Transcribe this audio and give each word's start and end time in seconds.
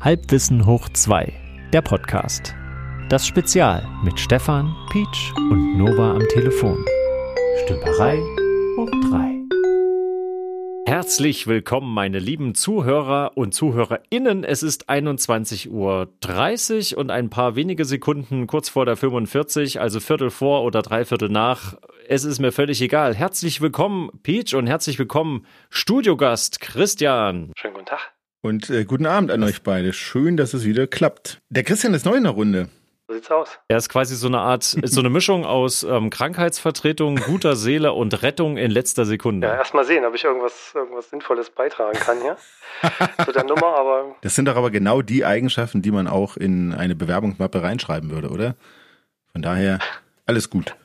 Halbwissen 0.00 0.64
hoch 0.64 0.88
2, 0.88 1.32
der 1.72 1.82
Podcast. 1.82 2.54
Das 3.08 3.26
Spezial 3.26 3.84
mit 4.04 4.20
Stefan, 4.20 4.72
Peach 4.92 5.32
und 5.36 5.76
Nova 5.76 6.12
am 6.12 6.28
Telefon. 6.28 6.84
Stümperei 7.64 8.16
hoch 8.76 8.90
3. 9.10 9.34
Herzlich 10.86 11.48
willkommen, 11.48 11.92
meine 11.92 12.20
lieben 12.20 12.54
Zuhörer 12.54 13.32
und 13.34 13.54
ZuhörerInnen. 13.54 14.44
Es 14.44 14.62
ist 14.62 14.88
21.30 14.88 15.68
Uhr 16.92 16.98
und 16.98 17.10
ein 17.10 17.28
paar 17.28 17.56
wenige 17.56 17.84
Sekunden 17.84 18.46
kurz 18.46 18.68
vor 18.68 18.86
der 18.86 18.96
45, 18.96 19.80
also 19.80 19.98
Viertel 19.98 20.30
vor 20.30 20.62
oder 20.62 20.82
Dreiviertel 20.82 21.28
nach. 21.28 21.74
Es 22.06 22.22
ist 22.22 22.38
mir 22.38 22.52
völlig 22.52 22.80
egal. 22.80 23.16
Herzlich 23.16 23.60
willkommen, 23.60 24.10
Peach, 24.22 24.54
und 24.54 24.68
herzlich 24.68 25.00
willkommen, 25.00 25.44
Studiogast 25.70 26.60
Christian. 26.60 27.52
Schönen 27.56 27.74
guten 27.74 27.86
Tag. 27.86 28.17
Und 28.40 28.70
äh, 28.70 28.84
guten 28.84 29.06
Abend 29.06 29.30
an 29.30 29.42
euch 29.42 29.62
beide. 29.62 29.92
Schön, 29.92 30.36
dass 30.36 30.54
es 30.54 30.64
wieder 30.64 30.86
klappt. 30.86 31.40
Der 31.48 31.64
Christian 31.64 31.92
ist 31.94 32.06
neu 32.06 32.14
in 32.14 32.22
der 32.22 32.32
Runde. 32.32 32.68
So 33.08 33.14
sieht's 33.14 33.30
aus. 33.30 33.58
Er 33.68 33.78
ist 33.78 33.88
quasi 33.88 34.14
so 34.14 34.28
eine 34.28 34.38
Art, 34.38 34.62
so 34.84 35.00
eine 35.00 35.10
Mischung 35.10 35.44
aus 35.44 35.82
ähm, 35.82 36.10
Krankheitsvertretung, 36.10 37.16
guter 37.16 37.56
Seele 37.56 37.94
und 37.94 38.22
Rettung 38.22 38.56
in 38.56 38.70
letzter 38.70 39.06
Sekunde. 39.06 39.48
Ja, 39.48 39.56
erstmal 39.56 39.84
sehen, 39.84 40.04
ob 40.04 40.14
ich 40.14 40.22
irgendwas, 40.22 40.72
irgendwas 40.74 41.10
Sinnvolles 41.10 41.50
beitragen 41.50 41.98
kann 41.98 42.18
hier 42.20 42.36
zu 43.24 43.32
der 43.32 43.44
Nummer, 43.44 43.76
aber. 43.76 44.14
Das 44.20 44.36
sind 44.36 44.44
doch 44.44 44.56
aber 44.56 44.70
genau 44.70 45.02
die 45.02 45.24
Eigenschaften, 45.24 45.82
die 45.82 45.90
man 45.90 46.06
auch 46.06 46.36
in 46.36 46.74
eine 46.74 46.94
Bewerbungsmappe 46.94 47.62
reinschreiben 47.62 48.10
würde, 48.10 48.28
oder? 48.28 48.54
Von 49.32 49.42
daher, 49.42 49.80
alles 50.26 50.48
gut. 50.48 50.76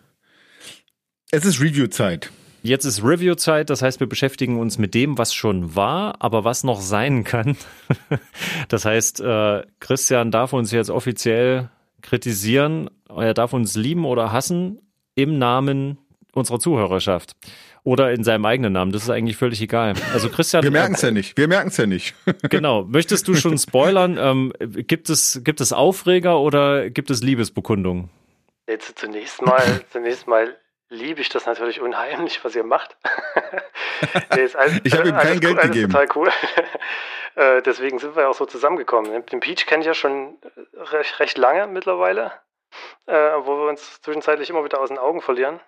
Es 1.30 1.46
ist 1.46 1.62
Review-Zeit. 1.62 2.32
Jetzt 2.66 2.86
ist 2.86 3.04
Review-Zeit, 3.04 3.70
das 3.70 3.82
heißt, 3.82 4.00
wir 4.00 4.08
beschäftigen 4.08 4.58
uns 4.58 4.78
mit 4.78 4.94
dem, 4.94 5.18
was 5.18 5.34
schon 5.34 5.76
war, 5.76 6.16
aber 6.20 6.46
was 6.46 6.64
noch 6.64 6.80
sein 6.80 7.26
kann. 7.26 7.58
Das 8.70 8.86
heißt, 8.86 9.20
äh, 9.20 9.64
Christian 9.80 10.32
darf 10.32 10.54
uns 10.54 10.72
jetzt 10.72 10.90
offiziell 10.90 11.70
kritisieren, 12.02 12.90
er 13.10 13.34
darf 13.34 13.52
uns 13.52 13.76
lieben 13.76 14.06
oder 14.06 14.32
hassen 14.32 14.80
im 15.16 15.38
Namen 15.38 15.98
unserer 16.34 16.60
Zuhörerschaft. 16.60 17.36
Oder 17.84 18.14
in 18.14 18.24
seinem 18.24 18.46
eigenen 18.46 18.72
Namen, 18.72 18.94
das 18.94 19.04
ist 19.04 19.10
eigentlich 19.10 19.36
völlig 19.36 19.62
egal. 19.62 19.94
Also 20.14 20.30
Christian. 20.30 20.64
Wir 20.64 20.72
merken 20.72 20.96
es 20.96 21.02
ja 21.02 21.12
nicht. 21.12 21.38
Wir 21.38 21.50
merken 21.50 21.68
es 21.68 21.76
ja 21.76 21.86
nicht. 21.86 22.16
genau. 22.50 22.86
Möchtest 22.86 23.28
du 23.28 23.36
schon 23.36 23.58
spoilern? 23.58 24.18
Ähm, 24.18 24.54
gibt, 24.60 25.10
es, 25.10 25.42
gibt 25.44 25.60
es 25.60 25.74
Aufreger 25.74 26.40
oder 26.40 26.90
gibt 26.90 27.12
es 27.12 27.22
Liebesbekundungen? 27.22 28.10
Jetzt 28.70 28.98
zunächst 28.98 29.42
mal, 29.42 29.82
zunächst 29.92 30.28
mal 30.28 30.56
liebe 30.94 31.22
ich 31.22 31.30
das 31.30 31.46
natürlich 31.46 31.82
unheimlich, 31.82 32.44
was 32.46 32.56
ihr 32.56 32.64
macht. 32.64 32.96
alles, 34.30 34.56
ich 34.84 34.94
habe 34.94 35.10
ihm 35.10 35.16
kein 35.16 35.40
Geld 35.40 35.58
cool, 35.58 35.62
gegeben. 35.62 35.92
Total 35.92 36.08
cool. 36.16 36.32
äh, 37.36 37.62
deswegen 37.62 38.00
sind 38.00 38.16
wir 38.16 38.30
auch 38.30 38.36
so 38.36 38.46
zusammengekommen. 38.46 39.26
Den 39.26 39.40
Peach 39.40 39.66
kenne 39.66 39.82
ich 39.82 39.88
ja 39.88 39.94
schon 39.94 40.38
recht, 40.74 41.20
recht 41.20 41.38
lange 41.38 41.68
mittlerweile, 41.68 42.32
äh, 43.08 43.14
wo 43.14 43.58
wir 43.58 43.70
uns 43.70 44.02
zwischenzeitlich 44.02 44.50
immer 44.50 44.64
wieder 44.64 44.80
aus 44.80 44.90
den 44.90 44.98
Augen 44.98 45.22
verlieren. 45.22 45.60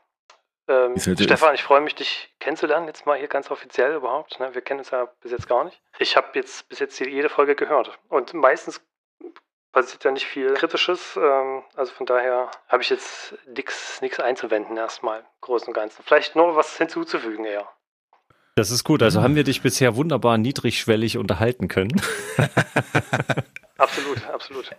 Ähm, 0.67 0.97
Stefan, 0.97 1.53
ich 1.53 1.63
freue 1.63 1.81
mich, 1.81 1.93
dich 1.93 2.33
kennenzulernen, 2.39 2.87
jetzt 2.87 3.05
mal 3.05 3.17
hier 3.17 3.27
ganz 3.27 3.51
offiziell 3.51 3.93
überhaupt. 3.93 4.39
Ne? 4.39 4.55
Wir 4.55 4.61
kennen 4.61 4.79
uns 4.79 4.89
ja 4.89 5.05
bis 5.21 5.31
jetzt 5.31 5.47
gar 5.47 5.63
nicht. 5.63 5.79
Ich 5.99 6.17
habe 6.17 6.27
jetzt 6.33 6.67
bis 6.69 6.79
jetzt 6.79 6.99
jede 6.99 7.29
Folge 7.29 7.55
gehört. 7.55 7.99
Und 8.09 8.33
meistens 8.33 8.81
passiert 9.75 10.03
ja 10.05 10.11
nicht 10.11 10.25
viel 10.25 10.53
Kritisches. 10.53 11.17
Ähm, 11.17 11.61
also 11.75 11.91
von 11.93 12.05
daher 12.05 12.49
habe 12.67 12.81
ich 12.81 12.89
jetzt 12.89 13.35
nichts 13.51 14.19
einzuwenden 14.19 14.77
erstmal, 14.77 15.19
im 15.19 15.25
Großen 15.41 15.67
und 15.67 15.73
Ganzen. 15.73 16.01
Vielleicht 16.03 16.35
nur 16.35 16.55
was 16.55 16.77
hinzuzufügen 16.77 17.45
eher. 17.45 17.67
Das 18.55 18.71
ist 18.71 18.85
gut. 18.85 19.03
Also 19.03 19.21
haben 19.21 19.35
wir 19.35 19.43
dich 19.43 19.61
bisher 19.61 19.97
wunderbar 19.97 20.37
niedrigschwellig 20.37 21.17
unterhalten 21.17 21.67
können. 21.67 22.01
absolut, 23.77 24.25
absolut. 24.29 24.71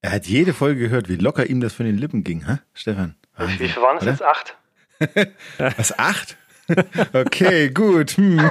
Er 0.00 0.12
hat 0.12 0.26
jede 0.26 0.54
Folge 0.54 0.80
gehört, 0.80 1.08
wie 1.08 1.16
locker 1.16 1.46
ihm 1.46 1.60
das 1.60 1.74
von 1.74 1.84
den 1.84 1.98
Lippen 1.98 2.22
ging, 2.22 2.46
hä, 2.46 2.58
Stefan? 2.72 3.16
Wahnsinn, 3.36 3.58
wie 3.58 3.68
viel 3.68 3.82
waren 3.82 3.98
es 3.98 4.04
jetzt? 4.04 4.22
Acht? 4.22 4.56
Was, 5.76 5.98
acht? 5.98 6.36
Okay, 7.12 7.70
gut. 7.70 8.10
Hm. 8.12 8.50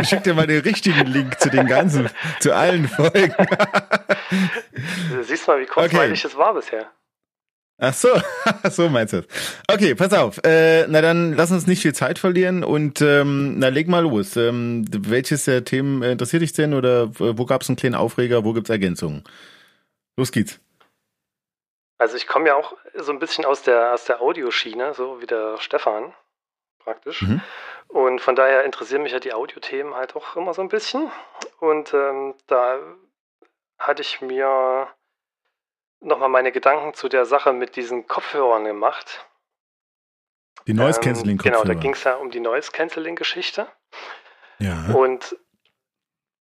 Ich 0.00 0.08
schick 0.08 0.22
dir 0.22 0.34
mal 0.34 0.46
den 0.46 0.60
richtigen 0.60 1.06
Link 1.06 1.40
zu 1.40 1.50
den 1.50 1.66
ganzen, 1.66 2.08
zu 2.40 2.54
allen 2.54 2.88
Folgen. 2.88 3.34
Du 5.10 5.22
siehst 5.24 5.46
mal, 5.48 5.60
wie 5.60 5.66
kurzweilig 5.66 6.24
okay. 6.24 6.28
es 6.32 6.36
war 6.38 6.54
bisher. 6.54 6.90
Ach 7.80 7.94
so, 7.94 8.08
so 8.70 8.88
meinst 8.88 9.12
du 9.12 9.22
Okay, 9.70 9.94
pass 9.94 10.12
auf. 10.12 10.40
Äh, 10.44 10.86
na 10.88 11.00
dann 11.00 11.34
lass 11.34 11.52
uns 11.52 11.68
nicht 11.68 11.80
viel 11.80 11.94
Zeit 11.94 12.18
verlieren 12.18 12.64
und 12.64 13.00
ähm, 13.00 13.58
na 13.58 13.68
leg 13.68 13.86
mal 13.86 14.02
los. 14.02 14.36
Ähm, 14.36 14.84
welches 14.90 15.44
der 15.44 15.64
Themen 15.64 16.02
interessiert 16.02 16.42
dich 16.42 16.52
denn 16.52 16.74
oder 16.74 17.10
wo 17.18 17.44
gab 17.44 17.62
es 17.62 17.68
einen 17.68 17.76
kleinen 17.76 17.94
Aufreger, 17.94 18.44
wo 18.44 18.52
gibt's 18.52 18.70
Ergänzungen? 18.70 19.22
Los 20.16 20.32
geht's. 20.32 20.58
Also 21.98 22.16
ich 22.16 22.26
komme 22.26 22.48
ja 22.48 22.56
auch 22.56 22.76
so 22.96 23.12
ein 23.12 23.20
bisschen 23.20 23.44
aus 23.44 23.62
der 23.62 23.92
aus 23.92 24.04
der 24.04 24.20
Audioschiene, 24.20 24.94
so 24.94 25.20
wie 25.20 25.26
der 25.26 25.56
Stefan 25.58 26.12
praktisch. 26.88 27.22
Mhm. 27.22 27.42
Und 27.88 28.20
von 28.20 28.34
daher 28.34 28.64
interessieren 28.64 29.02
mich 29.02 29.12
ja 29.12 29.20
die 29.20 29.34
Audiothemen 29.34 29.94
halt 29.94 30.16
auch 30.16 30.36
immer 30.36 30.54
so 30.54 30.62
ein 30.62 30.68
bisschen. 30.68 31.10
Und 31.60 31.92
ähm, 31.92 32.34
da 32.46 32.78
hatte 33.78 34.00
ich 34.02 34.22
mir 34.22 34.88
nochmal 36.00 36.30
meine 36.30 36.50
Gedanken 36.50 36.94
zu 36.94 37.08
der 37.08 37.26
Sache 37.26 37.52
mit 37.52 37.76
diesen 37.76 38.06
Kopfhörern 38.06 38.64
gemacht. 38.64 39.26
Die 40.66 40.74
Noise 40.74 41.00
Cancelling 41.00 41.32
ähm, 41.32 41.38
Kopfhörer. 41.38 41.62
Genau, 41.62 41.74
da 41.74 41.78
ging 41.78 41.92
es 41.92 42.04
ja 42.04 42.14
um 42.14 42.30
die 42.30 42.40
Noise 42.40 42.70
Cancelling 42.72 43.16
Geschichte. 43.16 43.66
Ja. 44.58 44.92
Und 44.94 45.36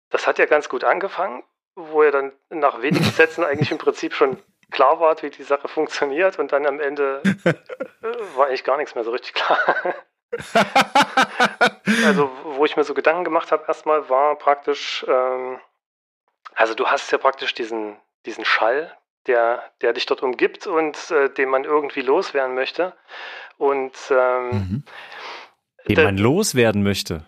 das 0.10 0.28
hat 0.28 0.40
ja 0.40 0.46
ganz 0.46 0.68
gut 0.70 0.84
angefangen, 0.84 1.44
wo 1.76 2.04
ja 2.04 2.12
dann 2.12 2.34
nach 2.50 2.82
wenigen 2.82 3.04
Sätzen 3.12 3.46
eigentlich 3.46 3.72
im 3.72 3.78
Prinzip 3.78 4.14
schon 4.14 4.42
klar 4.72 5.00
war, 5.00 5.22
wie 5.22 5.30
die 5.30 5.44
Sache 5.44 5.68
funktioniert 5.68 6.38
und 6.38 6.52
dann 6.52 6.66
am 6.66 6.80
Ende 6.82 7.22
äh, 7.44 7.54
war 8.36 8.48
eigentlich 8.48 8.64
gar 8.64 8.78
nichts 8.78 8.96
mehr 8.96 9.04
so 9.04 9.12
richtig 9.12 9.34
klar. 9.34 9.58
also, 12.06 12.30
wo 12.44 12.66
ich 12.66 12.76
mir 12.76 12.84
so 12.84 12.94
Gedanken 12.94 13.24
gemacht 13.24 13.52
habe, 13.52 13.66
erstmal 13.68 14.10
war 14.10 14.36
praktisch, 14.38 15.06
ähm, 15.08 15.60
also 16.56 16.74
du 16.74 16.88
hast 16.88 17.12
ja 17.12 17.18
praktisch 17.18 17.54
diesen, 17.54 17.98
diesen 18.26 18.46
Schall, 18.46 18.96
der, 19.28 19.64
der 19.82 19.94
dich 19.94 20.06
dort 20.06 20.22
umgibt 20.22 20.68
und 20.68 21.12
äh, 21.12 21.30
den 21.30 21.50
man 21.50 21.64
irgendwie 21.64 22.02
loswerden 22.02 22.56
möchte. 22.56 22.94
Und 23.58 23.94
ähm, 24.10 24.50
mhm. 24.50 24.84
den 25.88 26.04
man 26.04 26.18
loswerden 26.18 26.84
möchte. 26.84 27.26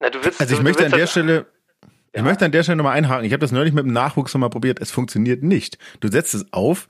Na, 0.00 0.10
du 0.10 0.24
willst, 0.24 0.40
also 0.40 0.54
ich 0.54 0.58
du, 0.58 0.64
möchte 0.64 0.84
du 0.84 0.92
an 0.92 0.98
der 0.98 1.06
Stelle. 1.06 1.46
Ich 2.12 2.18
ja. 2.18 2.22
möchte 2.24 2.44
an 2.44 2.52
der 2.52 2.62
Stelle 2.62 2.76
nochmal 2.76 2.96
einhaken. 2.96 3.24
Ich 3.24 3.32
habe 3.32 3.40
das 3.40 3.52
neulich 3.52 3.72
mit 3.72 3.84
dem 3.84 3.92
Nachwuchs 3.92 4.34
nochmal 4.34 4.50
probiert. 4.50 4.80
Es 4.80 4.90
funktioniert 4.90 5.42
nicht. 5.42 5.78
Du 6.00 6.08
setzt 6.08 6.34
es 6.34 6.52
auf 6.52 6.88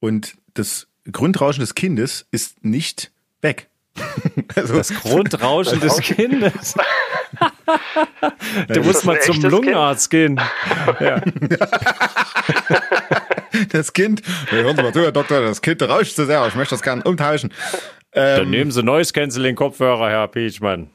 und 0.00 0.36
das 0.54 0.88
Grundrauschen 1.10 1.60
des 1.60 1.74
Kindes 1.74 2.26
ist 2.30 2.64
nicht 2.64 3.12
weg. 3.40 3.70
Also, 4.54 4.76
das 4.76 4.92
Grundrauschen 4.92 5.78
des 5.78 5.98
Kindes. 6.00 6.74
du 8.68 8.82
musst 8.82 9.04
mal 9.04 9.20
zum 9.20 9.40
Lungenarzt 9.42 10.10
kind? 10.10 10.40
gehen. 10.40 11.06
Ja. 11.06 11.20
Das 13.70 13.92
Kind, 13.92 14.22
hören 14.48 14.76
Sie 14.76 14.82
mal 14.82 14.92
zu, 14.92 15.02
Herr 15.02 15.12
Doktor, 15.12 15.42
das 15.42 15.60
Kind 15.60 15.82
rauscht 15.82 16.16
zu 16.16 16.26
sehr, 16.26 16.44
ich 16.46 16.54
möchte 16.54 16.74
das 16.74 16.82
gerne 16.82 17.02
umtauschen. 17.02 17.52
Ähm, 18.12 18.38
Dann 18.38 18.50
nehmen 18.50 18.70
Sie 18.70 18.82
Noise 18.82 19.12
Canceling 19.12 19.54
Kopfhörer, 19.54 20.08
Herr 20.08 20.28
Peachmann. 20.28 20.90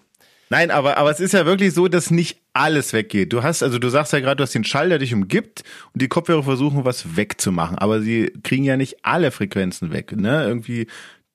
Nein, 0.54 0.70
aber, 0.70 0.98
aber 0.98 1.10
es 1.10 1.20
ist 1.20 1.34
ja 1.34 1.48
wirklich 1.48 1.74
so, 1.74 1.88
dass 1.88 2.12
nicht 2.12 2.38
alles 2.54 2.94
weggeht. 2.94 3.34
Du 3.34 3.42
hast, 3.42 3.64
also 3.64 3.80
du 3.80 3.90
sagst 3.90 4.14
ja 4.14 4.20
gerade, 4.20 4.36
du 4.36 4.44
hast 4.44 4.54
den 4.54 4.64
Schall, 4.64 4.90
der 4.90 5.00
dich 5.00 5.12
umgibt 5.12 5.64
und 5.94 6.02
die 6.02 6.08
Kopfhörer 6.08 6.44
versuchen, 6.44 6.86
was 6.86 7.16
wegzumachen. 7.16 7.80
Aber 7.80 8.02
sie 8.02 8.32
kriegen 8.44 8.64
ja 8.64 8.78
nicht 8.78 8.98
alle 9.04 9.32
Frequenzen 9.32 9.92
weg. 9.92 10.12
Ne? 10.16 10.44
Irgendwie 10.44 10.86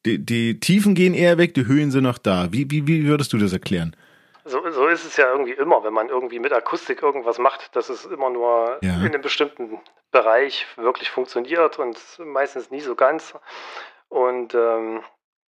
die, 0.06 0.24
die 0.24 0.60
Tiefen 0.60 0.94
gehen 0.94 1.14
eher 1.14 1.38
weg, 1.38 1.54
die 1.54 1.66
Höhen 1.66 1.90
sind 1.90 2.04
noch 2.04 2.18
da. 2.18 2.48
Wie, 2.52 2.70
wie, 2.70 2.86
wie 2.86 3.06
würdest 3.06 3.32
du 3.32 3.38
das 3.38 3.52
erklären? 3.52 3.96
So, 4.44 4.70
so 4.70 4.86
ist 4.86 5.04
es 5.04 5.16
ja 5.18 5.30
irgendwie 5.30 5.52
immer, 5.52 5.84
wenn 5.84 5.92
man 5.92 6.08
irgendwie 6.08 6.38
mit 6.38 6.52
Akustik 6.52 7.02
irgendwas 7.02 7.38
macht, 7.38 7.76
dass 7.76 7.90
es 7.90 8.06
immer 8.06 8.30
nur 8.30 8.78
ja. 8.80 8.94
in 8.94 9.06
einem 9.06 9.20
bestimmten 9.20 9.78
Bereich 10.10 10.66
wirklich 10.76 11.10
funktioniert 11.10 11.78
und 11.78 11.98
meistens 12.18 12.70
nie 12.70 12.80
so 12.80 12.94
ganz. 12.94 13.34
Und 14.08 14.54
ähm, 14.54 15.02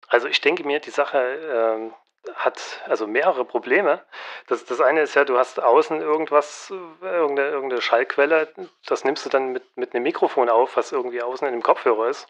also 0.07 0.27
ich 0.27 0.41
denke 0.41 0.63
mir, 0.65 0.79
die 0.79 0.91
Sache 0.91 1.17
ähm, 1.17 1.93
hat 2.35 2.81
also 2.87 3.07
mehrere 3.07 3.45
Probleme. 3.45 4.01
Das, 4.47 4.65
das 4.65 4.81
eine 4.81 5.01
ist 5.01 5.15
ja, 5.15 5.25
du 5.25 5.37
hast 5.37 5.59
außen 5.59 6.01
irgendwas, 6.01 6.71
irgendeine, 7.01 7.49
irgendeine 7.49 7.81
Schallquelle, 7.81 8.53
das 8.85 9.03
nimmst 9.03 9.25
du 9.25 9.29
dann 9.29 9.51
mit, 9.51 9.63
mit 9.75 9.95
einem 9.95 10.03
Mikrofon 10.03 10.49
auf, 10.49 10.77
was 10.77 10.91
irgendwie 10.91 11.23
außen 11.23 11.47
in 11.47 11.53
dem 11.53 11.63
Kopfhörer 11.63 12.07
ist. 12.09 12.27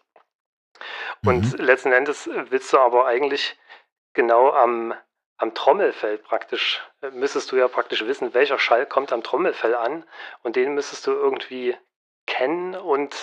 Und 1.24 1.58
mhm. 1.58 1.64
letzten 1.64 1.92
Endes 1.92 2.28
willst 2.32 2.72
du 2.72 2.78
aber 2.78 3.06
eigentlich 3.06 3.58
genau 4.12 4.50
am, 4.50 4.94
am 5.36 5.54
Trommelfell 5.54 6.18
praktisch, 6.18 6.82
äh, 7.02 7.10
müsstest 7.10 7.52
du 7.52 7.56
ja 7.56 7.68
praktisch 7.68 8.06
wissen, 8.06 8.34
welcher 8.34 8.58
Schall 8.58 8.86
kommt 8.86 9.12
am 9.12 9.22
Trommelfell 9.22 9.74
an 9.74 10.04
und 10.42 10.56
den 10.56 10.74
müsstest 10.74 11.06
du 11.06 11.12
irgendwie 11.12 11.76
kennen 12.26 12.74
und 12.74 13.14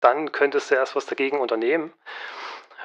dann 0.00 0.32
könntest 0.32 0.70
du 0.70 0.74
erst 0.74 0.96
was 0.96 1.06
dagegen 1.06 1.40
unternehmen. 1.40 1.92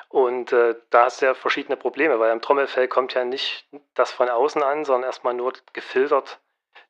Und 0.07 0.51
äh, 0.53 0.75
da 0.89 1.05
hast 1.05 1.21
du 1.21 1.27
ja 1.27 1.33
verschiedene 1.35 1.77
Probleme, 1.77 2.19
weil 2.19 2.31
am 2.31 2.41
Trommelfell 2.41 2.87
kommt 2.87 3.13
ja 3.13 3.23
nicht 3.23 3.67
das 3.93 4.11
von 4.11 4.27
außen 4.27 4.63
an, 4.63 4.83
sondern 4.83 5.03
erstmal 5.03 5.35
nur 5.35 5.53
gefiltert 5.73 6.39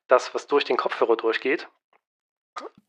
das, 0.08 0.34
was 0.34 0.46
durch 0.46 0.64
den 0.64 0.78
Kopfhörer 0.78 1.16
durchgeht. 1.16 1.68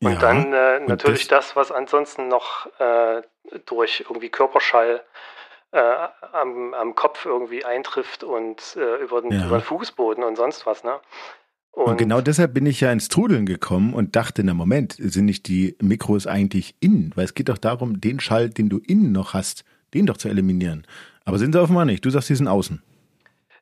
Und 0.00 0.14
ja, 0.14 0.18
dann 0.18 0.52
äh, 0.52 0.80
natürlich 0.80 1.28
das, 1.28 1.48
das, 1.48 1.56
was 1.56 1.72
ansonsten 1.72 2.28
noch 2.28 2.66
äh, 2.80 3.22
durch 3.66 4.04
irgendwie 4.08 4.30
Körperschall 4.30 5.02
äh, 5.72 5.78
am, 6.32 6.74
am 6.74 6.94
Kopf 6.94 7.24
irgendwie 7.24 7.64
eintrifft 7.64 8.24
und 8.24 8.76
äh, 8.76 9.02
über, 9.02 9.22
den, 9.22 9.32
ja. 9.32 9.46
über 9.46 9.58
den 9.58 9.64
Fußboden 9.64 10.24
und 10.24 10.36
sonst 10.36 10.66
was. 10.66 10.84
Ne? 10.84 10.98
Und, 11.70 11.84
und, 11.84 11.96
genau 11.96 12.20
deshalb 12.20 12.52
bin 12.52 12.66
ich 12.66 12.80
ja 12.80 12.92
ins 12.92 13.08
Trudeln 13.08 13.46
gekommen 13.46 13.94
und 13.94 14.14
dachte, 14.14 14.44
na 14.44 14.54
Moment, 14.54 14.96
sind 14.98 15.24
nicht 15.24 15.48
die 15.48 15.76
Mikros 15.80 16.26
eigentlich 16.26 16.74
innen? 16.80 17.12
Weil 17.14 17.24
es 17.24 17.34
geht 17.34 17.48
doch 17.48 17.58
darum, 17.58 18.00
den 18.00 18.20
Schall, 18.20 18.50
den 18.50 18.68
du 18.68 18.78
innen 18.78 19.12
noch 19.12 19.32
hast, 19.34 19.64
den 19.94 20.06
doch 20.06 20.16
zu 20.16 20.28
eliminieren. 20.28 20.86
Aber 21.24 21.38
sind 21.38 21.52
sie 21.52 21.60
offenbar 21.60 21.84
nicht. 21.84 22.04
Du 22.04 22.10
sagst, 22.10 22.28
die 22.28 22.34
sind 22.34 22.48
außen. 22.48 22.82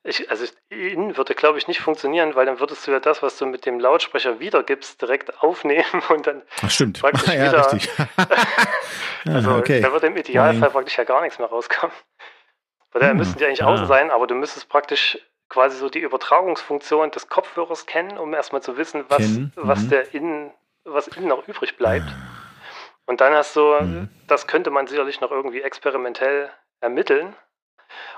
Ich, 0.02 0.28
also 0.30 0.44
innen 0.88 1.16
würde, 1.16 1.34
glaube 1.34 1.58
ich, 1.58 1.68
nicht 1.68 1.80
funktionieren, 1.80 2.34
weil 2.34 2.46
dann 2.46 2.60
würdest 2.60 2.86
du 2.86 2.90
ja 2.90 3.00
das, 3.00 3.22
was 3.22 3.38
du 3.38 3.46
mit 3.46 3.66
dem 3.66 3.80
Lautsprecher 3.80 4.40
wiedergibst, 4.40 5.00
direkt 5.00 5.42
aufnehmen 5.42 5.84
und 6.08 6.26
dann 6.26 6.42
Ach, 6.62 6.70
stimmt. 6.70 7.00
praktisch 7.00 7.26
ja, 7.34 7.48
wieder. 7.48 7.72
Richtig. 7.72 7.90
also 9.26 9.54
okay. 9.54 9.80
da 9.80 9.92
würde 9.92 10.08
im 10.08 10.16
Idealfall 10.16 10.60
Nein. 10.60 10.72
praktisch 10.72 10.98
ja 10.98 11.04
gar 11.04 11.20
nichts 11.22 11.38
mehr 11.38 11.48
rauskommen. 11.48 11.94
Weil 12.92 13.02
da 13.02 13.10
hm. 13.10 13.18
müssten 13.18 13.38
die 13.38 13.46
eigentlich 13.46 13.62
ah. 13.62 13.68
außen 13.68 13.86
sein, 13.86 14.10
aber 14.10 14.26
du 14.26 14.34
müsstest 14.34 14.68
praktisch 14.68 15.18
quasi 15.48 15.76
so 15.76 15.88
die 15.88 16.00
Übertragungsfunktion 16.00 17.10
des 17.10 17.28
Kopfhörers 17.28 17.86
kennen, 17.86 18.18
um 18.18 18.34
erstmal 18.34 18.62
zu 18.62 18.76
wissen, 18.76 19.04
was, 19.08 19.22
was 19.56 19.82
mhm. 19.82 19.88
der 19.88 20.14
innen, 20.14 20.50
was 20.84 21.08
innen 21.08 21.28
noch 21.28 21.46
übrig 21.46 21.76
bleibt. 21.76 22.06
Ah. 22.06 22.40
Und 23.06 23.20
dann 23.20 23.34
hast 23.34 23.56
du, 23.56 23.62
mhm. 23.80 24.08
das 24.28 24.46
könnte 24.46 24.70
man 24.70 24.86
sicherlich 24.86 25.20
noch 25.20 25.32
irgendwie 25.32 25.62
experimentell 25.62 26.50
ermitteln 26.80 27.34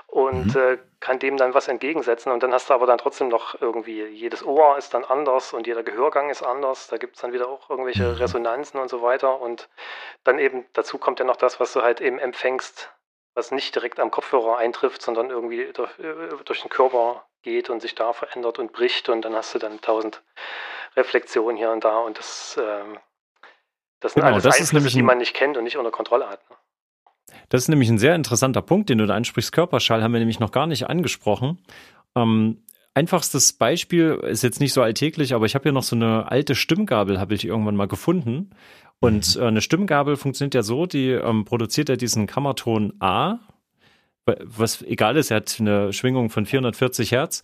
und 0.07 0.55
mhm. 0.55 0.61
äh, 0.61 0.77
kann 0.99 1.19
dem 1.19 1.37
dann 1.37 1.53
was 1.53 1.67
entgegensetzen. 1.67 2.31
Und 2.31 2.43
dann 2.43 2.53
hast 2.53 2.69
du 2.69 2.73
aber 2.73 2.85
dann 2.85 2.97
trotzdem 2.97 3.27
noch 3.27 3.59
irgendwie, 3.61 4.03
jedes 4.05 4.45
Ohr 4.45 4.77
ist 4.77 4.93
dann 4.93 5.03
anders 5.03 5.53
und 5.53 5.67
jeder 5.67 5.83
Gehörgang 5.83 6.29
ist 6.29 6.43
anders. 6.43 6.87
Da 6.87 6.97
gibt 6.97 7.15
es 7.15 7.21
dann 7.21 7.33
wieder 7.33 7.49
auch 7.49 7.69
irgendwelche 7.69 8.03
mhm. 8.03 8.15
Resonanzen 8.15 8.79
und 8.79 8.89
so 8.89 9.01
weiter. 9.01 9.41
Und 9.41 9.69
dann 10.23 10.39
eben 10.39 10.65
dazu 10.73 10.97
kommt 10.97 11.19
ja 11.19 11.25
noch 11.25 11.35
das, 11.35 11.59
was 11.59 11.73
du 11.73 11.81
halt 11.81 12.01
eben 12.01 12.19
empfängst, 12.19 12.91
was 13.33 13.51
nicht 13.51 13.73
direkt 13.75 13.99
am 13.99 14.11
Kopfhörer 14.11 14.57
eintrifft, 14.57 15.01
sondern 15.01 15.29
irgendwie 15.29 15.71
durch, 15.73 15.91
äh, 15.99 16.43
durch 16.45 16.61
den 16.61 16.69
Körper 16.69 17.25
geht 17.41 17.69
und 17.69 17.81
sich 17.81 17.95
da 17.95 18.13
verändert 18.13 18.59
und 18.59 18.71
bricht. 18.71 19.09
Und 19.09 19.23
dann 19.23 19.35
hast 19.35 19.53
du 19.55 19.59
dann 19.59 19.81
tausend 19.81 20.21
Reflexionen 20.95 21.57
hier 21.57 21.71
und 21.71 21.83
da. 21.83 21.99
Und 21.99 22.17
das, 22.17 22.59
ähm, 22.61 22.99
das 23.99 24.13
sind 24.13 24.21
genau, 24.21 24.33
alles 24.33 24.43
das 24.43 24.59
Einflüsse, 24.59 24.89
die 24.89 25.01
man 25.01 25.17
nicht 25.17 25.35
kennt 25.35 25.57
und 25.57 25.63
nicht 25.63 25.77
unter 25.77 25.91
Kontrolle 25.91 26.29
hat. 26.29 26.49
Ne? 26.49 26.55
Das 27.49 27.61
ist 27.61 27.67
nämlich 27.67 27.89
ein 27.89 27.99
sehr 27.99 28.15
interessanter 28.15 28.61
Punkt, 28.61 28.89
den 28.89 28.97
du 28.97 29.05
da 29.05 29.15
ansprichst. 29.15 29.51
Körperschall 29.51 30.03
haben 30.03 30.13
wir 30.13 30.19
nämlich 30.19 30.39
noch 30.39 30.51
gar 30.51 30.67
nicht 30.67 30.89
angesprochen. 30.89 31.59
Ähm, 32.15 32.63
einfachstes 32.93 33.53
Beispiel 33.53 34.19
ist 34.23 34.43
jetzt 34.43 34.59
nicht 34.59 34.73
so 34.73 34.81
alltäglich, 34.81 35.33
aber 35.33 35.45
ich 35.45 35.55
habe 35.55 35.63
hier 35.63 35.71
noch 35.71 35.83
so 35.83 35.95
eine 35.95 36.31
alte 36.31 36.55
Stimmgabel, 36.55 37.19
habe 37.19 37.35
ich 37.35 37.45
irgendwann 37.45 37.75
mal 37.75 37.87
gefunden. 37.87 38.51
Und 38.99 39.35
mhm. 39.35 39.41
äh, 39.41 39.45
eine 39.47 39.61
Stimmgabel 39.61 40.15
funktioniert 40.15 40.55
ja 40.55 40.63
so, 40.63 40.85
die 40.85 41.09
ähm, 41.09 41.45
produziert 41.45 41.89
ja 41.89 41.95
diesen 41.95 42.27
Kammerton 42.27 42.93
A, 42.99 43.39
was 44.25 44.81
egal 44.83 45.17
ist, 45.17 45.31
er 45.31 45.37
hat 45.37 45.57
eine 45.59 45.91
Schwingung 45.91 46.29
von 46.29 46.45
440 46.45 47.11
Hertz 47.11 47.43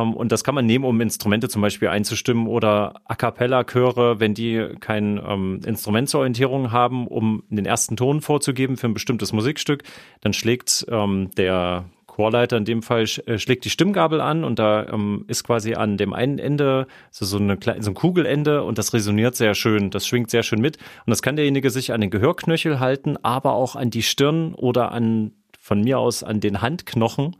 und 0.00 0.32
das 0.32 0.44
kann 0.44 0.54
man 0.54 0.66
nehmen, 0.66 0.84
um 0.84 1.00
Instrumente 1.00 1.48
zum 1.48 1.62
Beispiel 1.62 1.88
einzustimmen 1.88 2.46
oder 2.46 3.00
A 3.04 3.14
cappella-Chöre, 3.14 4.20
wenn 4.20 4.34
die 4.34 4.74
kein 4.80 5.20
ähm, 5.26 5.60
Instrument 5.66 6.08
zur 6.08 6.20
Orientierung 6.20 6.72
haben, 6.72 7.06
um 7.06 7.42
den 7.48 7.66
ersten 7.66 7.96
Ton 7.96 8.20
vorzugeben 8.20 8.76
für 8.76 8.86
ein 8.86 8.94
bestimmtes 8.94 9.32
Musikstück, 9.32 9.82
dann 10.20 10.32
schlägt 10.32 10.86
ähm, 10.90 11.30
der 11.36 11.84
Chorleiter 12.14 12.56
in 12.56 12.64
dem 12.64 12.82
Fall 12.82 13.06
äh, 13.26 13.38
schlägt 13.38 13.64
die 13.64 13.70
Stimmgabel 13.70 14.20
an 14.20 14.44
und 14.44 14.60
da 14.60 14.86
ähm, 14.86 15.24
ist 15.26 15.42
quasi 15.42 15.74
an 15.74 15.96
dem 15.96 16.12
einen 16.12 16.38
Ende 16.38 16.86
so, 17.10 17.24
so, 17.24 17.38
eine, 17.38 17.58
so 17.80 17.90
ein 17.90 17.94
Kugelende 17.94 18.62
und 18.62 18.78
das 18.78 18.92
resoniert 18.92 19.34
sehr 19.34 19.54
schön, 19.56 19.90
das 19.90 20.06
schwingt 20.06 20.30
sehr 20.30 20.44
schön 20.44 20.60
mit. 20.60 20.76
Und 20.76 21.10
das 21.10 21.22
kann 21.22 21.34
derjenige 21.34 21.70
sich 21.70 21.92
an 21.92 22.00
den 22.00 22.10
Gehörknöchel 22.10 22.78
halten, 22.78 23.16
aber 23.22 23.54
auch 23.54 23.74
an 23.74 23.90
die 23.90 24.04
Stirn 24.04 24.54
oder 24.54 24.92
an 24.92 25.32
von 25.58 25.80
mir 25.80 25.98
aus 25.98 26.22
an 26.22 26.38
den 26.40 26.62
Handknochen 26.62 27.36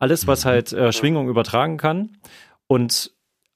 alles, 0.00 0.26
was 0.26 0.44
mhm. 0.44 0.48
halt 0.48 0.72
äh, 0.72 0.92
Schwingung 0.92 1.28
übertragen 1.28 1.76
kann. 1.76 2.18
Und 2.66 3.12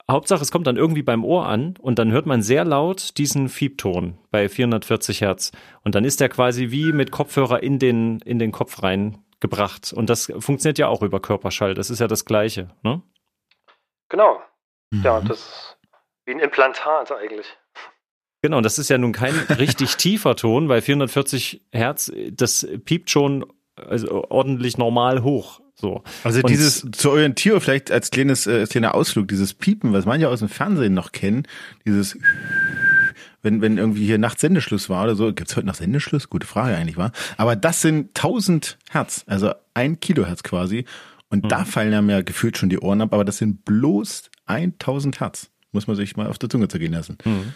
Hauptsache, 0.09 0.43
es 0.43 0.53
kommt 0.53 0.67
dann 0.67 0.77
irgendwie 0.77 1.03
beim 1.03 1.25
Ohr 1.25 1.47
an 1.47 1.75
und 1.81 1.99
dann 1.99 2.13
hört 2.13 2.27
man 2.27 2.43
sehr 2.43 2.65
laut 2.65 3.17
diesen 3.17 3.49
Fiebton 3.49 4.19
bei 4.31 4.49
440 4.49 5.23
Hertz. 5.23 5.51
Und 5.83 5.95
dann 5.95 6.05
ist 6.05 6.21
der 6.21 6.29
quasi 6.29 6.71
wie 6.71 6.93
mit 6.93 7.11
Kopfhörer 7.11 7.63
in 7.63 7.79
den, 7.79 8.21
in 8.21 8.39
den 8.39 8.53
Kopf 8.53 8.83
reingebracht. 8.83 9.95
Und 9.95 10.11
das 10.11 10.31
funktioniert 10.39 10.79
ja 10.79 10.89
auch 10.89 11.03
über 11.03 11.21
Körperschall. 11.21 11.75
Das 11.75 11.89
ist 11.89 12.01
ja 12.01 12.07
das 12.07 12.27
Gleiche, 12.27 12.69
ne? 12.83 13.03
Genau. 14.11 14.41
Mhm. 14.91 15.03
Ja, 15.03 15.21
das 15.21 15.39
ist 15.39 15.79
wie 16.27 16.33
ein 16.33 16.41
Implantat 16.41 17.11
eigentlich. 17.13 17.57
Genau, 18.43 18.61
das 18.61 18.79
ist 18.79 18.91
ja 18.91 18.99
nun 18.99 19.13
kein 19.13 19.35
richtig 19.59 19.97
tiefer 19.97 20.37
Ton, 20.37 20.69
weil 20.69 20.83
440 20.83 21.63
Hertz, 21.73 22.13
das 22.31 22.69
piept 22.85 23.09
schon 23.09 23.47
also 23.77 24.25
ordentlich 24.29 24.77
normal 24.77 25.23
hoch. 25.23 25.61
So. 25.75 26.03
Also 26.23 26.41
und 26.41 26.51
dieses 26.51 26.87
zur 26.93 27.13
Orientierung 27.13 27.61
vielleicht 27.61 27.91
als 27.91 28.11
kleines 28.11 28.47
äh, 28.47 28.67
kleiner 28.67 28.95
Ausflug, 28.95 29.29
dieses 29.29 29.55
Piepen, 29.55 29.93
was 29.93 30.07
manche 30.07 30.29
aus 30.29 30.39
dem 30.39 30.49
Fernsehen 30.49 30.95
noch 30.95 31.13
kennen, 31.13 31.47
dieses 31.85 32.17
wenn, 33.43 33.61
wenn 33.61 33.77
irgendwie 33.77 34.07
hier 34.07 34.19
Nacht 34.19 34.41
Sendeschluss 34.41 34.89
war 34.89 35.05
oder 35.05 35.17
so, 35.17 35.33
gibt's 35.33 35.55
heute 35.55 35.67
noch 35.67 35.75
Sendeschluss? 35.75 36.31
Gute 36.31 36.47
Frage 36.47 36.77
eigentlich, 36.77 36.97
war. 36.97 37.13
Aber 37.37 37.57
das 37.57 37.83
sind 37.83 38.17
1000 38.17 38.79
Hertz, 38.91 39.25
also 39.27 39.53
ein 39.75 40.01
Kilohertz 40.01 40.43
quasi. 40.43 40.87
Und 41.29 41.45
mhm. 41.45 41.49
da 41.49 41.65
fallen 41.65 41.93
einem 41.93 42.09
ja 42.09 42.23
gefühlt 42.23 42.57
schon 42.57 42.71
die 42.71 42.79
Ohren 42.79 43.03
ab, 43.03 43.13
aber 43.13 43.25
das 43.25 43.37
sind 43.39 43.65
bloß 43.67 44.31
1000 44.47 45.21
Hertz. 45.21 45.51
Muss 45.73 45.87
man 45.87 45.97
sich 45.97 46.17
mal 46.17 46.29
auf 46.29 46.39
der 46.39 46.49
Zunge 46.49 46.69
zergehen 46.69 46.93
lassen. 46.93 47.19
Mhm. 47.25 47.53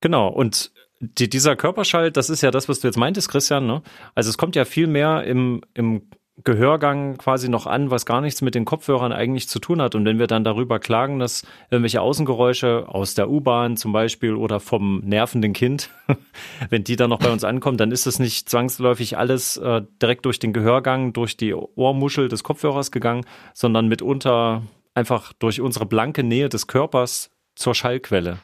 Genau. 0.00 0.28
Und 0.28 0.72
die, 1.00 1.28
dieser 1.28 1.56
Körperschall, 1.56 2.10
das 2.10 2.30
ist 2.30 2.40
ja 2.42 2.50
das, 2.50 2.68
was 2.68 2.80
du 2.80 2.88
jetzt 2.88 2.96
meintest, 2.96 3.28
Christian. 3.28 3.66
Ne? 3.66 3.82
Also 4.14 4.30
es 4.30 4.38
kommt 4.38 4.56
ja 4.56 4.64
viel 4.64 4.86
mehr 4.86 5.24
im, 5.24 5.60
im 5.74 6.08
Gehörgang 6.44 7.16
quasi 7.16 7.48
noch 7.48 7.66
an, 7.66 7.90
was 7.90 8.04
gar 8.04 8.20
nichts 8.20 8.42
mit 8.42 8.54
den 8.54 8.66
Kopfhörern 8.66 9.12
eigentlich 9.12 9.48
zu 9.48 9.58
tun 9.58 9.80
hat. 9.80 9.94
Und 9.94 10.04
wenn 10.04 10.18
wir 10.18 10.26
dann 10.26 10.44
darüber 10.44 10.78
klagen, 10.78 11.18
dass 11.18 11.46
irgendwelche 11.70 12.02
Außengeräusche 12.02 12.84
aus 12.88 13.14
der 13.14 13.30
U-Bahn 13.30 13.78
zum 13.78 13.92
Beispiel 13.92 14.34
oder 14.34 14.60
vom 14.60 15.00
nervenden 15.00 15.54
Kind, 15.54 15.90
wenn 16.68 16.84
die 16.84 16.96
dann 16.96 17.08
noch 17.08 17.20
bei 17.20 17.32
uns 17.32 17.42
ankommen, 17.42 17.78
dann 17.78 17.90
ist 17.90 18.06
das 18.06 18.18
nicht 18.18 18.50
zwangsläufig 18.50 19.16
alles 19.16 19.56
äh, 19.56 19.82
direkt 20.02 20.26
durch 20.26 20.38
den 20.38 20.52
Gehörgang, 20.52 21.14
durch 21.14 21.38
die 21.38 21.54
Ohrmuschel 21.54 22.28
des 22.28 22.44
Kopfhörers 22.44 22.90
gegangen, 22.90 23.24
sondern 23.54 23.88
mitunter 23.88 24.62
einfach 24.94 25.32
durch 25.32 25.62
unsere 25.62 25.86
blanke 25.86 26.22
Nähe 26.22 26.50
des 26.50 26.66
Körpers 26.66 27.30
zur 27.54 27.74
Schallquelle. 27.74 28.38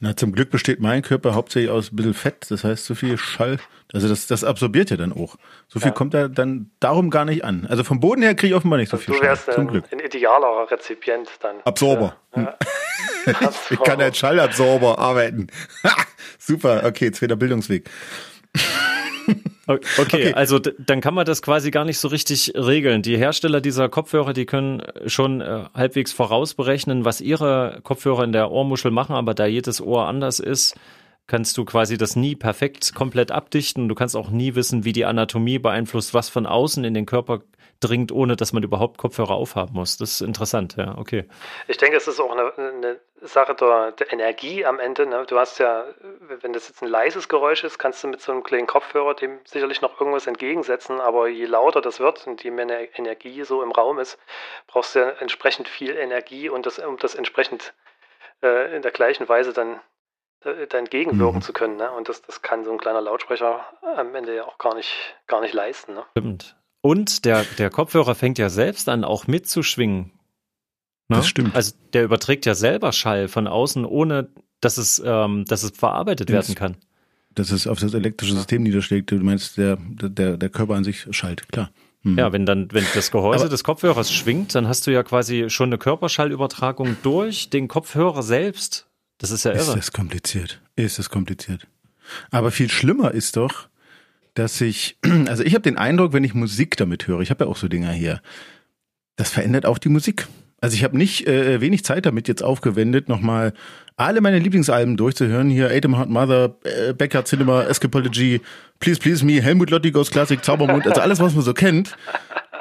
Na, 0.00 0.16
zum 0.16 0.32
Glück 0.32 0.50
besteht 0.50 0.80
mein 0.80 1.02
Körper 1.02 1.34
hauptsächlich 1.34 1.70
aus 1.70 1.92
ein 1.92 1.96
bisschen 1.96 2.14
Fett, 2.14 2.50
das 2.50 2.64
heißt, 2.64 2.84
so 2.84 2.94
viel 2.94 3.16
Schall, 3.16 3.58
also 3.92 4.08
das, 4.08 4.26
das 4.26 4.44
absorbiert 4.44 4.90
ja 4.90 4.96
dann 4.96 5.12
auch. 5.12 5.36
So 5.68 5.78
viel 5.78 5.88
ja. 5.88 5.94
kommt 5.94 6.14
da 6.14 6.28
dann 6.28 6.70
darum 6.80 7.10
gar 7.10 7.24
nicht 7.24 7.44
an. 7.44 7.66
Also 7.68 7.84
vom 7.84 8.00
Boden 8.00 8.22
her 8.22 8.34
kriege 8.34 8.52
ich 8.52 8.54
offenbar 8.56 8.78
nicht 8.78 8.90
so 8.90 8.96
viel 8.96 9.14
Schall. 9.14 9.20
Du 9.20 9.26
wärst 9.28 9.52
zum 9.52 9.62
ein, 9.62 9.68
Glück. 9.68 9.84
ein 9.92 10.00
idealer 10.00 10.70
Rezipient 10.70 11.28
dann. 11.40 11.56
Absorber. 11.64 12.16
Ja. 12.34 12.56
ich 13.70 13.80
kann 13.80 14.00
als 14.00 14.18
Schallabsorber 14.18 14.98
arbeiten. 14.98 15.46
Super, 16.38 16.82
okay, 16.84 17.12
zweiter 17.12 17.36
Bildungsweg. 17.36 17.88
Okay, 19.66 19.88
okay, 19.98 20.34
also 20.34 20.58
dann 20.58 21.00
kann 21.00 21.14
man 21.14 21.24
das 21.24 21.40
quasi 21.40 21.70
gar 21.70 21.86
nicht 21.86 21.98
so 21.98 22.08
richtig 22.08 22.52
regeln. 22.54 23.00
Die 23.00 23.16
Hersteller 23.16 23.62
dieser 23.62 23.88
Kopfhörer, 23.88 24.34
die 24.34 24.44
können 24.44 24.82
schon 25.06 25.40
äh, 25.40 25.64
halbwegs 25.72 26.12
vorausberechnen, 26.12 27.06
was 27.06 27.22
ihre 27.22 27.80
Kopfhörer 27.82 28.24
in 28.24 28.32
der 28.32 28.50
Ohrmuschel 28.50 28.90
machen, 28.90 29.16
aber 29.16 29.32
da 29.32 29.46
jedes 29.46 29.80
Ohr 29.80 30.06
anders 30.06 30.38
ist, 30.38 30.74
kannst 31.26 31.56
du 31.56 31.64
quasi 31.64 31.96
das 31.96 32.16
nie 32.16 32.36
perfekt 32.36 32.94
komplett 32.94 33.30
abdichten. 33.30 33.88
Du 33.88 33.94
kannst 33.94 34.16
auch 34.16 34.28
nie 34.28 34.54
wissen, 34.54 34.84
wie 34.84 34.92
die 34.92 35.06
Anatomie 35.06 35.58
beeinflusst, 35.58 36.12
was 36.12 36.28
von 36.28 36.44
außen 36.44 36.84
in 36.84 36.92
den 36.92 37.06
Körper 37.06 37.40
dringt, 37.80 38.12
ohne 38.12 38.36
dass 38.36 38.52
man 38.52 38.62
überhaupt 38.62 38.98
Kopfhörer 38.98 39.32
aufhaben 39.32 39.74
muss. 39.74 39.96
Das 39.96 40.12
ist 40.12 40.20
interessant, 40.20 40.76
ja, 40.76 40.96
okay. 40.98 41.26
Ich 41.68 41.76
denke, 41.76 41.96
es 41.96 42.08
ist 42.08 42.20
auch 42.20 42.30
eine, 42.30 42.52
eine 42.56 43.00
Sache 43.20 43.54
der, 43.54 43.92
der, 43.92 44.12
Energie 44.12 44.64
am 44.64 44.80
Ende. 44.80 45.06
Ne? 45.06 45.24
Du 45.26 45.38
hast 45.38 45.58
ja, 45.58 45.84
wenn 46.40 46.52
das 46.52 46.68
jetzt 46.68 46.82
ein 46.82 46.88
leises 46.88 47.28
Geräusch 47.28 47.64
ist, 47.64 47.78
kannst 47.78 48.04
du 48.04 48.08
mit 48.08 48.20
so 48.20 48.32
einem 48.32 48.42
kleinen 48.42 48.66
Kopfhörer 48.66 49.14
dem 49.14 49.38
sicherlich 49.44 49.80
noch 49.80 49.98
irgendwas 50.00 50.26
entgegensetzen, 50.26 51.00
aber 51.00 51.28
je 51.28 51.46
lauter 51.46 51.80
das 51.80 52.00
wird 52.00 52.26
und 52.26 52.42
je 52.44 52.50
mehr 52.50 52.98
Energie 52.98 53.44
so 53.44 53.62
im 53.62 53.72
Raum 53.72 53.98
ist, 53.98 54.18
brauchst 54.66 54.94
du 54.94 55.00
ja 55.00 55.10
entsprechend 55.10 55.68
viel 55.68 55.96
Energie 55.96 56.48
und 56.48 56.66
das, 56.66 56.78
um 56.78 56.98
das 56.98 57.14
entsprechend 57.14 57.74
äh, 58.42 58.76
in 58.76 58.82
der 58.82 58.92
gleichen 58.92 59.28
Weise 59.28 59.52
dann 59.52 59.80
äh, 60.44 60.66
da 60.66 60.78
entgegenwirken 60.78 61.36
mhm. 61.36 61.42
zu 61.42 61.52
können. 61.52 61.76
Ne? 61.76 61.90
Und 61.90 62.08
das, 62.08 62.22
das 62.22 62.42
kann 62.42 62.64
so 62.64 62.72
ein 62.72 62.78
kleiner 62.78 63.00
Lautsprecher 63.00 63.64
am 63.96 64.14
Ende 64.14 64.36
ja 64.36 64.44
auch 64.44 64.58
gar 64.58 64.74
nicht, 64.74 65.16
gar 65.26 65.40
nicht 65.40 65.54
leisten. 65.54 65.94
Ne? 65.94 66.04
Stimmt. 66.10 66.56
Und 66.84 67.24
der, 67.24 67.46
der 67.56 67.70
Kopfhörer 67.70 68.14
fängt 68.14 68.36
ja 68.36 68.50
selbst 68.50 68.90
an, 68.90 69.04
auch 69.04 69.26
mitzuschwingen. 69.26 70.10
Ne? 71.08 71.16
Das 71.16 71.26
stimmt. 71.26 71.56
Also 71.56 71.72
der 71.94 72.04
überträgt 72.04 72.44
ja 72.44 72.54
selber 72.54 72.92
Schall 72.92 73.28
von 73.28 73.46
außen, 73.46 73.86
ohne 73.86 74.28
dass 74.60 74.76
es, 74.76 75.02
ähm, 75.02 75.46
dass 75.46 75.62
es 75.62 75.70
verarbeitet 75.70 76.28
das, 76.28 76.34
werden 76.34 76.54
kann. 76.54 76.76
Dass 77.34 77.52
es 77.52 77.66
auf 77.66 77.78
das 77.78 77.94
elektrische 77.94 78.34
System 78.34 78.64
niederschlägt. 78.64 79.10
Du 79.10 79.16
meinst, 79.16 79.56
der, 79.56 79.78
der, 79.80 80.36
der 80.36 80.48
Körper 80.50 80.74
an 80.74 80.84
sich 80.84 81.06
schallt, 81.12 81.48
klar. 81.48 81.70
Mhm. 82.02 82.18
Ja, 82.18 82.34
wenn 82.34 82.44
dann, 82.44 82.70
wenn 82.70 82.84
das 82.92 83.10
Gehäuse 83.10 83.44
Aber 83.44 83.48
des 83.48 83.64
Kopfhörers 83.64 84.12
schwingt, 84.12 84.54
dann 84.54 84.68
hast 84.68 84.86
du 84.86 84.90
ja 84.90 85.02
quasi 85.02 85.48
schon 85.48 85.70
eine 85.70 85.78
Körperschallübertragung 85.78 86.98
durch 87.02 87.48
den 87.48 87.66
Kopfhörer 87.66 88.22
selbst 88.22 88.90
Das 89.16 89.30
ist 89.30 89.44
ja 89.44 89.52
irre. 89.52 89.60
Ist 89.60 89.74
das 89.74 89.92
kompliziert. 89.92 90.60
Ist 90.76 90.98
das 90.98 91.08
kompliziert. 91.08 91.66
Aber 92.30 92.50
viel 92.50 92.70
schlimmer 92.70 93.12
ist 93.12 93.38
doch, 93.38 93.68
dass 94.34 94.60
ich, 94.60 94.98
also 95.28 95.42
ich 95.42 95.54
habe 95.54 95.62
den 95.62 95.78
Eindruck, 95.78 96.12
wenn 96.12 96.24
ich 96.24 96.34
Musik 96.34 96.76
damit 96.76 97.06
höre, 97.06 97.20
ich 97.20 97.30
habe 97.30 97.44
ja 97.44 97.50
auch 97.50 97.56
so 97.56 97.68
Dinger 97.68 97.92
hier, 97.92 98.20
das 99.16 99.30
verändert 99.30 99.66
auch 99.66 99.78
die 99.78 99.88
Musik. 99.88 100.26
Also 100.60 100.76
ich 100.76 100.84
habe 100.84 100.96
nicht 100.96 101.26
äh, 101.26 101.60
wenig 101.60 101.84
Zeit 101.84 102.06
damit 102.06 102.26
jetzt 102.26 102.42
aufgewendet, 102.42 103.08
nochmal 103.08 103.52
alle 103.96 104.20
meine 104.20 104.38
Lieblingsalben 104.38 104.96
durchzuhören. 104.96 105.50
Hier 105.50 105.70
Atom 105.70 105.96
Heart 105.96 106.08
Mother, 106.08 106.56
äh, 106.64 106.94
Backyard 106.94 107.28
Cinema, 107.28 107.64
Escapology, 107.64 108.40
Please 108.80 108.98
Please 108.98 109.24
Me, 109.24 109.42
Helmut 109.42 109.70
Lotti 109.70 109.90
Goes 109.90 110.10
Classic, 110.10 110.42
Zaubermond, 110.42 110.86
also 110.86 111.00
alles, 111.00 111.20
was 111.20 111.34
man 111.34 111.44
so 111.44 111.52
kennt. 111.52 111.96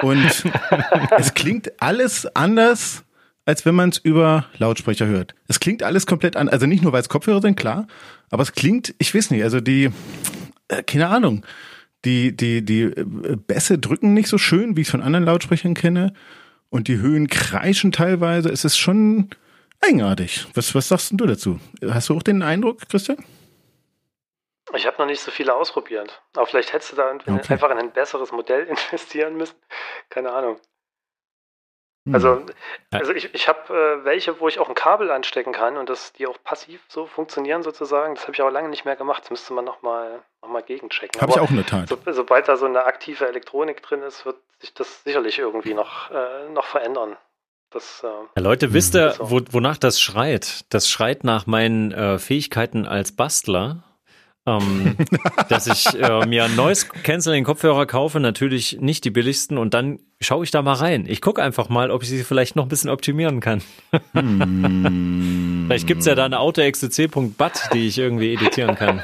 Und 0.02 0.44
es 1.18 1.34
klingt 1.34 1.72
alles 1.82 2.28
anders, 2.36 3.04
als 3.46 3.66
wenn 3.66 3.76
man 3.76 3.90
es 3.90 4.00
über 4.00 4.48
Lautsprecher 4.58 5.08
hört. 5.08 5.34
Es 5.48 5.60
klingt 5.60 5.82
alles 5.82 6.06
komplett 6.06 6.36
an, 6.36 6.50
also 6.50 6.66
nicht 6.66 6.84
nur, 6.84 6.92
weil 6.92 7.02
es 7.02 7.10
Kopfhörer 7.10 7.42
sind, 7.42 7.56
klar, 7.56 7.88
aber 8.30 8.44
es 8.44 8.52
klingt, 8.52 8.94
ich 8.98 9.16
weiß 9.16 9.32
nicht, 9.32 9.44
also 9.44 9.62
die, 9.62 9.92
äh, 10.68 10.84
keine 10.84 11.10
Ahnung, 11.10 11.46
die, 12.06 12.36
die, 12.36 12.64
die 12.64 12.84
äh, 12.84 13.36
Bässe 13.36 13.78
drücken 13.78 14.14
nicht 14.14 14.28
so 14.28 14.38
schön, 14.38 14.76
wie 14.76 14.82
ich 14.82 14.88
es 14.88 14.92
von 14.92 15.02
anderen 15.02 15.26
Lautsprechern 15.26 15.74
kenne 15.74 16.14
und 16.70 16.88
die 16.88 16.98
Höhen 16.98 17.28
kreischen 17.28 17.92
teilweise. 17.92 18.50
Es 18.50 18.66
ist 18.66 18.78
schon 18.78 19.30
eigenartig. 19.82 20.48
Was, 20.54 20.74
was 20.76 20.88
sagst 20.88 21.12
du 21.14 21.26
dazu? 21.26 21.60
Hast 21.88 22.10
du 22.10 22.16
auch 22.16 22.24
den 22.24 22.42
Eindruck, 22.42 22.88
Christian? 22.90 23.24
Ich 24.76 24.88
habe 24.88 24.98
noch 24.98 25.06
nicht 25.06 25.22
so 25.22 25.30
viele 25.30 25.54
ausprobiert. 25.54 26.22
Aber 26.36 26.48
vielleicht 26.48 26.74
hättest 26.74 26.94
du 26.94 26.96
da 26.96 27.12
okay. 27.12 27.54
einfach 27.54 27.70
in 27.70 27.78
ein 27.78 27.92
besseres 27.92 28.32
Modell 28.32 28.64
investieren 28.92 29.38
müssen. 29.38 29.56
Keine 30.10 30.32
Ahnung. 30.32 30.58
Hm. 32.06 32.16
Also, 32.16 32.42
also 32.92 33.14
ich, 33.14 33.34
ich 33.34 33.48
habe 33.48 33.74
äh, 33.74 34.06
welche, 34.06 34.40
wo 34.40 34.48
ich 34.50 34.60
auch 34.60 34.68
ein 34.68 34.76
Kabel 34.76 35.10
anstecken 35.10 35.54
kann 35.54 35.78
und 35.78 35.90
das, 35.90 36.12
die 36.14 36.28
auch 36.28 36.38
passiv 36.44 36.82
so 36.90 37.06
funktionieren 37.06 37.64
sozusagen. 37.64 38.16
Das 38.16 38.24
habe 38.24 38.34
ich 38.34 38.42
aber 38.42 38.52
lange 38.52 38.70
nicht 38.70 38.84
mehr 38.84 38.98
gemacht. 38.98 39.24
Das 39.24 39.32
müsste 39.32 39.54
man 39.54 39.64
nochmal 39.64 40.22
noch 40.42 40.50
mal 40.50 40.64
gegenchecken. 40.64 41.22
Habe 41.22 41.32
ich 41.32 41.40
auch 41.40 41.50
eine 41.50 41.66
Tat. 41.66 41.88
So, 41.88 41.98
sobald 42.12 42.50
da 42.50 42.58
so 42.58 42.66
eine 42.66 42.84
aktive 42.84 43.28
Elektronik 43.28 43.82
drin 43.82 44.02
ist, 44.02 44.26
wird 44.26 44.36
sich 44.60 44.74
das 44.74 45.04
sicherlich 45.04 45.40
irgendwie 45.40 45.74
noch, 45.74 46.12
äh, 46.12 46.50
noch 46.50 46.66
verändern. 46.66 47.16
Das, 47.72 48.04
äh, 48.04 48.08
ja, 48.08 48.42
Leute, 48.42 48.74
wisst 48.74 48.96
ihr, 48.96 49.16
wo, 49.20 49.40
wonach 49.52 49.78
das 49.78 50.00
schreit? 50.00 50.66
Das 50.70 50.90
schreit 50.90 51.24
nach 51.24 51.48
meinen 51.48 51.92
äh, 51.92 52.20
Fähigkeiten 52.20 52.86
als 52.86 53.16
Bastler 53.16 53.84
ähm, 54.46 54.98
dass 55.50 55.68
ich 55.68 56.00
äh, 56.00 56.26
mir 56.26 56.46
ein 56.46 56.56
neues 56.56 56.90
Canceling-Kopfhörer 56.90 57.86
kaufe, 57.86 58.20
natürlich 58.20 58.80
nicht 58.82 59.06
die 59.06 59.10
billigsten 59.10 59.58
und 59.58 59.74
dann 59.74 60.00
schaue 60.20 60.44
ich 60.44 60.52
da 60.52 60.62
mal 60.62 60.74
rein. 60.74 61.06
Ich 61.08 61.22
gucke 61.22 61.42
einfach 61.42 61.70
mal, 61.70 61.92
ob 61.92 62.04
ich 62.04 62.10
sie 62.10 62.24
vielleicht 62.24 62.56
noch 62.56 62.64
ein 62.66 62.70
bisschen 62.70 62.90
optimieren 62.90 63.40
kann. 63.40 63.62
hm. 64.14 65.66
Vielleicht 65.68 65.88
gibt's 65.88 66.06
ja 66.06 66.16
da 66.16 66.26
eine 66.26 66.40
AutoXC.bat, 66.40 67.70
die 67.74 67.88
ich 67.88 67.98
irgendwie 67.98 68.34
editieren 68.34 68.76
kann. 68.76 69.04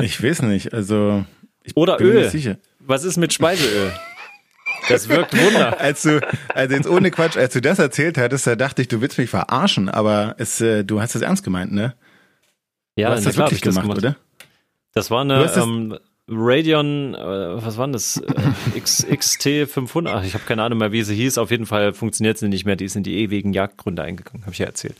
ich 0.00 0.22
weiß 0.22 0.42
nicht, 0.42 0.74
also 0.74 1.24
Oder 1.74 2.00
Öl. 2.00 2.30
Was 2.80 3.04
ist 3.04 3.16
mit 3.16 3.32
Speiseöl? 3.32 3.92
Das 4.88 5.08
wirkt 5.08 5.36
Wunder. 5.36 5.80
als 5.80 6.02
du, 6.02 6.20
also 6.54 6.74
jetzt 6.74 6.88
ohne 6.88 7.10
Quatsch, 7.10 7.36
als 7.36 7.52
du 7.52 7.60
das 7.60 7.78
erzählt 7.78 8.18
hattest, 8.18 8.46
da 8.46 8.56
dachte 8.56 8.82
ich, 8.82 8.88
du 8.88 9.00
willst 9.00 9.18
mich 9.18 9.30
verarschen, 9.30 9.88
aber 9.88 10.34
es, 10.38 10.60
äh, 10.60 10.84
du 10.84 11.00
hast 11.00 11.14
das 11.14 11.22
ernst 11.22 11.44
gemeint, 11.44 11.72
ne? 11.72 11.94
Ja, 12.96 13.08
du 13.08 13.16
hast 13.16 13.26
das 13.26 13.36
wirklich 13.36 13.60
gemacht, 13.60 13.82
gemacht, 13.82 13.98
oder? 13.98 14.16
Das 14.94 15.10
war 15.10 15.22
eine 15.22 15.50
ähm, 15.56 15.98
Radeon, 16.28 17.14
äh, 17.14 17.64
was 17.64 17.78
war 17.78 17.86
denn 17.86 17.92
das? 17.92 18.18
Äh, 18.18 18.78
X, 18.78 19.06
XT 19.10 19.68
500, 19.68 20.14
Ach, 20.14 20.24
ich 20.24 20.34
habe 20.34 20.44
keine 20.44 20.62
Ahnung 20.62 20.78
mehr, 20.78 20.92
wie 20.92 21.02
sie 21.02 21.14
hieß. 21.14 21.38
Auf 21.38 21.50
jeden 21.50 21.66
Fall 21.66 21.92
funktioniert 21.92 22.38
sie 22.38 22.48
nicht 22.48 22.64
mehr. 22.64 22.76
Die 22.76 22.84
ist 22.84 22.96
in 22.96 23.02
die 23.02 23.18
ewigen 23.18 23.52
Jagdgründe 23.52 24.02
eingegangen, 24.02 24.42
habe 24.42 24.52
ich 24.52 24.58
ja 24.58 24.66
erzählt. 24.66 24.96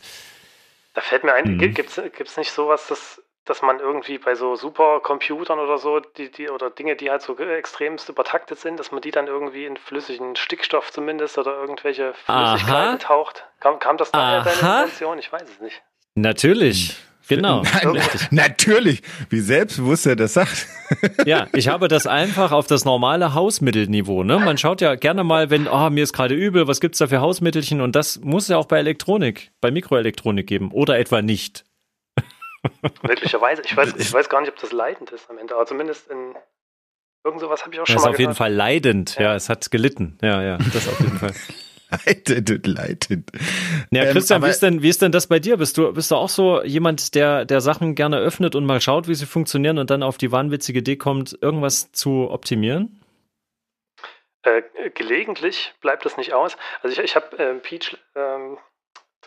Da 0.93 1.01
fällt 1.01 1.23
mir 1.23 1.33
ein, 1.33 1.55
mhm. 1.55 1.73
gibt 1.73 1.97
es 1.97 2.37
nicht 2.37 2.51
sowas, 2.51 2.87
dass, 2.87 3.21
dass 3.45 3.61
man 3.63 3.79
irgendwie 3.79 4.19
bei 4.19 4.35
so 4.35 4.55
Supercomputern 4.55 5.57
oder 5.57 5.79
so, 5.79 5.99
die, 5.99 6.29
die, 6.29 6.49
oder 6.49 6.69
Dinge, 6.69 6.95
die 6.95 7.09
halt 7.09 7.23
so 7.23 7.35
extremst 7.37 8.09
übertaktet 8.09 8.59
sind, 8.59 8.79
dass 8.79 8.91
man 8.91 9.01
die 9.01 9.09
dann 9.09 9.25
irgendwie 9.25 9.65
in 9.65 9.77
flüssigen 9.77 10.35
Stickstoff 10.35 10.91
zumindest 10.91 11.37
oder 11.37 11.59
irgendwelche 11.59 12.13
Flüssigkeiten 12.13 12.73
Aha. 12.73 12.97
taucht? 12.97 13.45
Kam, 13.59 13.79
kam 13.79 13.97
das 13.97 14.11
daher 14.11 14.43
deine 14.43 14.81
Intention? 14.83 15.17
Ich 15.17 15.31
weiß 15.31 15.49
es 15.49 15.61
nicht. 15.61 15.81
Natürlich. 16.15 16.97
Genau. 17.27 17.63
Natürlich, 18.31 19.01
wie 19.29 19.39
selbstbewusst 19.39 20.05
er 20.05 20.15
das 20.15 20.33
sagt. 20.33 20.67
ja, 21.25 21.47
ich 21.53 21.69
habe 21.69 21.87
das 21.87 22.05
einfach 22.05 22.51
auf 22.51 22.67
das 22.67 22.85
normale 22.85 23.33
Hausmittelniveau. 23.33 24.23
Ne? 24.23 24.39
Man 24.39 24.57
schaut 24.57 24.81
ja 24.81 24.95
gerne 24.95 25.23
mal, 25.23 25.49
wenn, 25.49 25.67
oh, 25.67 25.89
mir 25.89 26.03
ist 26.03 26.13
gerade 26.13 26.35
übel, 26.35 26.67
was 26.67 26.81
gibt's 26.81 26.97
da 26.97 27.07
für 27.07 27.21
Hausmittelchen? 27.21 27.81
Und 27.81 27.95
das 27.95 28.19
muss 28.19 28.47
ja 28.47 28.57
auch 28.57 28.65
bei 28.65 28.79
Elektronik, 28.79 29.51
bei 29.61 29.71
Mikroelektronik 29.71 30.47
geben. 30.47 30.71
Oder 30.71 30.99
etwa 30.99 31.21
nicht. 31.21 31.63
Möglicherweise. 33.01 33.61
Ich 33.65 33.75
weiß, 33.75 33.93
ich 33.97 34.13
weiß 34.13 34.29
gar 34.29 34.41
nicht, 34.41 34.49
ob 34.49 34.59
das 34.59 34.71
leidend 34.71 35.11
ist 35.11 35.29
am 35.29 35.37
Ende, 35.37 35.55
aber 35.55 35.65
zumindest 35.65 36.07
in 36.09 36.35
irgend 37.23 37.41
sowas 37.41 37.63
habe 37.63 37.73
ich 37.73 37.79
auch 37.79 37.87
schon 37.87 37.95
das 37.95 38.03
mal 38.03 38.09
ist 38.09 38.15
auf 38.15 38.19
jeden 38.19 38.35
Fall 38.35 38.53
leidend. 38.53 39.15
Ja. 39.15 39.23
ja, 39.23 39.35
es 39.35 39.49
hat 39.49 39.71
gelitten. 39.71 40.17
Ja, 40.21 40.41
ja, 40.41 40.57
das 40.57 40.87
auf 40.87 40.99
jeden 40.99 41.17
Fall. 41.17 41.33
Leitend 42.05 42.49
und 42.49 42.67
leitend. 42.67 43.31
Ja, 43.91 44.03
ähm, 44.03 44.11
Christian, 44.11 44.41
ähm, 44.41 44.47
wie, 44.47 44.51
ist 44.51 44.63
denn, 44.63 44.81
wie 44.81 44.89
ist 44.89 45.01
denn 45.01 45.11
das 45.11 45.27
bei 45.27 45.39
dir? 45.39 45.57
Bist 45.57 45.77
du, 45.77 45.93
bist 45.93 46.11
du 46.11 46.15
auch 46.15 46.29
so 46.29 46.63
jemand, 46.63 47.15
der, 47.15 47.45
der 47.45 47.61
Sachen 47.61 47.95
gerne 47.95 48.17
öffnet 48.19 48.55
und 48.55 48.65
mal 48.65 48.81
schaut, 48.81 49.07
wie 49.07 49.15
sie 49.15 49.25
funktionieren 49.25 49.77
und 49.77 49.89
dann 49.89 50.03
auf 50.03 50.17
die 50.17 50.31
wahnwitzige 50.31 50.79
Idee 50.79 50.97
kommt, 50.97 51.37
irgendwas 51.41 51.91
zu 51.91 52.29
optimieren? 52.29 52.99
Äh, 54.43 54.61
gelegentlich 54.93 55.73
bleibt 55.81 56.05
das 56.05 56.17
nicht 56.17 56.33
aus. 56.33 56.57
Also 56.81 56.99
ich, 56.99 57.03
ich 57.03 57.15
habe 57.15 57.37
äh, 57.37 57.53
Peach 57.55 57.97
ähm, 58.15 58.57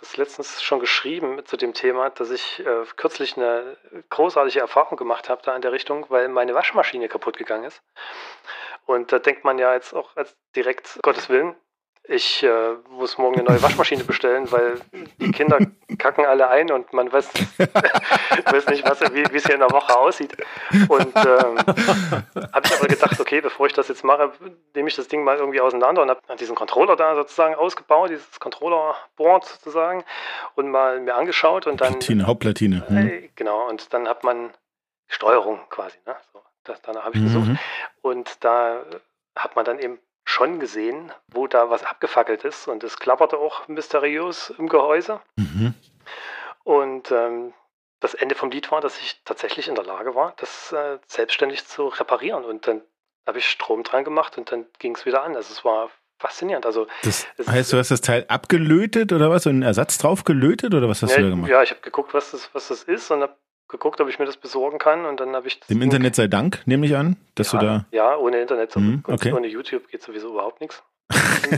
das 0.01 0.17
letztens 0.17 0.63
schon 0.63 0.81
geschrieben 0.81 1.45
zu 1.47 1.57
dem 1.57 1.73
Thema, 1.73 2.11
dass 2.11 2.31
ich 2.31 2.61
äh, 2.61 2.85
kürzlich 2.97 3.37
eine 3.37 3.77
großartige 4.11 4.61
Erfahrung 4.61 4.97
gemacht 4.97 5.29
habe 5.29 5.43
da 5.43 5.57
in 5.57 5.63
der 5.63 5.73
Richtung, 5.73 6.07
weil 6.11 6.29
meine 6.29 6.55
Waschmaschine 6.55 7.09
kaputt 7.09 7.39
gegangen 7.39 7.65
ist. 7.65 7.83
Und 8.85 9.11
da 9.11 9.19
denkt 9.19 9.45
man 9.45 9.59
ja 9.59 9.75
jetzt 9.75 9.95
auch 9.95 10.15
als 10.17 10.37
direkt, 10.55 10.99
Gottes 11.03 11.29
Willen, 11.29 11.55
ich 12.09 12.43
äh, 12.43 12.75
muss 12.91 13.19
morgen 13.19 13.37
eine 13.37 13.45
neue 13.45 13.63
Waschmaschine 13.63 14.05
bestellen, 14.05 14.51
weil 14.53 14.81
die 15.19 15.31
Kinder 15.33 15.59
kacken 15.99 16.25
alle 16.25 16.49
ein 16.49 16.71
und 16.71 16.93
man 16.93 17.13
weiß, 17.13 17.29
weiß 17.59 18.67
nicht, 18.69 18.89
was, 18.89 19.01
wie 19.13 19.23
es 19.23 19.45
hier 19.45 19.55
in 19.55 19.61
der 19.61 19.71
Woche 19.71 19.97
aussieht. 19.97 20.37
Und 20.89 21.17
ähm, 21.17 21.59
habe 22.53 22.63
ich 22.65 22.79
aber 22.79 22.89
gedacht, 22.89 23.21
okay, 23.21 23.41
bevor 23.41 23.67
ich 23.67 23.73
das 23.73 23.89
jetzt 23.89 24.05
mache, 24.05 24.33
nehme 24.75 24.89
ich 24.89 24.97
das 24.97 25.09
Ding 25.09 25.25
mal 25.25 25.37
irgendwie 25.37 25.61
auseinander 25.61 26.03
und 26.03 26.11
habe 26.11 26.21
diesen 26.39 26.55
Controller 26.55 26.97
da 26.97 27.15
sozusagen 27.15 27.55
ausgebaut, 27.55 28.11
dieses 28.11 28.39
Controller-Board 28.39 29.45
sozusagen, 29.45 30.05
und 30.55 30.71
mal 30.71 31.01
mir 31.01 31.15
angeschaut 31.15 31.67
und 31.67 31.81
dann. 31.81 31.95
Platine, 31.95 32.27
Hauptplatine. 32.27 32.89
Hm. 32.89 32.97
Äh, 32.97 33.31
genau, 33.35 33.69
und 33.69 33.93
dann 33.93 34.09
hat 34.09 34.23
man 34.23 34.51
Steuerung 35.09 35.61
quasi, 35.71 35.99
ne? 36.07 36.17
So, 36.33 36.43
das, 36.65 36.81
danach 36.83 37.05
habe 37.05 37.17
ich 37.17 37.23
mhm. 37.23 37.27
gesucht. 37.27 37.51
Und 38.03 38.45
da 38.45 38.85
hat 39.37 39.57
man 39.57 39.65
dann 39.65 39.79
eben 39.79 39.99
schon 40.27 40.61
gesehen, 40.61 41.13
wo 41.29 41.47
da 41.47 41.71
was 41.71 41.85
abgefackelt 41.85 42.45
ist. 42.45 42.69
Und 42.69 42.85
es 42.85 42.99
klapperte 42.99 43.39
auch 43.39 43.67
mysteriös 43.69 44.53
im 44.59 44.69
Gehäuse. 44.69 45.21
Mhm. 45.37 45.73
Und 46.65 47.11
ähm, 47.13 47.55
das 48.01 48.13
Ende 48.13 48.35
vom 48.35 48.51
Lied 48.51 48.71
war, 48.71 48.81
dass 48.81 49.01
ich 49.01 49.23
tatsächlich 49.25 49.69
in 49.69 49.77
der 49.77 49.85
Lage 49.85 50.15
war, 50.15 50.35
das 50.37 50.73
äh, 50.73 50.99
selbstständig 51.07 51.67
zu 51.67 51.87
reparieren. 51.89 52.45
Und 52.45 52.67
dann 52.67 52.83
habe 53.27 53.39
ich 53.39 53.49
Strom 53.49 53.83
dran 53.85 54.05
gemacht 54.05 54.37
und 54.37 54.53
dann 54.53 54.67
ging 54.79 54.95
es 54.95 55.07
wieder 55.07 55.23
an. 55.23 55.37
Also 55.37 55.53
es 55.53 55.65
war 55.65 55.91
faszinierend. 56.19 56.67
Also 56.67 56.87
das 57.05 57.27
heißt, 57.47 57.73
du 57.73 57.79
hast 57.79 57.91
das 57.91 58.01
Teil 58.01 58.25
abgelötet 58.29 59.13
oder 59.13 59.31
was? 59.31 59.47
Und 59.47 59.53
einen 59.53 59.63
Ersatz 59.63 59.99
drauf 59.99 60.25
gelötet 60.25 60.75
oder 60.75 60.89
was 60.89 61.03
hast 61.03 61.13
ja, 61.13 61.19
du 61.19 61.23
da 61.23 61.31
gemacht? 61.31 61.51
Ja, 61.51 61.63
ich 61.63 61.71
habe 61.71 61.81
geguckt, 61.81 62.15
was 62.15 62.33
das, 62.33 62.51
was 62.53 62.69
das 62.69 62.83
ist 62.83 63.11
und 63.11 63.23
habe 63.23 63.37
geguckt, 63.69 64.01
ob 64.01 64.09
ich 64.09 64.19
mir 64.19 64.27
das 64.27 64.37
besorgen 64.37 64.79
kann 64.79 65.05
und 65.05 65.21
dann 65.21 65.35
habe 65.35 65.49
ich 65.49 65.61
Dem 65.61 65.83
Internet 65.83 66.15
sei 66.15 66.29
Dank, 66.29 66.63
nehme 66.67 66.87
ich 66.87 66.97
an, 66.97 67.17
dass 67.35 67.53
ja, 67.53 67.59
du 67.59 67.67
da. 67.67 67.85
Ja, 67.93 68.17
ohne 68.17 68.41
Internet, 68.41 68.73
so 68.73 68.81
hm, 68.81 69.03
okay. 69.07 69.33
ohne 69.33 69.47
YouTube 69.47 69.89
geht 69.89 70.03
sowieso 70.03 70.31
überhaupt 70.31 70.61
nichts. 70.61 70.83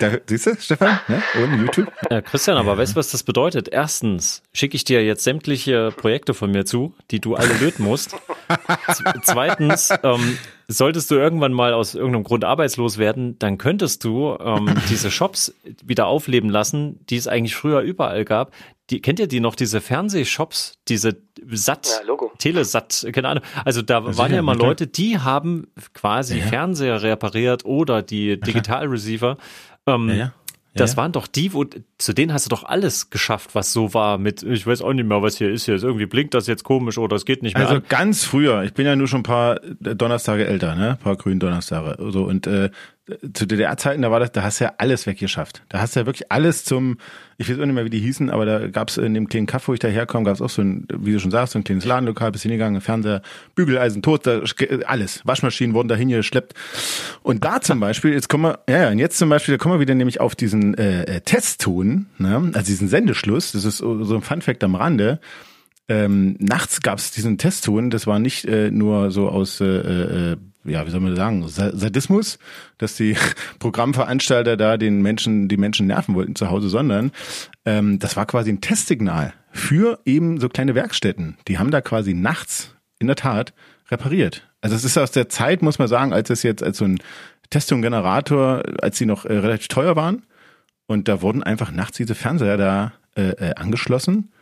da, 0.00 0.10
siehst 0.26 0.46
du, 0.46 0.56
Stefan? 0.56 0.98
Ne? 1.06 1.22
Ohne 1.40 1.56
YouTube? 1.58 1.92
Ja, 2.10 2.20
Christian, 2.20 2.56
aber 2.56 2.72
ja. 2.72 2.78
weißt 2.78 2.94
du, 2.94 2.96
was 2.96 3.12
das 3.12 3.22
bedeutet? 3.22 3.68
Erstens 3.68 4.42
schicke 4.52 4.74
ich 4.76 4.82
dir 4.84 5.04
jetzt 5.04 5.22
sämtliche 5.22 5.92
Projekte 5.96 6.34
von 6.34 6.50
mir 6.50 6.64
zu, 6.64 6.94
die 7.12 7.20
du 7.20 7.36
alle 7.36 7.54
löten 7.60 7.84
musst. 7.84 8.16
Zweitens, 9.22 9.94
ähm, 10.02 10.36
solltest 10.66 11.12
du 11.12 11.14
irgendwann 11.14 11.52
mal 11.52 11.74
aus 11.74 11.94
irgendeinem 11.94 12.24
Grund 12.24 12.44
arbeitslos 12.44 12.98
werden, 12.98 13.38
dann 13.38 13.56
könntest 13.56 14.02
du 14.02 14.36
ähm, 14.40 14.74
diese 14.88 15.12
Shops 15.12 15.54
wieder 15.84 16.06
aufleben 16.06 16.50
lassen, 16.50 17.04
die 17.06 17.16
es 17.16 17.28
eigentlich 17.28 17.54
früher 17.54 17.80
überall 17.80 18.24
gab, 18.24 18.52
die, 18.90 19.00
kennt 19.00 19.20
ihr 19.20 19.28
die 19.28 19.40
noch, 19.40 19.54
diese 19.54 19.80
Fernsehshops, 19.80 20.78
diese 20.88 21.16
Sat, 21.50 22.02
ja, 22.06 22.14
Telesat, 22.38 23.06
keine 23.12 23.28
Ahnung. 23.28 23.44
Also 23.64 23.82
da 23.82 24.00
das 24.00 24.16
waren 24.16 24.32
ja 24.32 24.38
immer 24.38 24.54
Leute, 24.54 24.86
die 24.86 25.18
haben 25.18 25.66
quasi 25.94 26.38
ja. 26.38 26.46
Fernseher 26.46 27.02
repariert 27.02 27.64
oder 27.64 28.02
die 28.02 28.40
Digitalreceiver. 28.40 29.36
Ähm, 29.86 30.08
ja, 30.10 30.32
das 30.78 30.96
waren 30.96 31.12
doch 31.12 31.26
die, 31.26 31.52
wo, 31.52 31.64
zu 31.98 32.12
denen 32.12 32.32
hast 32.32 32.46
du 32.46 32.50
doch 32.50 32.64
alles 32.64 33.10
geschafft, 33.10 33.54
was 33.54 33.72
so 33.72 33.94
war 33.94 34.18
mit, 34.18 34.42
ich 34.42 34.66
weiß 34.66 34.82
auch 34.82 34.92
nicht 34.92 35.06
mehr, 35.06 35.22
was 35.22 35.36
hier 35.36 35.50
ist 35.50 35.64
hier. 35.64 35.74
Irgendwie 35.82 36.06
blinkt 36.06 36.34
das 36.34 36.46
jetzt 36.46 36.64
komisch 36.64 36.98
oder 36.98 37.16
es 37.16 37.24
geht 37.24 37.42
nicht 37.42 37.56
mehr. 37.56 37.66
Also 37.66 37.80
an. 37.80 37.88
ganz 37.88 38.24
früher, 38.24 38.62
ich 38.62 38.74
bin 38.74 38.86
ja 38.86 38.96
nur 38.96 39.08
schon 39.08 39.20
ein 39.20 39.24
paar 39.24 39.60
Donnerstage 39.80 40.46
älter, 40.46 40.74
ne? 40.74 40.90
Ein 40.90 40.98
paar 40.98 41.16
grünen 41.16 41.40
Donnerstage. 41.40 41.96
So, 42.10 42.24
und 42.24 42.46
äh, 42.46 42.70
zu 43.32 43.46
DDR-Zeiten, 43.46 44.02
da 44.02 44.10
war 44.10 44.20
das, 44.20 44.32
da 44.32 44.42
hast 44.42 44.60
du 44.60 44.64
ja 44.64 44.74
alles 44.78 45.06
weggeschafft. 45.06 45.62
Da 45.68 45.80
hast 45.80 45.96
du 45.96 46.00
ja 46.00 46.06
wirklich 46.06 46.30
alles 46.30 46.64
zum, 46.64 46.98
ich 47.38 47.48
weiß 47.48 47.58
auch 47.58 47.64
nicht 47.64 47.74
mehr, 47.74 47.84
wie 47.84 47.90
die 47.90 48.00
hießen, 48.00 48.30
aber 48.30 48.44
da 48.44 48.68
gab 48.68 48.90
es 48.90 48.98
in 48.98 49.14
dem 49.14 49.28
kleinen 49.28 49.46
Kaff, 49.46 49.68
wo 49.68 49.74
ich 49.74 49.80
da 49.80 49.88
herkomme, 49.88 50.24
gab 50.24 50.34
es 50.34 50.42
auch 50.42 50.50
so 50.50 50.62
ein, 50.62 50.86
wie 50.92 51.12
du 51.12 51.20
schon 51.20 51.30
sagst, 51.30 51.54
so 51.54 51.58
ein 51.58 51.64
kleines 51.64 51.84
Ladenlokal, 51.84 52.32
bis 52.32 52.42
hingegangen, 52.42 52.80
Fernseher, 52.80 53.22
Bügeleisen, 53.54 54.02
Toaster, 54.02 54.42
alles. 54.86 55.22
Waschmaschinen 55.24 55.74
wurden 55.74 55.88
da 55.88 55.94
hingeschleppt. 55.94 56.54
Und 57.22 57.44
da 57.44 57.60
zum 57.60 57.80
Beispiel, 57.80 58.12
jetzt 58.12 58.28
kommen 58.28 58.44
wir, 58.44 58.60
ja, 58.68 58.84
ja, 58.84 58.90
und 58.90 58.98
jetzt 58.98 59.18
zum 59.18 59.28
Beispiel, 59.28 59.56
da 59.56 59.62
kommen 59.62 59.76
wir 59.76 59.80
wieder 59.80 59.94
nämlich 59.94 60.20
auf 60.20 60.34
diesen 60.34 60.76
äh, 60.76 61.04
äh 61.04 61.20
Testton, 61.20 62.06
ne? 62.18 62.50
also 62.54 62.66
diesen 62.66 62.88
Sendeschluss, 62.88 63.52
das 63.52 63.64
ist 63.64 63.78
so 63.78 64.14
ein 64.14 64.22
Funfact 64.22 64.62
am 64.64 64.74
Rande. 64.74 65.20
Ähm, 65.90 66.36
nachts 66.38 66.82
gab 66.82 66.98
es 66.98 67.12
diesen 67.12 67.38
Testton, 67.38 67.88
das 67.88 68.06
war 68.06 68.18
nicht 68.18 68.44
äh, 68.44 68.70
nur 68.70 69.10
so 69.10 69.30
aus 69.30 69.62
äh, 69.62 69.64
äh, 69.64 70.36
ja, 70.64 70.86
wie 70.86 70.90
soll 70.90 71.00
man 71.00 71.16
sagen, 71.16 71.46
Sadismus, 71.48 72.38
dass 72.78 72.96
die 72.96 73.16
Programmveranstalter 73.58 74.56
da 74.56 74.76
den 74.76 75.02
Menschen, 75.02 75.48
die 75.48 75.56
Menschen 75.56 75.86
nerven 75.86 76.14
wollten 76.14 76.34
zu 76.34 76.50
Hause, 76.50 76.68
sondern 76.68 77.12
ähm, 77.64 77.98
das 77.98 78.16
war 78.16 78.26
quasi 78.26 78.50
ein 78.50 78.60
Testsignal 78.60 79.32
für 79.52 80.00
eben 80.04 80.40
so 80.40 80.48
kleine 80.48 80.74
Werkstätten. 80.74 81.36
Die 81.48 81.58
haben 81.58 81.70
da 81.70 81.80
quasi 81.80 82.14
nachts 82.14 82.74
in 82.98 83.06
der 83.06 83.16
Tat 83.16 83.54
repariert. 83.90 84.48
Also 84.60 84.76
es 84.76 84.84
ist 84.84 84.98
aus 84.98 85.12
der 85.12 85.28
Zeit, 85.28 85.62
muss 85.62 85.78
man 85.78 85.88
sagen, 85.88 86.12
als 86.12 86.30
es 86.30 86.42
jetzt 86.42 86.62
als 86.62 86.78
so 86.78 86.84
ein 86.84 86.98
Testung-Generator, 87.50 88.62
als 88.82 88.98
sie 88.98 89.06
noch 89.06 89.24
äh, 89.24 89.38
relativ 89.38 89.68
teuer 89.68 89.96
waren. 89.96 90.24
Und 90.86 91.08
da 91.08 91.22
wurden 91.22 91.42
einfach 91.42 91.70
nachts 91.70 91.96
diese 91.96 92.14
Fernseher 92.14 92.56
da 92.56 92.92
äh, 93.16 93.30
äh, 93.30 93.54
angeschlossen 93.54 94.32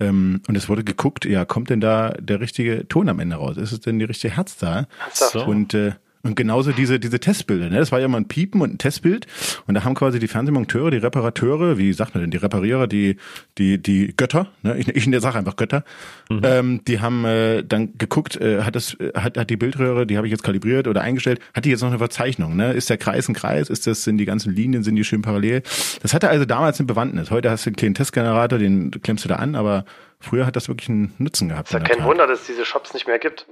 ähm, 0.00 0.42
und 0.46 0.56
es 0.56 0.68
wurde 0.68 0.84
geguckt, 0.84 1.24
ja, 1.24 1.44
kommt 1.44 1.70
denn 1.70 1.80
da 1.80 2.10
der 2.18 2.40
richtige 2.40 2.86
Ton 2.88 3.08
am 3.08 3.18
Ende 3.20 3.36
raus? 3.36 3.56
Ist 3.56 3.72
es 3.72 3.80
denn 3.80 3.98
die 3.98 4.04
richtige 4.04 4.36
Herzzahl? 4.36 4.86
So. 5.12 5.44
Und 5.44 5.74
äh, 5.74 5.92
und 6.22 6.34
genauso 6.34 6.72
diese, 6.72 6.98
diese 6.98 7.20
Testbilder, 7.20 7.68
ne? 7.70 7.78
Das 7.78 7.92
war 7.92 8.00
ja 8.00 8.08
mal 8.08 8.18
ein 8.18 8.28
Piepen 8.28 8.60
und 8.60 8.74
ein 8.74 8.78
Testbild. 8.78 9.26
Und 9.66 9.74
da 9.74 9.84
haben 9.84 9.94
quasi 9.94 10.18
die 10.18 10.26
Fernsehmonteure, 10.26 10.90
die 10.90 10.98
Reparateure, 10.98 11.78
wie 11.78 11.92
sagt 11.92 12.14
man 12.14 12.22
denn, 12.22 12.30
die 12.30 12.38
Reparierer, 12.38 12.86
die, 12.88 13.16
die, 13.56 13.80
die 13.80 14.14
Götter, 14.16 14.48
ne? 14.62 14.76
Ich, 14.78 14.88
ich 14.88 15.06
in 15.06 15.12
der 15.12 15.20
Sache 15.20 15.38
einfach 15.38 15.56
Götter, 15.56 15.84
mhm. 16.28 16.40
ähm, 16.42 16.80
die 16.86 17.00
haben 17.00 17.24
äh, 17.24 17.62
dann 17.62 17.96
geguckt, 17.98 18.36
äh, 18.40 18.62
hat 18.62 18.74
das, 18.74 18.96
hat, 19.14 19.38
hat 19.38 19.48
die 19.48 19.56
Bildröhre, 19.56 20.06
die 20.06 20.16
habe 20.16 20.26
ich 20.26 20.32
jetzt 20.32 20.42
kalibriert 20.42 20.88
oder 20.88 21.02
eingestellt, 21.02 21.40
hat 21.54 21.64
die 21.64 21.70
jetzt 21.70 21.82
noch 21.82 21.88
eine 21.88 21.98
Verzeichnung, 21.98 22.56
ne? 22.56 22.72
Ist 22.72 22.90
der 22.90 22.98
Kreis 22.98 23.28
ein 23.28 23.34
Kreis? 23.34 23.70
Ist 23.70 23.86
das, 23.86 24.02
sind 24.02 24.18
die 24.18 24.24
ganzen 24.24 24.52
Linien, 24.52 24.82
sind 24.82 24.96
die 24.96 25.04
schön 25.04 25.22
parallel? 25.22 25.62
Das 26.02 26.14
hatte 26.14 26.28
also 26.28 26.44
damals 26.44 26.80
eine 26.80 26.86
Bewandtnis. 26.86 27.30
Heute 27.30 27.50
hast 27.50 27.64
du 27.64 27.70
einen 27.70 27.76
kleinen 27.76 27.94
Testgenerator, 27.94 28.58
den 28.58 28.90
klemmst 28.90 29.24
du 29.24 29.28
da 29.28 29.36
an, 29.36 29.54
aber 29.54 29.84
früher 30.18 30.46
hat 30.46 30.56
das 30.56 30.68
wirklich 30.68 30.88
einen 30.88 31.14
Nutzen 31.18 31.48
gehabt. 31.48 31.68
Es 31.68 31.74
ist 31.74 31.80
ja 31.80 31.86
kein 31.86 31.98
Tat. 31.98 32.06
Wunder, 32.06 32.26
dass 32.26 32.40
es 32.40 32.46
diese 32.46 32.64
Shops 32.64 32.92
nicht 32.92 33.06
mehr 33.06 33.18
gibt. 33.18 33.46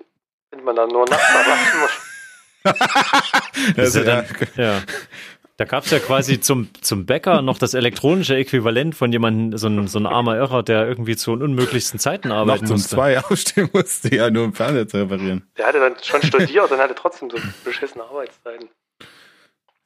Wenn 0.51 0.65
man 0.65 0.75
dann 0.75 0.89
nur 0.89 1.05
nachts 1.09 1.25
muss. 1.81 2.16
das 3.77 3.95
ja, 3.95 4.03
dann, 4.03 4.25
ja. 4.57 4.83
Da 5.59 5.65
gab 5.65 5.85
es 5.85 5.91
ja 5.91 5.99
quasi 5.99 6.39
zum, 6.39 6.69
zum 6.83 7.07
Bäcker 7.07 7.41
noch 7.41 7.57
das 7.57 7.73
elektronische 7.73 8.37
Äquivalent 8.37 8.95
von 8.95 9.11
jemandem, 9.11 9.57
so 9.57 9.69
ein, 9.69 9.89
so 9.89 9.99
ein 9.99 10.05
armer 10.05 10.37
Irrer, 10.37 10.63
der 10.63 10.87
irgendwie 10.87 11.17
zu 11.17 11.33
unmöglichsten 11.33 11.99
Zeiten 11.99 12.31
arbeiten 12.31 12.65
Nachts 12.65 12.71
musste. 12.71 12.97
um 12.97 12.99
zwei 12.99 13.19
aufstehen 13.25 13.71
musste, 13.73 14.15
ja, 14.15 14.31
nur 14.31 14.45
im 14.45 14.53
Fernseher 14.53 14.87
zu 14.87 14.99
reparieren. 14.99 15.49
Der 15.57 15.67
hatte 15.67 15.81
dann 15.81 15.95
schon 16.03 16.23
studiert 16.23 16.71
und 16.71 16.79
hatte 16.79 16.95
trotzdem 16.95 17.31
so 17.31 17.39
beschissene 17.65 18.05
Arbeitszeiten. 18.05 18.69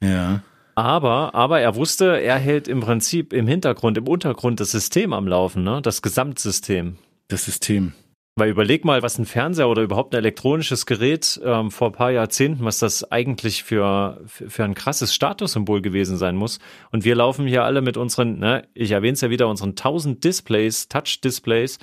Ja. 0.02 0.42
Aber, 0.74 1.34
aber 1.34 1.60
er 1.60 1.76
wusste, 1.76 2.20
er 2.20 2.38
hält 2.38 2.66
im 2.66 2.80
Prinzip 2.80 3.32
im 3.32 3.46
Hintergrund, 3.46 3.96
im 3.96 4.08
Untergrund 4.08 4.58
das 4.58 4.72
System 4.72 5.12
am 5.12 5.28
Laufen, 5.28 5.62
ne? 5.62 5.80
das 5.82 6.02
Gesamtsystem. 6.02 6.96
Das 7.28 7.44
System. 7.44 7.92
Weil 8.40 8.48
überleg 8.48 8.86
mal, 8.86 9.02
was 9.02 9.18
ein 9.18 9.26
Fernseher 9.26 9.68
oder 9.68 9.82
überhaupt 9.82 10.14
ein 10.14 10.18
elektronisches 10.18 10.86
Gerät 10.86 11.38
ähm, 11.44 11.70
vor 11.70 11.88
ein 11.88 11.92
paar 11.92 12.10
Jahrzehnten, 12.10 12.64
was 12.64 12.78
das 12.78 13.12
eigentlich 13.12 13.64
für, 13.64 14.22
für, 14.24 14.64
ein 14.64 14.72
krasses 14.72 15.14
Statussymbol 15.14 15.82
gewesen 15.82 16.16
sein 16.16 16.36
muss. 16.36 16.58
Und 16.90 17.04
wir 17.04 17.14
laufen 17.14 17.46
hier 17.46 17.64
alle 17.64 17.82
mit 17.82 17.98
unseren, 17.98 18.38
ne, 18.38 18.66
ich 18.72 18.92
erwähne 18.92 19.12
es 19.12 19.20
ja 19.20 19.28
wieder, 19.28 19.46
unseren 19.46 19.70
1000 19.70 20.24
Displays, 20.24 20.88
Touch-Displays. 20.88 21.78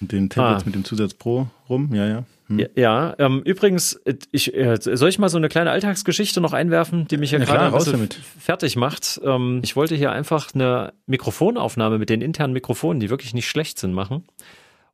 Den 0.00 0.30
Tablets 0.30 0.62
ah. 0.62 0.64
mit 0.64 0.74
dem 0.74 0.84
Zusatz 0.84 1.12
Pro 1.12 1.48
rum, 1.68 1.94
ja, 1.94 2.08
ja. 2.08 2.24
Hm. 2.46 2.60
Ja, 2.60 2.66
ja 2.76 3.14
ähm, 3.18 3.42
übrigens, 3.44 4.00
ich, 4.32 4.54
äh, 4.56 4.78
soll 4.80 5.10
ich 5.10 5.18
mal 5.18 5.28
so 5.28 5.36
eine 5.36 5.50
kleine 5.50 5.70
Alltagsgeschichte 5.70 6.40
noch 6.40 6.54
einwerfen, 6.54 7.08
die 7.08 7.18
mich 7.18 7.28
hier 7.28 7.40
ja, 7.40 7.44
gerade 7.44 7.68
klar, 7.76 8.00
ein 8.00 8.08
fertig 8.38 8.74
macht? 8.74 9.20
Ähm, 9.22 9.60
ich 9.62 9.76
wollte 9.76 9.96
hier 9.96 10.12
einfach 10.12 10.54
eine 10.54 10.94
Mikrofonaufnahme 11.04 11.98
mit 11.98 12.08
den 12.08 12.22
internen 12.22 12.54
Mikrofonen, 12.54 13.00
die 13.00 13.10
wirklich 13.10 13.34
nicht 13.34 13.50
schlecht 13.50 13.78
sind, 13.78 13.92
machen 13.92 14.24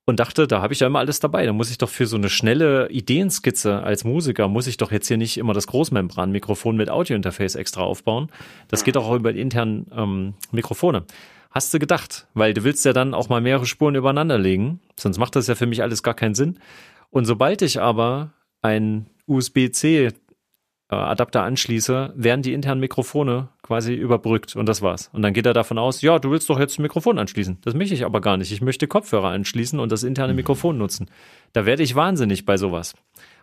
und 0.07 0.21
dachte, 0.21 0.47
da 0.47 0.63
habe 0.63 0.73
ich 0.73 0.81
ja 0.81 0.87
immer 0.87 1.01
alles 1.01 1.21
dabei. 1.21 1.45
Da 1.45 1.53
muss 1.53 1.71
ich 1.71 1.79
doch 1.79 1.89
für 1.89 2.07
so 2.07 2.17
eine 2.17 2.31
schnelle 2.31 2.89
Ideenskizze 2.91 3.83
als 3.83 4.05
Musiker, 4.05 4.49
muss 4.49 4.69
ich 4.69 4.77
doch 4.77 4.93
jetzt 4.93 5.09
hier 5.09 5.17
nicht 5.17 5.37
immer 5.37 5.53
das 5.53 5.67
Großmembranmikrofon 5.67 6.77
mit 6.77 6.89
Audiointerface 6.89 7.57
extra 7.57 7.83
aufbauen. 7.83 8.31
Das 8.69 8.85
geht 8.85 8.97
auch 8.97 9.13
über 9.15 9.33
die 9.33 9.41
internen 9.41 9.87
ähm, 9.95 10.35
Mikrofone. 10.53 11.05
Hast 11.51 11.75
du 11.75 11.79
gedacht, 11.79 12.29
weil 12.35 12.55
du 12.55 12.63
willst 12.63 12.85
ja 12.85 12.93
dann 12.93 13.15
auch 13.15 13.29
mal 13.29 13.41
mehrere 13.41 13.67
Spuren 13.67 13.97
übereinander 13.97 14.39
legen, 14.39 14.81
sonst 14.97 15.19
macht 15.19 15.35
das 15.37 15.49
ja 15.49 15.55
für 15.55 15.67
mich 15.67 15.83
alles 15.83 16.03
gar 16.03 16.15
keinen 16.15 16.35
Sinn. 16.35 16.61
Und 17.11 17.25
sobald 17.25 17.63
ich 17.63 17.81
aber 17.81 18.33
ein 18.63 19.07
USB-C 19.27 20.13
Adapter 20.95 21.43
anschließe, 21.43 22.13
werden 22.15 22.43
die 22.43 22.53
internen 22.53 22.81
Mikrofone 22.81 23.49
quasi 23.63 23.95
überbrückt 23.95 24.55
und 24.55 24.67
das 24.67 24.83
war's. 24.83 25.11
Und 25.13 25.23
dann 25.23 25.33
geht 25.33 25.47
er 25.47 25.53
davon 25.53 25.79
aus, 25.79 26.01
ja, 26.01 26.21
du 26.21 26.31
willst 26.31 26.49
doch 26.49 26.61
jetzt 26.61 26.79
ein 26.79 26.83
Mikrofon 26.83 27.19
anschließen. 27.19 27.59
Das 27.63 27.75
möchte 27.75 27.95
ich 27.95 28.05
aber 28.05 28.21
gar 28.21 28.37
nicht. 28.37 28.53
Ich 28.53 28.61
möchte 28.61 28.87
Kopfhörer 28.87 29.29
anschließen 29.29 29.81
und 29.81 29.91
das 29.91 30.05
interne 30.05 30.33
mhm. 30.33 30.37
Mikrofon 30.37 30.79
nutzen. 30.79 31.11
Da 31.53 31.67
werde 31.67 31.83
ich 31.83 31.97
wahnsinnig 31.97 32.45
bei 32.45 32.57
sowas. 32.57 32.95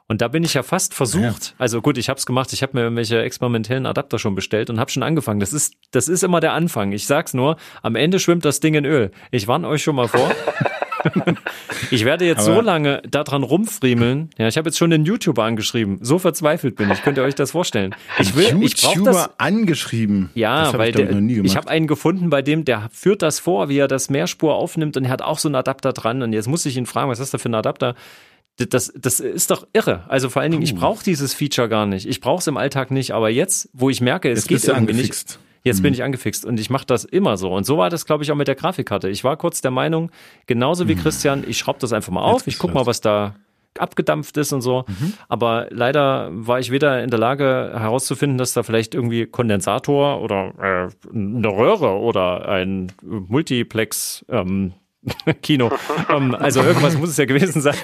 Und 0.07 0.21
da 0.21 0.27
bin 0.27 0.43
ich 0.43 0.53
ja 0.53 0.63
fast 0.63 0.93
versucht, 0.93 1.21
ja. 1.47 1.53
also 1.57 1.81
gut, 1.81 1.97
ich 1.97 2.09
habe 2.09 2.17
es 2.17 2.25
gemacht, 2.25 2.51
ich 2.51 2.61
habe 2.61 2.73
mir 2.75 2.83
irgendwelche 2.83 3.21
experimentellen 3.21 3.85
Adapter 3.85 4.19
schon 4.19 4.35
bestellt 4.35 4.69
und 4.69 4.79
habe 4.79 4.91
schon 4.91 5.03
angefangen. 5.03 5.39
Das 5.39 5.53
ist, 5.53 5.75
das 5.91 6.09
ist 6.09 6.23
immer 6.23 6.41
der 6.41 6.53
Anfang. 6.53 6.91
Ich 6.91 7.07
sag's 7.07 7.33
nur, 7.33 7.55
am 7.81 7.95
Ende 7.95 8.19
schwimmt 8.19 8.43
das 8.43 8.59
Ding 8.59 8.73
in 8.73 8.85
Öl. 8.85 9.11
Ich 9.31 9.47
warne 9.47 9.67
euch 9.67 9.81
schon 9.81 9.95
mal 9.95 10.07
vor. 10.07 10.29
ich 11.91 12.05
werde 12.05 12.25
jetzt 12.25 12.47
Aber 12.47 12.55
so 12.55 12.61
lange 12.61 13.01
daran 13.09 13.43
rumfriemeln. 13.43 14.29
Ja, 14.37 14.47
ich 14.47 14.57
habe 14.57 14.69
jetzt 14.69 14.77
schon 14.77 14.89
den 14.89 15.05
YouTuber 15.05 15.43
angeschrieben. 15.43 15.99
So 16.01 16.19
verzweifelt 16.19 16.75
bin 16.75 16.91
ich. 16.91 17.01
Könnt 17.01 17.17
ihr 17.17 17.23
euch 17.23 17.35
das 17.35 17.51
vorstellen? 17.51 17.95
Ich 18.19 18.35
will, 18.35 18.45
YouTuber 18.45 18.65
ich 18.65 18.75
brauche 18.81 19.03
das 19.03 19.29
angeschrieben. 19.39 20.29
Ja, 20.33 20.65
das 20.65 20.77
weil 20.77 20.89
ich, 20.89 20.95
der, 20.95 21.11
ich 21.11 21.57
habe 21.57 21.69
einen 21.69 21.87
gefunden, 21.87 22.29
bei 22.29 22.41
dem 22.41 22.65
der 22.65 22.89
führt 22.91 23.21
das 23.21 23.39
vor, 23.39 23.69
wie 23.69 23.77
er 23.77 23.87
das 23.87 24.09
Mehrspur 24.09 24.55
aufnimmt 24.55 24.97
und 24.97 25.05
er 25.05 25.11
hat 25.11 25.21
auch 25.21 25.39
so 25.39 25.47
einen 25.47 25.55
Adapter 25.55 25.93
dran. 25.93 26.21
Und 26.21 26.33
jetzt 26.33 26.47
muss 26.47 26.65
ich 26.65 26.77
ihn 26.77 26.85
fragen, 26.85 27.09
was 27.09 27.19
ist 27.19 27.33
das 27.33 27.41
für 27.41 27.49
ein 27.49 27.55
Adapter? 27.55 27.95
Das, 28.57 28.93
das 28.95 29.19
ist 29.19 29.49
doch 29.49 29.67
irre. 29.73 30.03
Also 30.09 30.29
vor 30.29 30.43
allen 30.43 30.51
Dingen, 30.51 30.63
ich 30.63 30.75
brauche 30.75 31.03
dieses 31.03 31.33
Feature 31.33 31.67
gar 31.67 31.87
nicht. 31.87 32.07
Ich 32.07 32.21
brauche 32.21 32.39
es 32.39 32.47
im 32.47 32.55
Alltag 32.55 32.91
nicht. 32.91 33.11
Aber 33.11 33.29
jetzt, 33.29 33.69
wo 33.73 33.89
ich 33.89 33.99
merke, 33.99 34.29
es 34.29 34.47
jetzt 34.47 34.47
geht 34.47 34.75
irgendwie 34.75 34.93
nicht, 34.93 35.39
Jetzt 35.63 35.79
mhm. 35.79 35.83
bin 35.83 35.93
ich 35.93 36.03
angefixt 36.03 36.45
und 36.45 36.59
ich 36.59 36.69
mache 36.69 36.85
das 36.85 37.05
immer 37.05 37.37
so. 37.37 37.51
Und 37.53 37.65
so 37.65 37.77
war 37.77 37.89
das, 37.89 38.05
glaube 38.05 38.23
ich, 38.23 38.31
auch 38.31 38.35
mit 38.35 38.47
der 38.47 38.55
Grafikkarte. 38.55 39.09
Ich 39.09 39.23
war 39.23 39.37
kurz 39.37 39.61
der 39.61 39.71
Meinung, 39.71 40.11
genauso 40.45 40.87
wie 40.87 40.95
mhm. 40.95 40.99
Christian, 40.99 41.43
ich 41.47 41.57
schraube 41.57 41.79
das 41.79 41.93
einfach 41.93 42.11
mal 42.11 42.21
auf, 42.21 42.47
ich 42.47 42.57
guck 42.57 42.73
mal, 42.73 42.85
was 42.85 43.01
da 43.01 43.35
abgedampft 43.79 44.37
ist 44.37 44.53
und 44.53 44.61
so. 44.61 44.85
Mhm. 44.87 45.13
Aber 45.29 45.67
leider 45.69 46.29
war 46.31 46.59
ich 46.59 46.71
weder 46.71 47.03
in 47.03 47.09
der 47.09 47.19
Lage 47.19 47.71
herauszufinden, 47.73 48.37
dass 48.37 48.53
da 48.53 48.63
vielleicht 48.63 48.93
irgendwie 48.93 49.25
Kondensator 49.25 50.21
oder 50.21 50.53
äh, 50.59 51.15
eine 51.15 51.47
Röhre 51.47 51.97
oder 51.97 52.47
ein 52.47 52.91
Multiplex 53.01 54.25
ähm, 54.29 54.73
Kino. 55.41 55.71
ähm, 56.09 56.35
also 56.35 56.61
irgendwas 56.61 56.97
muss 56.97 57.09
es 57.09 57.17
ja 57.17 57.25
gewesen 57.25 57.61
sein. 57.61 57.75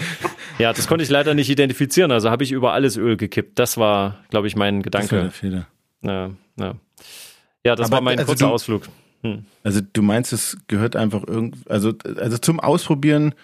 ja, 0.58 0.72
das 0.72 0.88
konnte 0.88 1.04
ich 1.04 1.10
leider 1.10 1.34
nicht 1.34 1.48
identifizieren. 1.48 2.12
Also 2.12 2.30
habe 2.30 2.44
ich 2.44 2.52
über 2.52 2.72
alles 2.72 2.96
Öl 2.96 3.16
gekippt. 3.16 3.58
Das 3.58 3.76
war, 3.76 4.18
glaube 4.30 4.46
ich, 4.46 4.56
mein 4.56 4.82
Gedanke. 4.82 5.08
Das 5.08 5.12
war 5.16 5.22
der 5.22 5.30
Fehler. 5.30 5.66
Ja, 6.02 6.30
ja. 6.58 6.74
Ja, 7.64 7.74
das 7.74 7.88
Aber, 7.88 7.96
war 7.96 8.00
mein 8.02 8.18
also 8.18 8.30
kurzer 8.30 8.46
du, 8.46 8.52
Ausflug. 8.52 8.88
Hm. 9.22 9.44
Also 9.64 9.80
du 9.92 10.02
meinst, 10.02 10.32
es 10.32 10.56
gehört 10.68 10.94
einfach 10.94 11.24
irgendwie, 11.26 11.58
also, 11.68 11.94
also 12.16 12.38
zum 12.38 12.60
Ausprobieren 12.60 13.34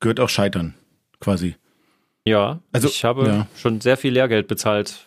gehört 0.00 0.20
auch 0.20 0.28
Scheitern, 0.28 0.74
quasi. 1.20 1.56
Ja, 2.24 2.60
also 2.72 2.88
ich 2.88 3.04
habe 3.04 3.26
ja. 3.26 3.46
schon 3.56 3.80
sehr 3.80 3.96
viel 3.96 4.12
Lehrgeld 4.12 4.46
bezahlt. 4.48 5.06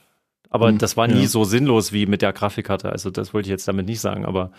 Aber 0.50 0.68
um, 0.68 0.78
das 0.78 0.98
war 0.98 1.08
nie 1.08 1.22
ja. 1.22 1.28
so 1.28 1.46
sinnlos 1.46 1.94
wie 1.94 2.06
mit 2.06 2.22
der 2.22 2.34
Grafikkarte. 2.34 2.92
Also 2.92 3.10
das 3.10 3.34
wollte 3.34 3.48
ich 3.48 3.52
jetzt 3.52 3.68
damit 3.68 3.86
nicht 3.86 4.02
sagen, 4.02 4.26
aber 4.26 4.52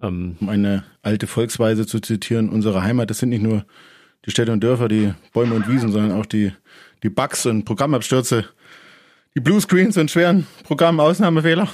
ähm, 0.00 0.36
um 0.40 0.48
eine 0.48 0.84
alte 1.02 1.26
Volksweise 1.26 1.86
zu 1.86 2.00
zitieren, 2.00 2.48
unsere 2.48 2.82
Heimat, 2.82 3.10
das 3.10 3.18
sind 3.18 3.28
nicht 3.28 3.42
nur 3.42 3.66
die 4.24 4.30
Städte 4.30 4.52
und 4.52 4.64
Dörfer, 4.64 4.88
die 4.88 5.12
Bäume 5.32 5.54
und 5.54 5.68
Wiesen, 5.68 5.92
sondern 5.92 6.18
auch 6.18 6.24
die, 6.24 6.52
die 7.02 7.10
Bugs 7.10 7.44
und 7.46 7.64
Programmabstürze, 7.64 8.46
die 9.38 9.42
Bluescreens 9.44 9.96
und 9.96 10.10
schweren 10.10 10.48
Programmausnahmefehler. 10.64 11.68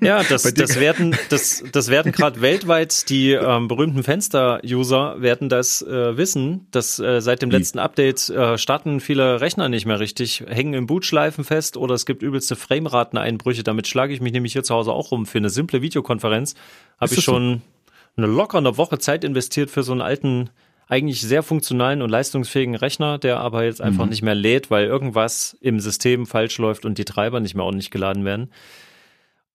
Ja, 0.00 0.24
das, 0.24 0.42
das 0.54 0.80
werden, 0.80 1.14
das, 1.28 1.62
das 1.70 1.88
werden 1.88 2.10
gerade 2.10 2.40
weltweit 2.40 3.08
die 3.10 3.32
ähm, 3.32 3.68
berühmten 3.68 4.02
Fenster-User 4.02 5.20
werden 5.20 5.48
das 5.48 5.82
äh, 5.82 6.16
wissen, 6.16 6.66
dass 6.72 6.98
äh, 6.98 7.20
seit 7.20 7.42
dem 7.42 7.50
letzten 7.50 7.78
Update 7.78 8.28
äh, 8.28 8.58
starten 8.58 8.98
viele 8.98 9.40
Rechner 9.40 9.68
nicht 9.68 9.86
mehr 9.86 10.00
richtig, 10.00 10.42
hängen 10.48 10.74
im 10.74 10.86
Bootschleifen 10.86 11.44
fest 11.44 11.76
oder 11.76 11.94
es 11.94 12.06
gibt 12.06 12.22
übelste 12.22 12.56
Framerateneinbrüche. 12.56 13.62
Damit 13.62 13.86
schlage 13.86 14.12
ich 14.14 14.20
mich 14.20 14.32
nämlich 14.32 14.54
hier 14.54 14.64
zu 14.64 14.74
Hause 14.74 14.90
auch 14.90 15.12
rum. 15.12 15.26
Für 15.26 15.38
eine 15.38 15.50
simple 15.50 15.80
Videokonferenz 15.80 16.54
habe 16.98 17.14
ich 17.14 17.22
schon 17.22 17.62
so? 18.16 18.22
eine 18.22 18.26
locker 18.26 18.58
eine 18.58 18.76
Woche 18.78 18.98
Zeit 18.98 19.22
investiert 19.22 19.70
für 19.70 19.84
so 19.84 19.92
einen 19.92 20.00
alten 20.00 20.50
eigentlich 20.88 21.20
sehr 21.22 21.42
funktionalen 21.42 22.02
und 22.02 22.10
leistungsfähigen 22.10 22.74
Rechner, 22.74 23.18
der 23.18 23.40
aber 23.40 23.64
jetzt 23.64 23.80
einfach 23.80 24.04
mhm. 24.04 24.10
nicht 24.10 24.22
mehr 24.22 24.34
lädt, 24.34 24.70
weil 24.70 24.86
irgendwas 24.86 25.56
im 25.60 25.80
System 25.80 26.26
falsch 26.26 26.58
läuft 26.58 26.84
und 26.84 26.98
die 26.98 27.04
Treiber 27.04 27.40
nicht 27.40 27.54
mehr 27.54 27.64
ordentlich 27.64 27.90
geladen 27.90 28.24
werden. 28.24 28.50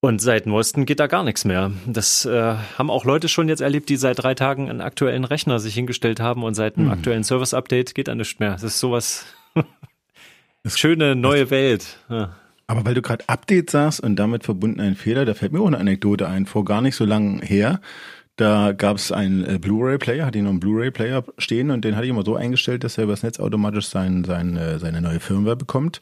Und 0.01 0.21
seit 0.21 0.45
Neuesten 0.45 0.85
geht 0.85 1.01
da 1.01 1.07
gar 1.07 1.23
nichts 1.23 1.43
mehr. 1.43 1.71
Das 1.85 2.25
äh, 2.25 2.55
haben 2.77 2.89
auch 2.89 3.03
Leute 3.03 3.27
schon 3.27 3.49
jetzt 3.49 3.59
erlebt, 3.59 3.89
die 3.89 3.97
seit 3.97 4.23
drei 4.23 4.33
Tagen 4.33 4.69
einen 4.69 4.79
aktuellen 4.79 5.25
Rechner 5.25 5.59
sich 5.59 5.73
hingestellt 5.73 6.21
haben 6.21 6.43
und 6.43 6.53
seit 6.53 6.77
einem 6.77 6.87
mhm. 6.87 6.93
aktuellen 6.93 7.23
Service-Update 7.23 7.95
geht 7.95 8.07
da 8.07 8.15
nichts 8.15 8.39
mehr. 8.39 8.51
Das 8.51 8.63
ist 8.63 8.79
sowas 8.79 9.25
schöne 10.65 11.15
neue 11.15 11.49
Welt. 11.49 11.97
Ja. 12.09 12.35
Aber 12.67 12.85
weil 12.85 12.93
du 12.93 13.01
gerade 13.01 13.27
Update 13.27 13.71
sagst 13.71 13.99
und 13.99 14.15
damit 14.15 14.43
verbunden 14.43 14.79
ein 14.79 14.95
Fehler, 14.95 15.25
da 15.25 15.33
fällt 15.33 15.51
mir 15.51 15.59
auch 15.59 15.67
eine 15.67 15.79
Anekdote 15.79 16.27
ein. 16.27 16.45
Vor 16.45 16.65
gar 16.65 16.81
nicht 16.81 16.95
so 16.95 17.03
lang 17.03 17.41
her, 17.41 17.81
da 18.39 18.71
gab 18.71 18.97
es 18.97 19.11
einen 19.11 19.45
äh, 19.45 19.59
Blu-ray-Player, 19.59 20.25
hatte 20.25 20.37
ich 20.37 20.43
noch 20.43 20.51
einen 20.51 20.59
Blu-ray-Player 20.59 21.23
stehen 21.37 21.71
und 21.71 21.83
den 21.85 21.95
hatte 21.95 22.05
ich 22.05 22.11
immer 22.11 22.25
so 22.25 22.35
eingestellt, 22.35 22.83
dass 22.83 22.97
er 22.97 23.05
übers 23.05 23.23
Netz 23.23 23.39
automatisch 23.39 23.87
sein, 23.87 24.23
sein, 24.23 24.57
äh, 24.57 24.79
seine 24.79 25.01
neue 25.01 25.19
Firmware 25.19 25.55
bekommt. 25.55 26.01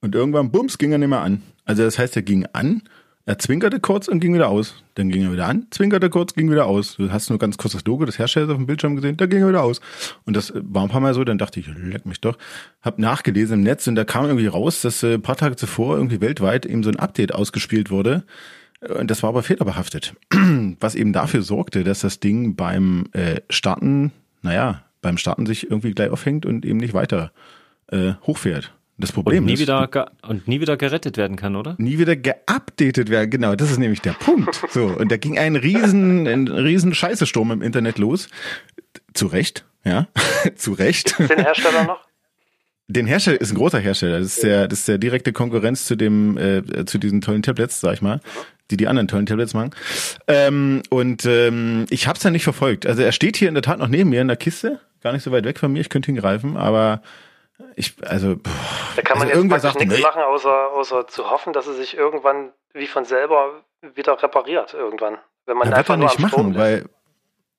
Und 0.00 0.14
irgendwann, 0.14 0.50
bums, 0.50 0.78
ging 0.78 0.92
er 0.92 0.98
nicht 0.98 1.08
mehr 1.08 1.20
an. 1.20 1.42
Also 1.64 1.84
das 1.84 1.98
heißt, 1.98 2.16
er 2.16 2.22
ging 2.22 2.46
an 2.52 2.82
er 3.24 3.38
zwinkerte 3.38 3.78
kurz 3.78 4.08
und 4.08 4.18
ging 4.18 4.34
wieder 4.34 4.48
aus. 4.48 4.82
Dann 4.94 5.08
ging 5.08 5.22
er 5.22 5.32
wieder 5.32 5.46
an, 5.46 5.68
zwinkerte 5.70 6.10
kurz, 6.10 6.34
ging 6.34 6.50
wieder 6.50 6.66
aus. 6.66 6.96
Du 6.96 7.12
hast 7.12 7.30
nur 7.30 7.38
ganz 7.38 7.56
kurz 7.56 7.72
das 7.72 7.84
Logo 7.84 8.04
des 8.04 8.18
Herstellers 8.18 8.50
auf 8.50 8.56
dem 8.56 8.66
Bildschirm 8.66 8.96
gesehen, 8.96 9.16
da 9.16 9.26
ging 9.26 9.42
er 9.42 9.48
wieder 9.48 9.62
aus. 9.62 9.80
Und 10.24 10.36
das 10.36 10.52
war 10.56 10.82
ein 10.82 10.88
paar 10.88 11.00
Mal 11.00 11.14
so, 11.14 11.22
dann 11.22 11.38
dachte 11.38 11.60
ich, 11.60 11.68
leck 11.68 12.04
mich 12.04 12.20
doch. 12.20 12.36
Hab 12.82 12.98
nachgelesen 12.98 13.60
im 13.60 13.62
Netz 13.62 13.86
und 13.86 13.94
da 13.94 14.04
kam 14.04 14.24
irgendwie 14.24 14.48
raus, 14.48 14.82
dass 14.82 15.04
äh, 15.04 15.14
ein 15.14 15.22
paar 15.22 15.36
Tage 15.36 15.54
zuvor 15.54 15.96
irgendwie 15.96 16.20
weltweit 16.20 16.66
eben 16.66 16.82
so 16.82 16.90
ein 16.90 16.98
Update 16.98 17.32
ausgespielt 17.32 17.90
wurde. 17.90 18.24
Und 18.88 19.10
das 19.10 19.22
war 19.22 19.30
aber 19.30 19.42
fehlerbehaftet. 19.42 20.14
Was 20.80 20.94
eben 20.94 21.12
dafür 21.12 21.42
sorgte, 21.42 21.84
dass 21.84 22.00
das 22.00 22.20
Ding 22.20 22.56
beim 22.56 23.06
äh, 23.12 23.40
Starten, 23.48 24.12
naja, 24.42 24.82
beim 25.00 25.18
Starten 25.18 25.46
sich 25.46 25.70
irgendwie 25.70 25.92
gleich 25.92 26.10
aufhängt 26.10 26.46
und 26.46 26.64
eben 26.64 26.78
nicht 26.78 26.94
weiter 26.94 27.32
äh, 27.88 28.14
hochfährt. 28.26 28.72
Das 28.98 29.10
Problem 29.10 29.38
und 29.38 29.46
nie 29.46 29.54
ist. 29.54 29.60
Wieder 29.60 30.12
und 30.22 30.46
nie 30.46 30.60
wieder 30.60 30.76
gerettet 30.76 31.16
werden 31.16 31.36
kann, 31.36 31.56
oder? 31.56 31.74
Nie 31.78 31.98
wieder 31.98 32.14
geupdatet 32.14 33.08
werden, 33.08 33.30
genau. 33.30 33.54
Das 33.56 33.70
ist 33.70 33.78
nämlich 33.78 34.00
der 34.00 34.12
Punkt. 34.12 34.62
So. 34.70 34.86
Und 34.86 35.10
da 35.10 35.16
ging 35.16 35.38
ein 35.38 35.56
riesen, 35.56 36.26
ein 36.26 36.48
riesen 36.48 36.94
Scheißesturm 36.94 37.50
im 37.50 37.62
Internet 37.62 37.98
los. 37.98 38.28
Zu 39.12 39.26
Recht, 39.26 39.64
ja. 39.84 40.08
Zu 40.56 40.72
Recht. 40.72 41.18
Den 41.18 41.38
Hersteller 41.38 41.84
noch? 41.84 42.00
Den 42.88 43.06
Hersteller 43.06 43.40
ist 43.40 43.52
ein 43.52 43.56
großer 43.56 43.78
Hersteller. 43.78 44.18
Das 44.18 44.28
ist 44.28 44.42
der, 44.42 44.68
das 44.68 44.80
ist 44.80 44.88
der 44.88 44.98
direkte 44.98 45.32
Konkurrenz 45.32 45.84
zu 45.86 45.96
dem, 45.96 46.36
äh, 46.36 46.84
zu 46.84 46.98
diesen 46.98 47.20
tollen 47.20 47.42
Tablets, 47.42 47.80
sag 47.80 47.94
ich 47.94 48.02
mal, 48.02 48.20
die 48.72 48.76
die 48.78 48.88
anderen 48.88 49.06
tollen 49.08 49.26
Tablets 49.26 49.54
machen. 49.54 49.70
Ähm, 50.26 50.82
und 50.90 51.24
ähm, 51.26 51.86
ich 51.90 52.06
habe 52.06 52.16
es 52.16 52.24
ja 52.24 52.30
nicht 52.30 52.44
verfolgt. 52.44 52.86
Also 52.86 53.02
er 53.02 53.12
steht 53.12 53.36
hier 53.36 53.48
in 53.48 53.54
der 53.54 53.62
Tat 53.62 53.78
noch 53.78 53.88
neben 53.88 54.10
mir 54.10 54.22
in 54.22 54.28
der 54.28 54.36
Kiste, 54.36 54.80
gar 55.02 55.12
nicht 55.12 55.22
so 55.22 55.30
weit 55.30 55.44
weg 55.44 55.58
von 55.58 55.72
mir. 55.72 55.80
Ich 55.80 55.90
könnte 55.90 56.10
ihn 56.10 56.16
greifen, 56.16 56.56
aber 56.56 57.02
ich, 57.76 57.94
also, 58.02 58.36
boah, 58.36 58.50
da 58.96 59.02
kann 59.02 59.18
man 59.18 59.28
also 59.28 59.42
jetzt 59.42 59.62
sagt, 59.62 59.78
nichts 59.78 59.96
nee. 59.96 60.02
machen, 60.02 60.22
außer, 60.22 60.72
außer 60.72 61.06
zu 61.06 61.30
hoffen, 61.30 61.52
dass 61.52 61.66
es 61.66 61.76
sich 61.76 61.96
irgendwann 61.96 62.50
wie 62.72 62.86
von 62.86 63.04
selber 63.04 63.62
wieder 63.94 64.20
repariert 64.22 64.74
irgendwann. 64.74 65.18
Wenn 65.46 65.56
man 65.56 65.70
ja, 65.70 65.76
einfach 65.76 65.98
wird 65.98 66.00
er 66.00 66.04
nicht 66.04 66.18
machen, 66.18 66.54
weil, 66.56 66.86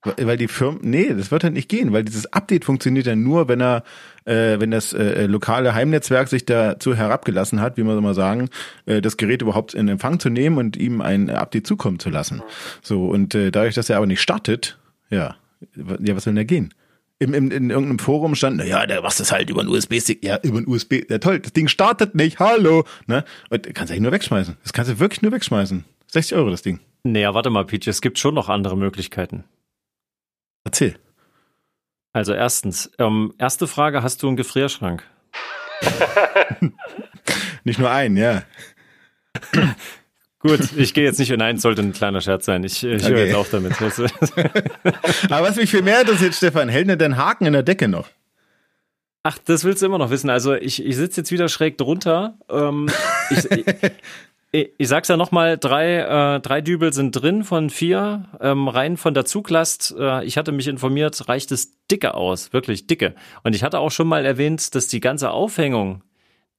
weil 0.04 0.38
die 0.38 0.48
Firmen, 0.48 0.80
nee, 0.84 1.14
das 1.14 1.32
wird 1.32 1.44
halt 1.44 1.54
nicht 1.54 1.70
gehen, 1.70 1.94
weil 1.94 2.04
dieses 2.04 2.32
Update 2.34 2.66
funktioniert 2.66 3.06
ja 3.06 3.16
nur, 3.16 3.48
wenn 3.48 3.62
er, 3.62 3.84
äh, 4.26 4.60
wenn 4.60 4.72
das 4.72 4.94
äh, 4.94 5.26
lokale 5.26 5.74
Heimnetzwerk 5.74 6.28
sich 6.28 6.46
dazu 6.46 6.96
herabgelassen 6.96 7.62
hat, 7.62 7.78
wie 7.78 7.84
man 7.84 7.96
so 7.96 8.02
mal 8.02 8.14
sagen, 8.14 8.50
äh, 8.86 9.02
das 9.02 9.18
Gerät 9.18 9.42
überhaupt 9.42 9.74
in 9.74 9.88
Empfang 9.88 10.20
zu 10.20 10.30
nehmen 10.30 10.58
und 10.58 10.78
ihm 10.78 11.02
ein 11.02 11.30
Update 11.30 11.68
zukommen 11.68 12.00
zu 12.00 12.10
lassen. 12.10 12.42
So 12.82 13.08
und 13.08 13.34
äh, 13.36 13.52
dadurch, 13.52 13.76
dass 13.76 13.90
er 13.90 13.98
aber 13.98 14.08
nicht 14.08 14.22
startet, 14.22 14.78
ja, 15.10 15.36
ja, 15.76 16.16
was 16.16 16.26
soll 16.26 16.34
denn 16.34 16.36
da 16.36 16.44
gehen? 16.44 16.74
im, 17.24 17.34
im, 17.34 17.52
in 17.52 17.70
irgendeinem 17.70 18.00
Forum 18.00 18.36
stand, 18.36 18.58
na 18.58 18.66
ja, 18.66 18.86
der 18.86 19.02
macht 19.02 19.20
das 19.20 19.32
halt 19.32 19.50
über 19.50 19.62
einen 19.62 19.70
USB-Stick. 19.70 20.24
Ja, 20.24 20.40
über 20.44 20.58
einen 20.58 20.68
USB. 20.68 21.10
Ja, 21.10 21.20
toll, 21.20 21.40
das 21.40 21.54
Ding 21.54 21.68
startet 21.68 22.16
nicht. 22.16 22.40
Hallo. 22.40 22.84
Ne? 23.08 23.24
Und 23.50 23.74
kannst 23.74 23.94
du 23.94 24.02
nur 24.02 24.12
wegschmeißen. 24.12 24.58
Das 24.64 24.74
kannst 24.74 24.92
du 24.92 25.00
wirklich 25.00 25.22
nur 25.22 25.32
wegschmeißen. 25.32 25.86
60 26.08 26.38
Euro 26.38 26.50
das 26.50 26.62
Ding. 26.62 26.80
Naja, 27.04 27.34
warte 27.34 27.50
mal, 27.50 27.66
Peach, 27.66 27.88
es 27.88 28.02
gibt 28.02 28.20
schon 28.20 28.36
noch 28.36 28.50
andere 28.50 28.78
Möglichkeiten. 28.78 29.46
Erzähl. 30.64 30.98
Also 32.14 32.34
erstens, 32.34 32.92
ähm, 33.00 33.34
erste 33.38 33.68
Frage, 33.68 34.04
hast 34.04 34.22
du 34.22 34.28
einen 34.28 34.38
Gefrierschrank? 34.38 35.04
nicht 37.64 37.80
nur 37.80 37.90
einen, 37.90 38.18
ja. 38.18 38.44
Gut, 40.40 40.74
ich 40.76 40.94
gehe 40.94 41.06
jetzt 41.06 41.20
nicht 41.20 41.32
in 41.32 41.42
einen, 41.42 41.58
sollte 41.58 41.82
ein 41.82 41.94
kleiner 41.94 42.22
Scherz 42.22 42.46
sein. 42.46 42.64
Ich, 42.64 42.84
ich 42.84 43.04
okay. 43.04 43.14
höre 43.14 43.26
jetzt 43.26 43.36
auf 43.36 43.50
damit. 43.50 43.82
Aber 45.30 45.48
was 45.48 45.56
mich 45.56 45.72
viel 45.72 45.82
mehr 45.82 46.02
interessiert, 46.02 46.36
Stefan, 46.36 46.70
hält 46.70 46.90
denn 46.90 47.00
den 47.00 47.18
Haken 47.18 47.46
in 47.46 47.54
der 47.54 47.64
Decke 47.64 47.88
noch? 47.88 48.10
Ach, 49.24 49.38
das 49.38 49.64
willst 49.64 49.82
du 49.82 49.86
immer 49.86 49.98
noch 49.98 50.10
wissen. 50.10 50.30
Also 50.30 50.54
ich, 50.54 50.86
ich 50.86 50.98
sitze 50.98 51.22
jetzt 51.22 51.32
wieder 51.32 51.48
schräg 51.48 51.78
drunter. 51.78 52.38
Ähm, 52.50 52.90
ich, 53.30 53.50
ich, 53.52 53.66
ich 54.54 54.88
sag's 54.88 55.08
ja 55.08 55.18
nochmal, 55.18 55.58
drei, 55.58 56.36
äh, 56.36 56.40
drei 56.40 56.62
Dübel 56.62 56.94
sind 56.94 57.12
drin 57.12 57.44
von 57.44 57.70
vier. 57.70 58.30
Ähm, 58.40 58.68
rein 58.68 58.98
von 58.98 59.14
der 59.14 59.26
Zuglast, 59.26 59.96
äh, 59.98 60.24
ich 60.26 60.38
hatte 60.38 60.52
mich 60.52 60.68
informiert, 60.68 61.28
reicht 61.28 61.52
es 61.52 61.86
dicke 61.88 62.14
aus, 62.14 62.54
wirklich 62.54 62.86
dicke. 62.88 63.16
Und 63.44 63.56
ich 63.56 63.64
hatte 63.64 63.80
auch 63.80 63.92
schon 63.92 64.08
mal 64.08 64.26
erwähnt, 64.26 64.76
dass 64.76 64.88
die 64.88 65.00
ganze 65.00 65.32
Aufhängung 65.32 66.04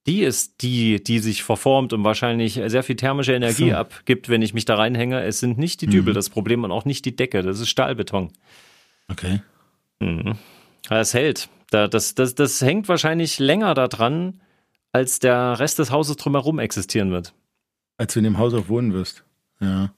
die 0.07 0.21
ist 0.21 0.61
die, 0.61 1.03
die 1.03 1.19
sich 1.19 1.43
verformt 1.43 1.91
und 1.91 2.03
wahrscheinlich 2.03 2.61
sehr 2.67 2.83
viel 2.83 2.95
thermische 2.95 3.33
Energie 3.33 3.71
so. 3.71 3.75
abgibt, 3.75 4.29
wenn 4.29 4.41
ich 4.41 4.53
mich 4.53 4.65
da 4.65 4.75
reinhänge. 4.75 5.23
Es 5.23 5.39
sind 5.39 5.57
nicht 5.57 5.81
die 5.81 5.87
Dübel 5.87 6.13
mhm. 6.13 6.15
das 6.15 6.29
Problem 6.29 6.63
und 6.63 6.71
auch 6.71 6.85
nicht 6.85 7.05
die 7.05 7.15
Decke. 7.15 7.41
Das 7.41 7.59
ist 7.59 7.69
Stahlbeton. 7.69 8.31
Okay. 9.07 9.41
Mhm. 9.99 10.35
Das 10.89 11.13
hält. 11.13 11.49
Das, 11.71 12.13
das, 12.13 12.35
das 12.35 12.61
hängt 12.61 12.87
wahrscheinlich 12.87 13.39
länger 13.39 13.73
daran, 13.73 14.41
als 14.91 15.19
der 15.19 15.59
Rest 15.59 15.79
des 15.79 15.89
Hauses 15.89 16.17
drumherum 16.17 16.59
existieren 16.59 17.11
wird. 17.11 17.33
Als 17.97 18.13
du 18.13 18.19
in 18.19 18.25
dem 18.25 18.37
Haus 18.37 18.53
auch 18.53 18.69
wohnen 18.69 18.93
wirst. 18.93 19.23
Ja. 19.59 19.91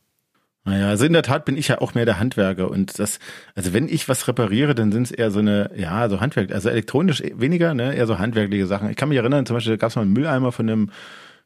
Naja, 0.67 0.89
also 0.89 1.05
in 1.05 1.13
der 1.13 1.23
Tat 1.23 1.45
bin 1.45 1.55
ich 1.55 1.69
ja 1.69 1.79
auch 1.79 1.93
mehr 1.93 2.03
der 2.03 2.19
Handwerker 2.19 2.69
und 2.69 2.99
das, 2.99 3.19
also 3.55 3.71
wenn 3.71 3.87
ich 3.87 4.09
was 4.09 4.27
repariere, 4.27 4.75
dann 4.75 4.91
sind 4.91 5.03
es 5.03 5.11
eher 5.11 5.31
so 5.31 5.39
eine, 5.39 5.71
ja, 5.77 6.09
so 6.09 6.19
Handwerk, 6.19 6.51
also 6.51 6.67
elektronisch 6.67 7.23
weniger, 7.35 7.73
ne, 7.73 7.95
eher 7.95 8.05
so 8.05 8.19
handwerkliche 8.19 8.67
Sachen. 8.67 8.89
Ich 8.89 8.97
kann 8.97 9.07
mich 9.07 9.17
erinnern, 9.17 9.45
zum 9.45 9.55
Beispiel 9.55 9.77
gab 9.77 9.91
es 9.91 9.95
mal 9.95 10.01
einen 10.01 10.11
Mülleimer 10.11 10.51
von 10.51 10.69
einem 10.69 10.89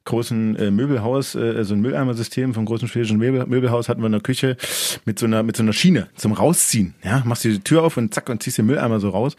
großen 0.06 0.56
äh, 0.56 0.72
Möbelhaus, 0.72 1.36
äh, 1.36 1.64
so 1.64 1.76
ein 1.76 1.82
Mülleimersystem 1.82 2.54
vom 2.54 2.66
großen 2.66 2.88
schwedischen 2.88 3.18
Möbel, 3.18 3.46
Möbelhaus 3.46 3.88
hatten 3.88 4.02
wir 4.02 4.08
in 4.08 4.14
der 4.14 4.22
Küche 4.22 4.58
mit 5.06 5.20
so 5.20 5.26
einer 5.26 5.44
mit 5.44 5.56
so 5.56 5.64
einer 5.64 5.74
Schiene 5.74 6.10
zum 6.16 6.32
rausziehen. 6.32 6.96
Ja, 7.04 7.22
machst 7.26 7.46
du 7.46 7.50
die 7.50 7.60
Tür 7.60 7.84
auf 7.84 7.98
und 7.98 8.14
zack 8.14 8.30
und 8.30 8.42
ziehst 8.42 8.58
den 8.58 8.66
Mülleimer 8.66 9.00
so 9.00 9.10
raus. 9.10 9.36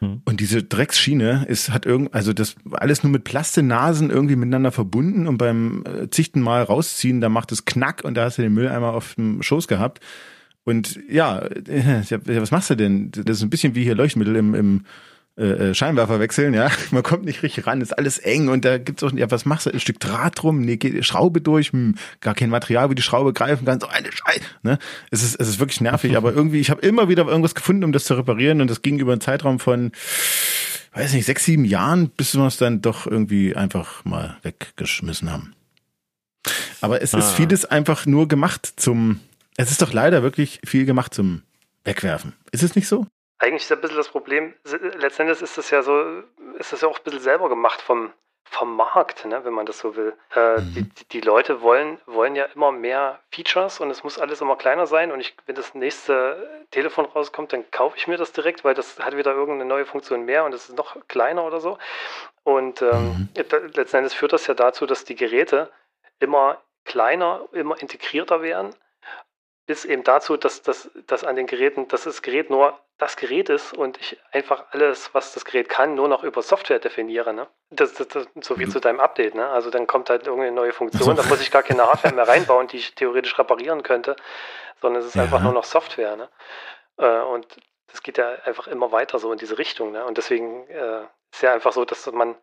Mhm. 0.00 0.22
Und 0.24 0.40
diese 0.40 0.62
Drecksschiene 0.62 1.46
ist 1.48 1.70
hat 1.70 1.86
irgend 1.86 2.12
also 2.12 2.32
das 2.32 2.56
alles 2.72 3.02
nur 3.04 3.12
mit 3.12 3.24
Plastinasen 3.24 4.10
irgendwie 4.10 4.36
miteinander 4.36 4.72
verbunden 4.72 5.28
und 5.28 5.38
beim 5.38 5.84
äh, 5.84 6.10
zichten 6.10 6.40
Mal 6.40 6.62
rausziehen, 6.62 7.20
da 7.20 7.28
macht 7.28 7.52
es 7.52 7.64
Knack 7.64 8.02
und 8.04 8.14
da 8.14 8.24
hast 8.24 8.38
du 8.38 8.42
den 8.42 8.54
Mülleimer 8.54 8.94
auf 8.94 9.14
dem 9.14 9.42
Schoß 9.42 9.68
gehabt. 9.68 10.00
Und 10.64 11.00
ja, 11.08 11.42
was 12.26 12.50
machst 12.50 12.70
du 12.70 12.74
denn? 12.74 13.10
Das 13.12 13.38
ist 13.38 13.42
ein 13.42 13.50
bisschen 13.50 13.74
wie 13.74 13.84
hier 13.84 13.94
Leuchtmittel 13.94 14.36
im, 14.36 14.54
im 14.54 14.84
äh, 15.40 15.70
äh, 15.70 15.74
Scheinwerfer 15.74 16.20
wechseln, 16.20 16.52
ja. 16.52 16.70
Man 16.90 17.02
kommt 17.02 17.24
nicht 17.24 17.42
richtig 17.42 17.66
ran, 17.66 17.80
ist 17.80 17.96
alles 17.96 18.18
eng 18.18 18.48
und 18.48 18.62
da 18.66 18.76
gibt's 18.76 19.02
auch, 19.02 19.12
ja, 19.12 19.30
was 19.30 19.46
machst 19.46 19.64
du? 19.64 19.70
Ein 19.70 19.80
Stück 19.80 19.98
Draht 19.98 20.42
drum, 20.42 20.60
nee, 20.60 20.76
geht 20.76 21.02
Schraube 21.06 21.40
durch, 21.40 21.72
hm, 21.72 21.94
gar 22.20 22.34
kein 22.34 22.50
Material, 22.50 22.90
wie 22.90 22.94
die 22.94 23.00
Schraube 23.00 23.32
greifen 23.32 23.64
kann, 23.64 23.80
so 23.80 23.86
eine 23.86 24.12
Scheiße, 24.12 24.44
ne? 24.62 24.78
Es 25.10 25.22
ist, 25.22 25.40
es 25.40 25.48
ist 25.48 25.58
wirklich 25.58 25.80
nervig, 25.80 26.14
aber 26.18 26.34
irgendwie, 26.34 26.60
ich 26.60 26.68
habe 26.68 26.82
immer 26.82 27.08
wieder 27.08 27.26
irgendwas 27.26 27.54
gefunden, 27.54 27.84
um 27.84 27.92
das 27.92 28.04
zu 28.04 28.14
reparieren 28.14 28.60
und 28.60 28.68
das 28.68 28.82
ging 28.82 28.98
über 28.98 29.12
einen 29.12 29.22
Zeitraum 29.22 29.58
von, 29.58 29.92
weiß 30.92 31.14
nicht, 31.14 31.24
sechs, 31.24 31.46
sieben 31.46 31.64
Jahren, 31.64 32.10
bis 32.10 32.34
wir 32.34 32.46
es 32.46 32.58
dann 32.58 32.82
doch 32.82 33.06
irgendwie 33.06 33.56
einfach 33.56 34.04
mal 34.04 34.36
weggeschmissen 34.42 35.32
haben. 35.32 35.54
Aber 36.82 37.00
es 37.00 37.14
ah. 37.14 37.18
ist 37.18 37.32
vieles 37.32 37.64
einfach 37.64 38.04
nur 38.04 38.28
gemacht 38.28 38.74
zum, 38.76 39.20
es 39.56 39.70
ist 39.70 39.80
doch 39.80 39.94
leider 39.94 40.22
wirklich 40.22 40.60
viel 40.66 40.84
gemacht 40.84 41.14
zum 41.14 41.42
Wegwerfen. 41.84 42.34
Ist 42.52 42.62
es 42.62 42.76
nicht 42.76 42.88
so? 42.88 43.06
Eigentlich 43.40 43.62
ist 43.62 43.72
ein 43.72 43.80
bisschen 43.80 43.96
das 43.96 44.08
Problem, 44.08 44.54
letztendlich 44.98 45.40
ist 45.40 45.58
das 45.58 45.70
ja 45.70 45.82
so, 45.82 46.22
ist 46.58 46.72
das 46.72 46.82
ja 46.82 46.88
auch 46.88 46.98
ein 46.98 47.04
bisschen 47.04 47.20
selber 47.20 47.48
gemacht 47.48 47.80
vom, 47.80 48.12
vom 48.44 48.76
Markt, 48.76 49.24
ne, 49.24 49.44
wenn 49.44 49.54
man 49.54 49.64
das 49.64 49.78
so 49.78 49.96
will. 49.96 50.12
Äh, 50.34 50.60
mhm. 50.60 50.90
die, 50.94 51.08
die 51.08 51.20
Leute 51.22 51.62
wollen, 51.62 51.98
wollen 52.04 52.36
ja 52.36 52.44
immer 52.54 52.70
mehr 52.70 53.18
Features 53.32 53.80
und 53.80 53.90
es 53.90 54.04
muss 54.04 54.18
alles 54.18 54.42
immer 54.42 54.56
kleiner 54.56 54.86
sein. 54.86 55.10
Und 55.10 55.20
ich, 55.20 55.34
wenn 55.46 55.54
das 55.54 55.74
nächste 55.74 56.66
Telefon 56.70 57.06
rauskommt, 57.06 57.54
dann 57.54 57.68
kaufe 57.70 57.96
ich 57.96 58.06
mir 58.06 58.18
das 58.18 58.32
direkt, 58.32 58.62
weil 58.62 58.74
das 58.74 58.98
hat 58.98 59.16
wieder 59.16 59.32
irgendeine 59.32 59.68
neue 59.68 59.86
Funktion 59.86 60.26
mehr 60.26 60.44
und 60.44 60.52
es 60.52 60.68
ist 60.68 60.76
noch 60.76 60.96
kleiner 61.08 61.44
oder 61.44 61.60
so. 61.60 61.78
Und 62.44 62.82
ähm, 62.82 63.28
mhm. 63.34 63.70
letzten 63.74 64.10
führt 64.10 64.34
das 64.34 64.46
ja 64.48 64.54
dazu, 64.54 64.84
dass 64.84 65.04
die 65.04 65.16
Geräte 65.16 65.70
immer 66.18 66.60
kleiner, 66.84 67.48
immer 67.52 67.80
integrierter 67.80 68.42
werden 68.42 68.74
bis 69.70 69.84
eben 69.84 70.02
dazu, 70.02 70.36
dass, 70.36 70.62
dass, 70.62 70.90
dass 71.06 71.22
an 71.22 71.36
den 71.36 71.46
Geräten, 71.46 71.86
dass 71.86 72.02
das 72.02 72.22
Gerät 72.22 72.50
nur 72.50 72.76
das 72.98 73.14
Gerät 73.14 73.48
ist 73.48 73.72
und 73.72 74.00
ich 74.00 74.18
einfach 74.32 74.64
alles, 74.72 75.14
was 75.14 75.32
das 75.32 75.44
Gerät 75.44 75.68
kann, 75.68 75.94
nur 75.94 76.08
noch 76.08 76.24
über 76.24 76.42
Software 76.42 76.80
definiere. 76.80 77.32
Ne? 77.32 77.46
Das, 77.70 77.94
das, 77.94 78.08
das 78.08 78.26
so 78.40 78.58
wie 78.58 78.66
mhm. 78.66 78.70
zu 78.72 78.80
deinem 78.80 78.98
Update. 78.98 79.36
Ne? 79.36 79.48
Also 79.48 79.70
dann 79.70 79.86
kommt 79.86 80.10
halt 80.10 80.26
irgendeine 80.26 80.56
neue 80.56 80.72
Funktion, 80.72 81.14
da 81.14 81.22
muss 81.22 81.40
ich 81.40 81.52
gar 81.52 81.62
keine 81.62 81.86
Hardware 81.86 82.12
mehr 82.12 82.26
reinbauen, 82.26 82.66
die 82.66 82.78
ich 82.78 82.96
theoretisch 82.96 83.38
reparieren 83.38 83.84
könnte, 83.84 84.16
sondern 84.80 85.02
es 85.02 85.06
ist 85.06 85.14
ja. 85.14 85.22
einfach 85.22 85.40
nur 85.40 85.52
noch 85.52 85.62
Software. 85.62 86.16
Ne? 86.16 86.28
Äh, 86.96 87.20
und 87.20 87.46
das 87.92 88.02
geht 88.02 88.18
ja 88.18 88.28
einfach 88.44 88.66
immer 88.66 88.90
weiter 88.90 89.20
so 89.20 89.30
in 89.30 89.38
diese 89.38 89.56
Richtung. 89.56 89.92
Ne? 89.92 90.04
Und 90.04 90.18
deswegen 90.18 90.66
äh, 90.66 91.02
ist 91.32 91.42
ja 91.42 91.52
einfach 91.52 91.72
so, 91.72 91.84
dass 91.84 92.10
man 92.10 92.34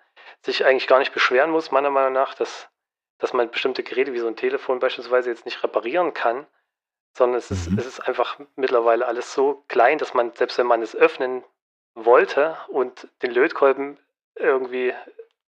sich 0.43 0.63
eigentlich 0.63 0.87
gar 0.87 0.99
nicht 0.99 1.13
beschweren 1.13 1.51
muss, 1.51 1.71
meiner 1.71 1.89
Meinung 1.89 2.13
nach, 2.13 2.35
dass, 2.35 2.69
dass 3.17 3.33
man 3.33 3.51
bestimmte 3.51 3.83
Geräte 3.83 4.13
wie 4.13 4.19
so 4.19 4.27
ein 4.27 4.37
Telefon 4.37 4.79
beispielsweise 4.79 5.29
jetzt 5.29 5.43
nicht 5.43 5.61
reparieren 5.61 6.13
kann, 6.13 6.47
sondern 7.17 7.39
es 7.39 7.51
ist, 7.51 7.69
mhm. 7.69 7.77
es 7.79 7.85
ist 7.85 7.99
einfach 8.07 8.39
mittlerweile 8.55 9.05
alles 9.07 9.33
so 9.33 9.63
klein, 9.67 9.97
dass 9.97 10.13
man, 10.13 10.31
selbst 10.33 10.57
wenn 10.57 10.67
man 10.67 10.81
es 10.81 10.95
öffnen 10.95 11.43
wollte 11.95 12.55
und 12.69 13.07
den 13.21 13.31
Lötkolben 13.31 13.97
irgendwie 14.35 14.93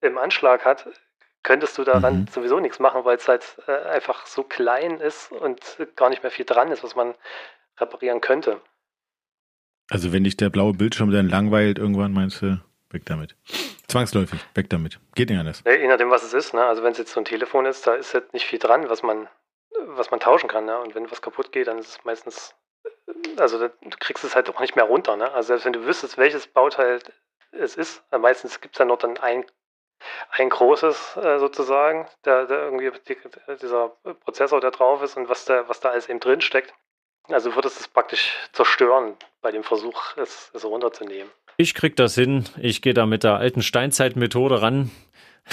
im 0.00 0.18
Anschlag 0.18 0.64
hat, 0.64 0.88
könntest 1.42 1.78
du 1.78 1.84
daran 1.84 2.20
mhm. 2.20 2.26
sowieso 2.28 2.60
nichts 2.60 2.78
machen, 2.78 3.04
weil 3.04 3.16
es 3.16 3.28
halt 3.28 3.56
äh, 3.66 3.72
einfach 3.72 4.26
so 4.26 4.42
klein 4.42 5.00
ist 5.00 5.32
und 5.32 5.60
gar 5.96 6.10
nicht 6.10 6.22
mehr 6.22 6.30
viel 6.30 6.44
dran 6.44 6.70
ist, 6.70 6.82
was 6.84 6.96
man 6.96 7.14
reparieren 7.78 8.20
könnte. 8.20 8.60
Also 9.90 10.12
wenn 10.12 10.24
dich 10.24 10.36
der 10.36 10.50
blaue 10.50 10.74
Bildschirm 10.74 11.10
dann 11.10 11.28
langweilt, 11.28 11.78
irgendwann 11.78 12.12
meinst 12.12 12.42
du, 12.42 12.60
weg 12.90 13.02
damit. 13.06 13.36
Zwangsläufig, 13.88 14.40
weg 14.54 14.70
damit. 14.70 14.98
Geht 15.14 15.30
nicht 15.30 15.38
anders. 15.38 15.62
Ja, 15.66 15.74
je 15.74 15.88
nachdem, 15.88 16.10
was 16.10 16.22
es 16.22 16.32
ist. 16.32 16.54
Ne? 16.54 16.64
Also 16.64 16.82
wenn 16.82 16.92
es 16.92 16.98
jetzt 16.98 17.12
so 17.12 17.20
ein 17.20 17.24
Telefon 17.24 17.66
ist, 17.66 17.86
da 17.86 17.94
ist 17.94 18.14
halt 18.14 18.32
nicht 18.32 18.46
viel 18.46 18.58
dran, 18.58 18.88
was 18.88 19.02
man, 19.02 19.28
was 19.96 20.10
man 20.10 20.20
tauschen 20.20 20.48
kann. 20.48 20.64
Ne? 20.64 20.78
Und 20.78 20.94
wenn 20.94 21.10
was 21.10 21.22
kaputt 21.22 21.52
geht, 21.52 21.66
dann 21.66 21.78
ist 21.78 21.88
es 21.88 22.04
meistens, 22.04 22.54
also 23.36 23.58
du 23.58 23.96
kriegst 23.98 24.24
es 24.24 24.34
halt 24.34 24.48
auch 24.50 24.60
nicht 24.60 24.76
mehr 24.76 24.84
runter. 24.84 25.16
Ne? 25.16 25.30
Also 25.32 25.48
selbst 25.48 25.64
wenn 25.64 25.72
du 25.72 25.86
wüsstest, 25.86 26.18
welches 26.18 26.46
Bauteil 26.46 27.00
es 27.52 27.76
ist, 27.76 28.02
meistens 28.10 28.60
gibt 28.60 28.74
es 28.74 28.78
dann 28.78 28.88
noch 28.88 28.98
dann 28.98 29.18
ein 29.18 29.44
ein 30.36 30.48
großes 30.48 31.16
äh, 31.16 31.38
sozusagen, 31.38 32.06
der, 32.24 32.46
der 32.46 32.64
irgendwie 32.64 32.90
die, 33.08 33.16
dieser 33.60 33.90
Prozessor, 34.24 34.60
der 34.60 34.70
drauf 34.70 35.02
ist 35.02 35.16
und 35.16 35.28
was 35.28 35.44
da, 35.44 35.68
was 35.68 35.80
da 35.80 35.90
alles 35.90 36.08
eben 36.08 36.20
drin 36.20 36.40
steckt. 36.40 36.74
Also 37.28 37.54
würdest 37.54 37.80
es 37.80 37.88
praktisch 37.88 38.36
zerstören 38.52 39.16
bei 39.42 39.52
dem 39.52 39.62
Versuch, 39.62 40.16
es, 40.16 40.50
es 40.54 40.64
runterzunehmen. 40.64 41.30
Ich 41.56 41.74
krieg 41.74 41.94
das 41.96 42.14
hin. 42.14 42.44
Ich 42.56 42.82
gehe 42.82 42.94
da 42.94 43.06
mit 43.06 43.22
der 43.22 43.36
alten 43.36 43.62
Steinzeitmethode 43.62 44.60
ran. 44.60 44.90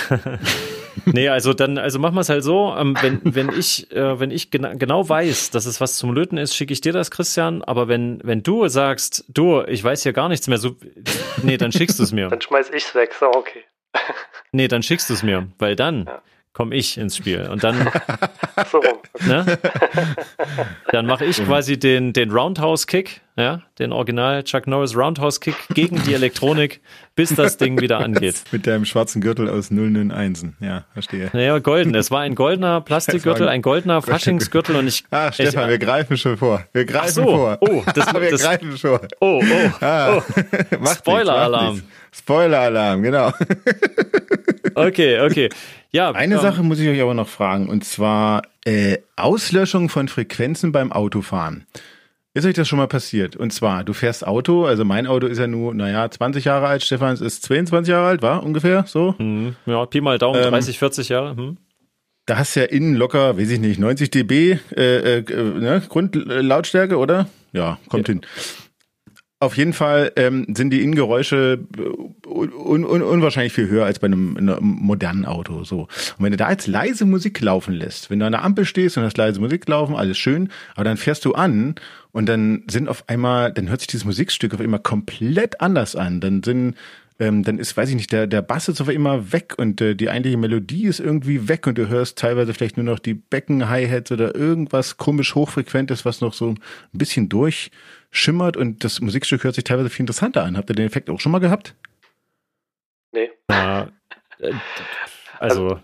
nee, 1.06 1.30
also 1.30 1.54
dann, 1.54 1.78
also 1.78 2.00
machen 2.00 2.16
wir 2.16 2.22
es 2.22 2.30
halt 2.30 2.44
so, 2.44 2.74
ähm, 2.78 2.96
wenn, 3.02 3.22
wenn 3.24 3.50
ich, 3.50 3.92
äh, 3.92 4.20
wenn 4.20 4.32
ich 4.32 4.52
gena 4.52 4.74
genau 4.74 5.08
weiß, 5.08 5.52
dass 5.52 5.66
es 5.66 5.82
was 5.82 5.98
zum 5.98 6.14
Löten 6.14 6.38
ist, 6.38 6.56
schicke 6.56 6.74
ich 6.74 6.82
dir 6.82 6.94
das, 6.94 7.12
Christian. 7.12 7.64
Aber 7.64 7.88
wenn, 7.88 8.20
wenn 8.24 8.44
du 8.44 8.68
sagst, 8.68 9.26
du, 9.28 9.64
ich 9.64 9.84
weiß 9.84 10.04
hier 10.04 10.14
gar 10.14 10.30
nichts 10.30 10.48
mehr, 10.48 10.58
so, 10.58 10.76
nee, 11.44 11.58
dann 11.58 11.72
schickst 11.72 12.00
du 12.00 12.04
es 12.04 12.12
mir. 12.12 12.30
dann 12.30 12.42
schmeiß 12.42 12.72
ich's 12.74 12.94
weg, 12.96 13.14
so 13.18 13.28
okay. 13.28 13.64
nee, 14.52 14.68
dann 14.68 14.84
schickst 14.84 15.10
du 15.10 15.14
es 15.14 15.24
mir, 15.24 15.48
weil 15.58 15.76
dann 15.76 16.06
ja 16.06 16.22
komme 16.60 16.76
ich 16.76 16.98
ins 16.98 17.16
Spiel. 17.16 17.48
Und 17.50 17.64
dann, 17.64 17.76
so 18.70 18.82
ne? 19.26 19.58
dann 20.92 21.06
mache 21.06 21.24
ich 21.24 21.38
quasi 21.38 21.80
den, 21.80 22.12
den 22.12 22.32
Roundhouse-Kick, 22.32 23.22
ja, 23.40 23.62
den 23.80 23.92
Original 23.92 24.44
Chuck 24.44 24.68
Norris 24.68 24.96
Roundhouse-Kick 24.96 25.56
gegen 25.74 26.04
die 26.04 26.14
Elektronik, 26.14 26.82
bis 27.16 27.34
das 27.34 27.58
Ding 27.58 27.80
wieder 27.80 28.00
angeht. 28.04 28.44
Mit 28.52 28.68
deinem 28.68 28.86
schwarzen 28.86 29.22
Gürtel 29.22 29.50
aus 29.50 29.70
001. 29.72 30.46
Ja, 30.60 30.86
verstehe. 30.94 31.30
Naja, 31.34 31.60
golden. 31.60 31.96
Es 31.96 32.12
war 32.12 32.22
ein 32.22 32.36
goldener 32.36 32.82
Plastikgürtel, 32.86 33.48
ein 33.48 33.62
goldener 33.62 34.02
Faschingsgürtel 34.02 34.76
und 34.76 34.88
ich. 34.88 35.04
Ah, 35.12 35.32
Stefan, 35.32 35.64
ich, 35.64 35.70
wir 35.70 35.80
greifen 35.80 36.18
schon 36.18 36.38
vor. 36.38 36.66
Wir 36.74 36.86
greifen 36.86 37.12
so. 37.12 37.24
vor. 37.24 37.58
Oh, 37.62 37.84
das, 37.94 38.14
wir 38.14 38.30
das, 38.30 38.42
greifen 38.42 38.78
schon. 38.78 39.00
Oh, 39.20 39.42
oh, 39.42 39.72
ah. 39.82 40.18
oh. 40.18 40.86
Spoiler-Alarm. 40.86 41.82
Spoiler-Alarm, 42.12 43.04
genau. 43.04 43.32
okay, 44.76 45.22
okay. 45.22 45.50
Ja, 45.92 46.12
Eine 46.12 46.36
ähm, 46.36 46.42
Sache 46.42 46.64
muss 46.64 46.80
ich 46.80 46.88
euch 46.88 47.02
aber 47.02 47.14
noch 47.14 47.28
fragen, 47.28 47.68
und 47.68 47.84
zwar 47.84 48.44
äh, 48.66 48.98
Auslöschung 49.16 49.90
von 49.90 50.08
Frequenzen 50.08 50.72
beim 50.72 50.92
Autofahren. 50.92 51.66
Ist 52.40 52.46
euch 52.46 52.54
das 52.54 52.70
schon 52.70 52.80
mal 52.80 52.88
passiert? 52.88 53.36
Und 53.36 53.52
zwar, 53.52 53.84
du 53.84 53.92
fährst 53.92 54.26
Auto, 54.26 54.64
also 54.64 54.86
mein 54.86 55.08
Auto 55.08 55.28
ist 55.28 55.40
ja 55.40 55.48
nur, 55.48 55.74
naja, 55.74 56.10
20 56.10 56.46
Jahre 56.46 56.68
alt, 56.68 56.82
Stefans 56.82 57.20
ist 57.20 57.44
22 57.44 57.92
Jahre 57.92 58.08
alt, 58.08 58.22
war 58.22 58.44
ungefähr 58.44 58.86
so? 58.88 59.14
Hm, 59.18 59.58
ja, 59.66 59.86
Pi 59.86 60.00
mal 60.00 60.18
Daumen, 60.18 60.42
ähm, 60.42 60.52
30, 60.52 60.80
40 60.80 61.10
Jahre. 61.10 61.36
Hm. 61.36 61.58
Da 62.26 62.38
hast 62.38 62.56
du 62.56 62.62
ja 62.62 62.68
innen 62.68 62.96
locker, 62.96 63.38
weiß 63.38 63.50
ich 63.50 63.60
nicht, 63.60 63.78
90 63.78 64.10
dB 64.12 64.58
äh, 64.74 65.18
äh, 65.18 65.24
ne, 65.34 65.84
Grundlautstärke, 65.90 66.96
oder? 66.96 67.28
Ja, 67.52 67.78
kommt 67.90 68.08
ja. 68.08 68.14
hin. 68.14 68.22
Auf 69.42 69.56
jeden 69.56 69.72
Fall 69.72 70.12
ähm, 70.18 70.48
sind 70.54 70.72
die 70.72 70.82
Innengeräusche 70.82 71.60
äh, 71.78 72.28
un, 72.28 72.84
un, 72.84 73.02
unwahrscheinlich 73.02 73.54
viel 73.54 73.70
höher 73.70 73.86
als 73.86 74.00
bei 74.00 74.08
einem, 74.08 74.36
einem, 74.36 74.58
modernen 74.62 75.24
Auto. 75.24 75.64
So. 75.64 75.84
Und 75.84 76.26
wenn 76.26 76.32
du 76.32 76.38
da 76.38 76.52
jetzt 76.52 76.68
leise 76.68 77.06
Musik 77.06 77.40
laufen 77.40 77.74
lässt, 77.74 78.10
wenn 78.10 78.20
du 78.20 78.26
an 78.26 78.34
der 78.34 78.44
Ampel 78.44 78.66
stehst 78.66 78.98
und 78.98 79.04
hast 79.04 79.18
leise 79.18 79.40
Musik 79.40 79.66
laufen, 79.70 79.96
alles 79.96 80.18
schön, 80.18 80.50
aber 80.76 80.84
dann 80.84 80.98
fährst 80.98 81.24
du 81.24 81.36
an 81.36 81.76
und 82.12 82.28
dann 82.28 82.64
sind 82.70 82.90
auf 82.90 83.08
einmal, 83.08 83.54
dann 83.54 83.70
hört 83.70 83.80
sich 83.80 83.88
dieses 83.88 84.04
Musikstück 84.04 84.54
auf 84.54 84.60
einmal 84.60 84.82
komplett 84.82 85.62
anders 85.62 85.96
an. 85.96 86.20
Dann 86.20 86.44
sind 86.44 86.76
ähm, 87.20 87.44
dann 87.44 87.60
ist, 87.60 87.76
weiß 87.76 87.90
ich 87.90 87.96
nicht, 87.96 88.12
der, 88.14 88.28
der 88.28 88.42
Bass 88.42 88.70
ist 88.70 88.80
auf 88.80 88.88
einmal 88.88 89.34
weg 89.34 89.56
und 89.58 89.82
äh, 89.82 89.94
die 89.94 90.10
eigentliche 90.10 90.38
Melodie 90.38 90.86
ist 90.86 91.02
irgendwie 91.02 91.50
weg 91.50 91.68
und 91.68 91.78
du 91.78 91.90
hörst 91.90 92.18
teilweise 92.18 92.54
vielleicht 92.54 92.78
nur 92.78 92.86
noch 92.86 93.00
die 93.00 93.14
Becken-Hi-Hats 93.14 94.12
oder 94.12 94.34
irgendwas 94.36 94.98
komisch 94.98 95.36
hochfrequentes, 95.36 96.06
was 96.06 96.22
noch 96.22 96.34
so 96.34 96.52
ein 96.52 96.60
bisschen 96.94 97.28
durchschimmert 97.28 98.56
und 98.56 98.86
das 98.86 99.02
Musikstück 99.02 99.44
hört 99.44 99.56
sich 99.56 99.66
teilweise 99.66 99.90
viel 99.90 100.04
interessanter 100.04 100.44
an. 100.44 100.56
Habt 100.56 100.70
ihr 100.70 100.76
den 100.76 100.88
Effekt 100.88 101.10
auch 101.10 101.20
schon 101.20 101.34
mal 101.34 101.40
gehabt? 101.40 101.76
Nee. 103.12 103.30
Ja, 103.50 103.90
äh, 104.40 104.54
also. 105.40 105.80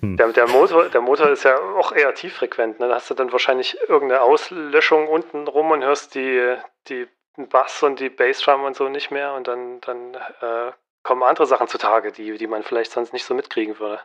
Hm. 0.00 0.16
Der, 0.16 0.32
der, 0.32 0.48
Motor, 0.48 0.88
der 0.88 1.00
Motor 1.00 1.30
ist 1.30 1.44
ja 1.44 1.56
auch 1.56 1.92
eher 1.92 2.14
tieffrequent. 2.14 2.80
Ne? 2.80 2.88
Da 2.88 2.96
hast 2.96 3.10
du 3.10 3.14
dann 3.14 3.32
wahrscheinlich 3.32 3.76
irgendeine 3.88 4.22
Auslöschung 4.22 5.08
unten 5.08 5.46
rum 5.46 5.70
und 5.70 5.82
hörst 5.82 6.14
die, 6.14 6.56
die 6.88 7.06
Bass 7.46 7.82
und 7.82 8.00
die 8.00 8.08
Bassdrum 8.08 8.64
und 8.64 8.76
so 8.76 8.88
nicht 8.88 9.10
mehr 9.10 9.34
und 9.34 9.46
dann, 9.46 9.80
dann 9.80 10.14
äh, 10.14 10.72
kommen 11.02 11.22
andere 11.22 11.46
Sachen 11.46 11.68
zutage, 11.68 12.12
die, 12.12 12.36
die 12.36 12.46
man 12.46 12.62
vielleicht 12.62 12.92
sonst 12.92 13.12
nicht 13.12 13.24
so 13.24 13.34
mitkriegen 13.34 13.78
würde. 13.78 14.00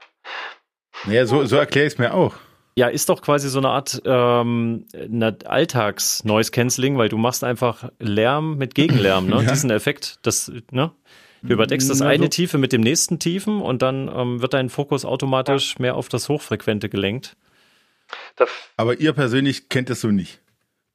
Naja, 1.05 1.25
so, 1.25 1.45
so 1.45 1.57
erkläre 1.57 1.87
ich 1.87 1.93
es 1.93 1.99
mir 1.99 2.13
auch. 2.13 2.35
Ja, 2.75 2.87
ist 2.87 3.09
doch 3.09 3.21
quasi 3.21 3.49
so 3.49 3.59
eine 3.59 3.69
Art 3.69 4.01
ähm, 4.05 4.87
Alltags-Noise-Canceling, 5.45 6.97
weil 6.97 7.09
du 7.09 7.17
machst 7.17 7.43
einfach 7.43 7.89
Lärm 7.99 8.57
mit 8.57 8.73
Gegenlärm, 8.73 9.27
ne? 9.27 9.35
Ja. 9.43 9.49
Diesen 9.51 9.69
Effekt, 9.69 10.19
das, 10.23 10.51
ne? 10.71 10.91
Du 11.43 11.53
überdeckst 11.53 11.89
das 11.89 12.01
eine 12.01 12.29
Tiefe 12.29 12.57
mit 12.57 12.71
dem 12.71 12.79
nächsten 12.81 13.19
Tiefen 13.19 13.61
und 13.61 13.81
dann 13.81 14.07
ähm, 14.07 14.41
wird 14.41 14.53
dein 14.53 14.69
Fokus 14.69 15.03
automatisch 15.03 15.73
ja. 15.73 15.81
mehr 15.81 15.95
auf 15.95 16.07
das 16.07 16.29
Hochfrequente 16.29 16.87
gelenkt. 16.87 17.35
Aber 18.77 18.99
ihr 18.99 19.11
persönlich 19.11 19.67
kennt 19.67 19.89
es 19.89 20.01
so 20.01 20.07
nicht. 20.07 20.39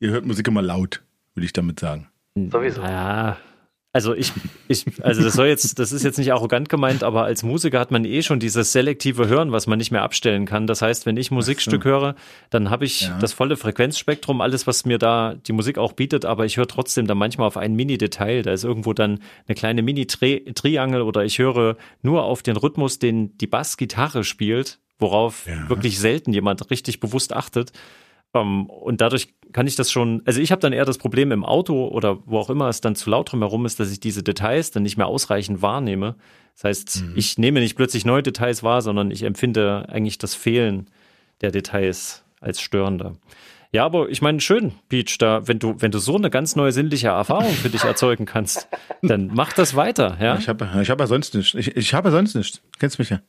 Ihr 0.01 0.11
hört 0.11 0.25
Musik 0.25 0.49
immer 0.49 0.63
laut, 0.63 1.03
würde 1.35 1.45
ich 1.45 1.53
damit 1.53 1.81
sagen. 1.81 2.11
Sowieso. 2.51 2.83
Ja. 2.83 3.39
Also 3.91 4.15
ich, 4.15 4.33
ich, 4.69 4.85
also 5.03 5.23
das 5.23 5.33
soll 5.33 5.47
jetzt, 5.47 5.79
das 5.79 5.93
ist 5.93 6.05
jetzt 6.05 6.19
nicht 6.19 6.31
arrogant 6.33 6.69
gemeint, 6.69 7.03
aber 7.03 7.25
als 7.25 7.43
Musiker 7.43 7.81
hat 7.81 7.91
man 7.91 8.05
eh 8.05 8.23
schon 8.23 8.39
dieses 8.39 8.71
selektive 8.71 9.29
Hören, 9.29 9.51
was 9.51 9.67
man 9.67 9.79
nicht 9.79 9.91
mehr 9.91 10.03
abstellen 10.03 10.45
kann. 10.45 10.67
Das 10.67 10.83
heißt, 10.83 11.07
wenn 11.07 11.17
ich 11.17 11.31
Musikstück 11.31 11.83
so. 11.85 11.89
höre, 11.89 12.15
dann 12.51 12.69
habe 12.69 12.85
ich 12.85 13.03
ja. 13.03 13.19
das 13.19 13.33
volle 13.33 13.57
Frequenzspektrum, 13.57 14.43
alles, 14.43 14.67
was 14.67 14.85
mir 14.85 14.99
da 14.99 15.35
die 15.35 15.53
Musik 15.53 15.79
auch 15.79 15.95
bietet, 15.95 16.27
aber 16.27 16.45
ich 16.45 16.59
höre 16.59 16.69
trotzdem 16.69 17.07
dann 17.07 17.17
manchmal 17.17 17.47
auf 17.47 17.57
ein 17.57 17.75
Mini-Detail. 17.75 18.43
Da 18.43 18.53
ist 18.53 18.63
irgendwo 18.63 18.93
dann 18.93 19.21
eine 19.49 19.55
kleine 19.55 19.83
Mini-Triangel 19.83 21.01
oder 21.01 21.25
ich 21.25 21.39
höre 21.39 21.77
nur 22.03 22.25
auf 22.25 22.43
den 22.43 22.57
Rhythmus, 22.59 22.99
den 22.99 23.39
die 23.39 23.47
Bassgitarre 23.47 24.23
spielt, 24.23 24.81
worauf 24.99 25.47
ja. 25.47 25.69
wirklich 25.71 25.99
selten 25.99 26.35
jemand 26.35 26.71
richtig 26.71 27.01
bewusst 27.01 27.33
achtet. 27.33 27.73
Um, 28.33 28.41
ähm, 28.41 28.67
und 28.71 29.01
dadurch 29.01 29.29
kann 29.53 29.67
ich 29.67 29.77
das 29.77 29.91
schon, 29.91 30.23
also 30.27 30.41
ich 30.41 30.53
habe 30.53 30.61
dann 30.61 30.73
eher 30.73 30.85
das 30.85 30.99
Problem 30.99 31.33
im 31.33 31.45
Auto 31.45 31.89
oder 31.89 32.19
wo 32.27 32.39
auch 32.39 32.51
immer 32.51 32.69
es 32.69 32.81
dann 32.81 32.95
zu 32.95 33.09
laut 33.09 33.33
drumherum 33.33 33.65
ist, 33.65 33.81
dass 33.81 33.91
ich 33.91 34.01
diese 34.01 34.23
Details 34.23 34.71
dann 34.71 34.83
nicht 34.83 34.99
mehr 34.99 35.07
ausreichend 35.07 35.63
wahrnehme. 35.63 36.17
Das 36.55 36.65
heißt, 36.65 37.03
mhm. 37.05 37.13
ich 37.17 37.39
nehme 37.39 37.61
nicht 37.61 37.77
plötzlich 37.77 38.05
neue 38.05 38.23
Details 38.23 38.63
wahr, 38.63 38.83
sondern 38.83 39.11
ich 39.11 39.23
empfinde 39.23 39.87
eigentlich 39.89 40.19
das 40.19 40.35
Fehlen 40.35 40.91
der 41.41 41.51
Details 41.51 42.25
als 42.41 42.61
störender. 42.61 43.15
Ja, 43.71 43.85
aber 43.85 44.09
ich 44.09 44.23
meine, 44.23 44.41
schön, 44.41 44.73
Peach, 44.89 45.19
da, 45.19 45.47
wenn 45.47 45.59
du, 45.59 45.75
wenn 45.79 45.91
du 45.91 45.99
so 45.99 46.17
eine 46.17 46.31
ganz 46.31 46.57
neue 46.57 46.73
sinnliche 46.73 47.09
Erfahrung 47.09 47.53
für 47.53 47.69
dich 47.69 47.85
erzeugen 47.85 48.25
kannst, 48.25 48.69
dann 49.03 49.31
mach 49.33 49.53
das 49.53 49.77
weiter, 49.77 50.17
ja. 50.21 50.39
Ich 50.39 50.49
habe 50.49 50.69
ich 50.83 50.91
hab 50.91 51.01
ja 51.01 51.07
sonst 51.07 51.35
nichts. 51.35 51.55
Ich, 51.55 51.77
ich 51.77 51.95
habe 51.95 52.09
ja 52.09 52.13
sonst 52.13 52.35
nichts. 52.35 52.63
Kennst 52.79 52.99
mich 52.99 53.11
ja. 53.11 53.21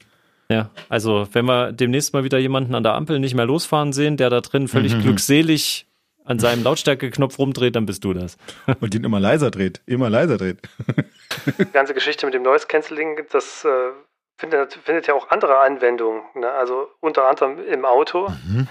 Ja, 0.51 0.71
also 0.89 1.27
wenn 1.31 1.45
wir 1.45 1.71
demnächst 1.71 2.13
mal 2.13 2.23
wieder 2.23 2.39
jemanden 2.39 2.73
an 2.73 2.83
der 2.83 2.95
Ampel 2.95 3.19
nicht 3.19 3.35
mehr 3.35 3.45
losfahren 3.45 3.93
sehen, 3.93 4.17
der 4.17 4.31
da 4.31 4.41
drin 4.41 4.67
völlig 4.67 4.95
mhm. 4.95 5.01
glückselig 5.01 5.85
an 6.25 6.39
seinem 6.39 6.63
Lautstärkeknopf 6.63 7.37
rumdreht, 7.37 7.75
dann 7.75 7.85
bist 7.85 8.03
du 8.03 8.13
das. 8.13 8.37
Und 8.81 8.93
ihn 8.95 9.03
immer 9.03 9.19
leiser 9.19 9.51
dreht, 9.51 9.81
immer 9.85 10.09
leiser 10.09 10.37
dreht. 10.37 10.57
Die 11.57 11.71
ganze 11.71 11.93
Geschichte 11.93 12.25
mit 12.25 12.33
dem 12.33 12.43
Noise 12.43 12.67
Cancelling, 12.67 13.19
das 13.31 13.63
äh, 13.65 13.91
findet, 14.37 14.73
findet, 14.73 15.07
ja 15.07 15.13
auch 15.13 15.29
andere 15.29 15.59
Anwendungen. 15.59 16.21
Ne? 16.35 16.49
Also 16.51 16.87
unter 16.99 17.27
anderem 17.27 17.59
im 17.67 17.85
Auto. 17.85 18.29
Mhm. 18.29 18.67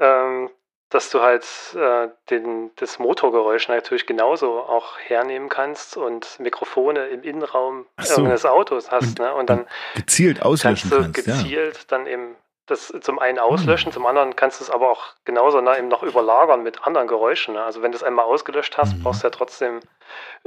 Ähm, 0.00 0.50
dass 0.90 1.10
du 1.10 1.20
halt 1.20 1.44
äh, 1.74 2.08
den, 2.30 2.70
das 2.76 2.98
Motorgeräusch 2.98 3.68
natürlich 3.68 4.06
genauso 4.06 4.60
auch 4.60 4.98
hernehmen 4.98 5.48
kannst 5.48 5.96
und 5.96 6.40
Mikrofone 6.40 7.08
im 7.08 7.22
Innenraum 7.22 7.86
so. 8.00 8.12
irgendeines 8.12 8.46
Autos 8.46 8.90
hast. 8.90 9.18
Und, 9.18 9.26
ne? 9.26 9.34
und 9.34 9.50
dann 9.50 9.66
gezielt 9.94 10.42
auslöschen 10.42 10.90
kannst 10.90 11.16
du 11.16 11.22
kannst, 11.22 11.42
gezielt 11.42 11.76
ja. 11.76 11.84
dann 11.88 12.06
eben 12.06 12.36
das 12.66 12.92
zum 13.00 13.18
einen 13.18 13.38
auslöschen, 13.38 13.90
mhm. 13.90 13.94
zum 13.94 14.06
anderen 14.06 14.36
kannst 14.36 14.60
du 14.60 14.64
es 14.64 14.70
aber 14.70 14.90
auch 14.90 15.14
genauso 15.24 15.60
na, 15.60 15.78
eben 15.78 15.88
noch 15.88 16.02
überlagern 16.02 16.62
mit 16.62 16.86
anderen 16.86 17.08
Geräuschen. 17.08 17.54
Ne? 17.54 17.62
Also 17.62 17.82
wenn 17.82 17.92
du 17.92 17.96
es 17.96 18.02
einmal 18.02 18.26
ausgelöscht 18.26 18.76
hast, 18.78 18.96
mhm. 18.96 19.02
brauchst 19.02 19.22
du 19.22 19.26
ja 19.26 19.30
trotzdem 19.30 19.80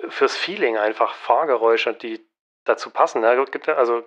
fürs 0.09 0.35
Feeling 0.35 0.77
einfach 0.77 1.13
Fahrgeräusche, 1.13 1.93
die 1.93 2.23
dazu 2.65 2.89
passen. 2.89 3.21
Ne? 3.21 3.45
Gibt 3.51 3.67
also 3.69 4.03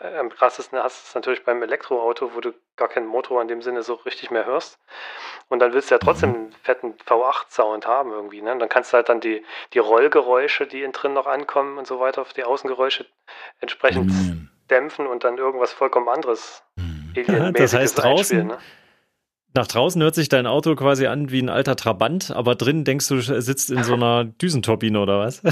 äh, 0.00 0.16
am 0.16 0.30
krassesten 0.30 0.78
hast 0.78 1.04
du 1.04 1.08
es 1.08 1.14
natürlich 1.14 1.44
beim 1.44 1.62
Elektroauto, 1.62 2.34
wo 2.34 2.40
du 2.40 2.52
gar 2.76 2.88
keinen 2.88 3.06
Motor 3.06 3.40
in 3.42 3.48
dem 3.48 3.62
Sinne 3.62 3.82
so 3.82 3.94
richtig 3.94 4.30
mehr 4.30 4.44
hörst. 4.44 4.78
Und 5.48 5.60
dann 5.60 5.72
willst 5.72 5.90
du 5.90 5.94
ja 5.94 5.98
trotzdem 5.98 6.34
einen 6.34 6.52
fetten 6.62 6.94
V8-Sound 7.06 7.86
haben 7.86 8.10
irgendwie. 8.10 8.42
Ne? 8.42 8.52
Und 8.52 8.58
dann 8.58 8.68
kannst 8.68 8.92
du 8.92 8.96
halt 8.96 9.08
dann 9.08 9.20
die, 9.20 9.44
die 9.72 9.78
Rollgeräusche, 9.78 10.66
die 10.66 10.82
innen 10.82 10.92
drin 10.92 11.12
noch 11.12 11.26
ankommen 11.26 11.78
und 11.78 11.86
so 11.86 12.00
weiter, 12.00 12.24
die 12.36 12.44
Außengeräusche 12.44 13.06
entsprechend 13.60 14.10
mhm. 14.10 14.50
dämpfen 14.68 15.06
und 15.06 15.24
dann 15.24 15.38
irgendwas 15.38 15.72
vollkommen 15.72 16.08
anderes. 16.08 16.62
Mhm. 16.76 17.52
das 17.54 17.74
heißt 17.74 18.02
draußen. 18.02 18.48
Ne? 18.48 18.58
Nach 19.56 19.66
draußen 19.66 20.02
hört 20.02 20.14
sich 20.14 20.28
dein 20.28 20.46
Auto 20.46 20.74
quasi 20.74 21.06
an 21.06 21.30
wie 21.30 21.40
ein 21.40 21.48
alter 21.48 21.76
Trabant, 21.76 22.30
aber 22.30 22.56
drin 22.56 22.84
denkst 22.84 23.08
du, 23.08 23.20
sitzt 23.20 23.70
in 23.70 23.84
so 23.84 23.94
einer 23.94 24.24
Düsenturbine 24.42 25.00
oder 25.00 25.20
was? 25.20 25.42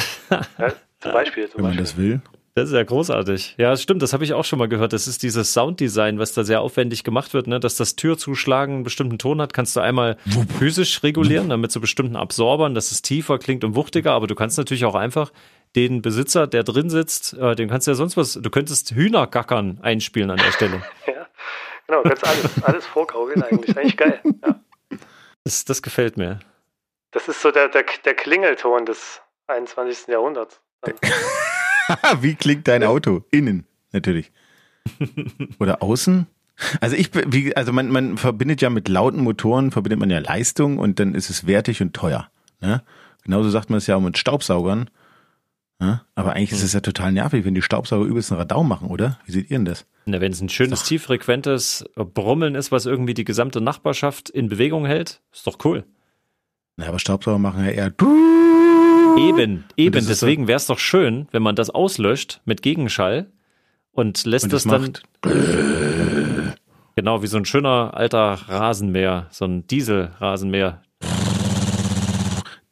ja, 0.59 0.75
zum 1.05 1.13
Beispiel. 1.13 1.49
Zum 1.49 1.59
Wenn 1.59 1.65
man 1.65 1.77
Beispiel. 1.77 1.85
das 1.85 2.23
will. 2.25 2.35
Das 2.57 2.69
ist 2.69 2.75
ja 2.75 2.85
großartig. 2.85 3.57
Ja, 3.59 3.77
stimmt, 3.77 4.01
das 4.01 4.13
habe 4.13 4.23
ich 4.23 4.33
auch 4.33 4.45
schon 4.45 4.61
mal 4.61 4.69
gehört. 4.69 4.93
Das 4.93 5.09
ist 5.09 5.25
dieses 5.25 5.53
Sounddesign, 5.53 6.21
was 6.21 6.35
da 6.35 6.45
sehr 6.45 6.61
aufwendig 6.61 7.03
gemacht 7.03 7.35
wird, 7.35 7.49
ne? 7.49 7.59
dass 7.59 7.77
das 7.77 7.97
Türzuschlagen 7.97 8.77
einen 8.77 8.85
bestimmten 8.85 9.19
Ton 9.19 9.41
hat, 9.41 9.53
kannst 9.53 9.75
du 9.75 9.81
einmal 9.81 10.19
physisch 10.59 11.03
regulieren, 11.03 11.49
damit 11.49 11.73
zu 11.73 11.81
bestimmten 11.81 12.15
Absorbern, 12.15 12.77
dass 12.77 12.93
es 12.93 13.03
tiefer 13.03 13.39
klingt 13.39 13.65
und 13.65 13.75
wuchtiger, 13.75 14.13
aber 14.13 14.29
du 14.29 14.37
kannst 14.37 14.57
natürlich 14.57 14.85
auch 14.85 14.95
einfach 14.95 15.33
den 15.75 16.01
Besitzer, 16.01 16.47
der 16.47 16.63
drin 16.63 16.91
sitzt, 16.91 17.35
äh, 17.35 17.57
den 17.57 17.69
kannst 17.69 17.89
du 17.89 17.91
ja 17.91 17.97
sonst 17.97 18.17
was, 18.17 18.35
du 18.35 18.51
könntest 18.51 18.93
Hühnergackern 18.93 19.81
einspielen 19.83 20.31
an 20.31 20.37
der 20.37 20.53
Stelle. 20.53 20.77
ja, 21.09 21.27
genau, 21.89 22.05
du 22.05 22.11
kannst 22.11 22.25
alles, 22.25 22.63
alles 22.63 22.87
vorgaukeln 22.87 23.43
eigentlich. 23.43 23.77
Eigentlich 23.77 23.97
geil. 23.97 24.21
Ja. 24.47 24.61
Das, 25.43 25.65
das 25.65 25.83
gefällt 25.83 26.17
mir. 26.17 26.39
Das 27.11 27.27
ist 27.27 27.43
so 27.43 27.51
der, 27.51 27.69
der, 27.69 27.85
der 28.05 28.15
Klingelton 28.15 28.87
des 28.87 29.21
21. 29.49 30.07
Jahrhunderts. 30.07 30.61
Wie 32.21 32.35
klingt 32.35 32.69
dein 32.69 32.83
Auto? 32.85 33.25
Innen, 33.31 33.65
natürlich. 33.93 34.33
Oder 35.59 35.83
außen? 35.83 36.27
Also 36.81 36.95
ich, 36.97 37.11
wie, 37.15 37.57
also 37.57 37.73
man, 37.73 37.91
man 37.91 38.17
verbindet 38.17 38.63
ja 38.63 38.71
mit 38.71 38.89
lauten 38.89 39.21
Motoren, 39.23 39.73
verbindet 39.73 39.99
man 39.99 40.11
ja 40.11 40.21
Leistung 40.21 40.79
und 40.79 41.01
dann 41.01 41.15
ist 41.15 41.31
es 41.31 41.47
wertig 41.47 41.83
und 41.83 41.95
teuer. 41.95 42.29
Ne? 42.61 42.83
Genauso 43.25 43.51
sagt 43.51 43.71
man 43.71 43.79
es 43.79 43.87
ja 43.87 43.97
auch 43.97 44.01
mit 44.01 44.19
Staubsaugern. 44.19 44.89
Ne? 45.81 46.03
Aber 46.15 46.35
eigentlich 46.35 46.53
ist 46.53 46.63
es 46.63 46.73
ja 46.73 46.81
total 46.81 47.13
nervig, 47.13 47.45
wenn 47.45 47.55
die 47.55 47.63
Staubsauger 47.63 48.05
übelst 48.05 48.31
einen 48.31 48.39
Radau 48.39 48.63
machen, 48.63 48.89
oder? 48.89 49.19
Wie 49.27 49.33
seht 49.33 49.51
ihr 49.51 49.59
denn 49.59 49.65
das? 49.65 49.87
Na, 50.07 50.21
wenn 50.21 50.33
es 50.33 50.41
ein 50.41 50.49
schönes, 50.49 50.81
doch. 50.81 50.87
tieffrequentes 50.87 51.85
Brummeln 51.97 52.55
ist, 52.55 52.71
was 52.71 52.87
irgendwie 52.87 53.15
die 53.15 53.25
gesamte 53.25 53.61
Nachbarschaft 53.61 54.31
in 54.31 54.49
Bewegung 54.49 54.87
hält, 54.87 55.21
ist 55.33 55.47
doch 55.47 55.59
cool. 55.65 55.85
Na, 56.77 56.87
aber 56.87 56.99
Staubsauger 56.99 57.39
machen 57.39 57.65
ja 57.65 57.71
eher 57.71 57.91
Eben, 59.17 59.65
eben. 59.77 60.07
Deswegen 60.07 60.49
wäre 60.49 60.57
es 60.57 60.67
doch 60.67 60.79
schön, 60.79 61.29
wenn 61.31 61.43
man 61.43 61.57
das 61.57 61.71
auslöscht 61.71 62.41
mit 62.45 62.63
Gegenschall 62.63 63.31
und 63.93 64.25
lässt 64.25 64.45
und 64.45 64.53
das, 64.53 64.65
das 64.65 65.01
dann. 65.23 66.55
Genau, 66.97 67.23
wie 67.23 67.27
so 67.27 67.37
ein 67.37 67.45
schöner 67.45 67.93
alter 67.95 68.39
Rasenmäher, 68.49 69.27
so 69.31 69.45
ein 69.47 69.67
Dieselrasenmäher. 69.67 70.83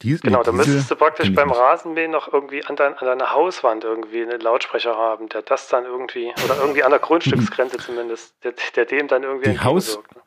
Diesel, 0.02 0.20
genau, 0.20 0.42
da 0.42 0.50
müsstest 0.50 0.90
du 0.90 0.96
praktisch 0.96 1.33
beim 1.33 1.50
Rasenmähen 1.52 2.11
noch 2.11 2.33
irgendwie 2.33 2.64
an, 2.64 2.74
dein, 2.74 2.98
an 2.98 3.07
deiner 3.07 3.33
Hauswand 3.33 3.85
irgendwie 3.85 4.22
einen 4.22 4.40
Lautsprecher 4.40 4.96
haben, 4.96 5.28
der 5.28 5.42
das 5.42 5.68
dann 5.68 5.85
irgendwie, 5.85 6.33
oder 6.44 6.57
irgendwie 6.61 6.83
an 6.83 6.90
der 6.90 6.98
Grundstücksgrenze 6.98 7.78
zumindest, 7.78 8.35
der, 8.42 8.55
der 8.74 8.85
dem 8.85 9.07
dann 9.07 9.22
irgendwie 9.22 9.50
die 9.50 9.61
Haus, 9.61 9.96
ne? 9.96 10.20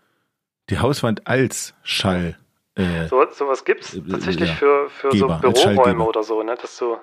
Die 0.69 0.80
Hauswand 0.80 1.28
als 1.28 1.73
Schall. 1.84 2.38
Äh, 2.75 3.07
so, 3.07 3.25
sowas 3.31 3.63
gibt 3.63 3.83
es 3.83 3.95
äh, 3.95 4.01
tatsächlich 4.09 4.49
ja, 4.49 4.55
für, 4.55 4.89
für 4.89 5.09
Geber, 5.09 5.39
so 5.43 5.51
Büroräume 5.51 6.03
oder 6.03 6.23
so, 6.23 6.43
ne? 6.43 6.55
Dass 6.55 6.77
du, 6.77 6.99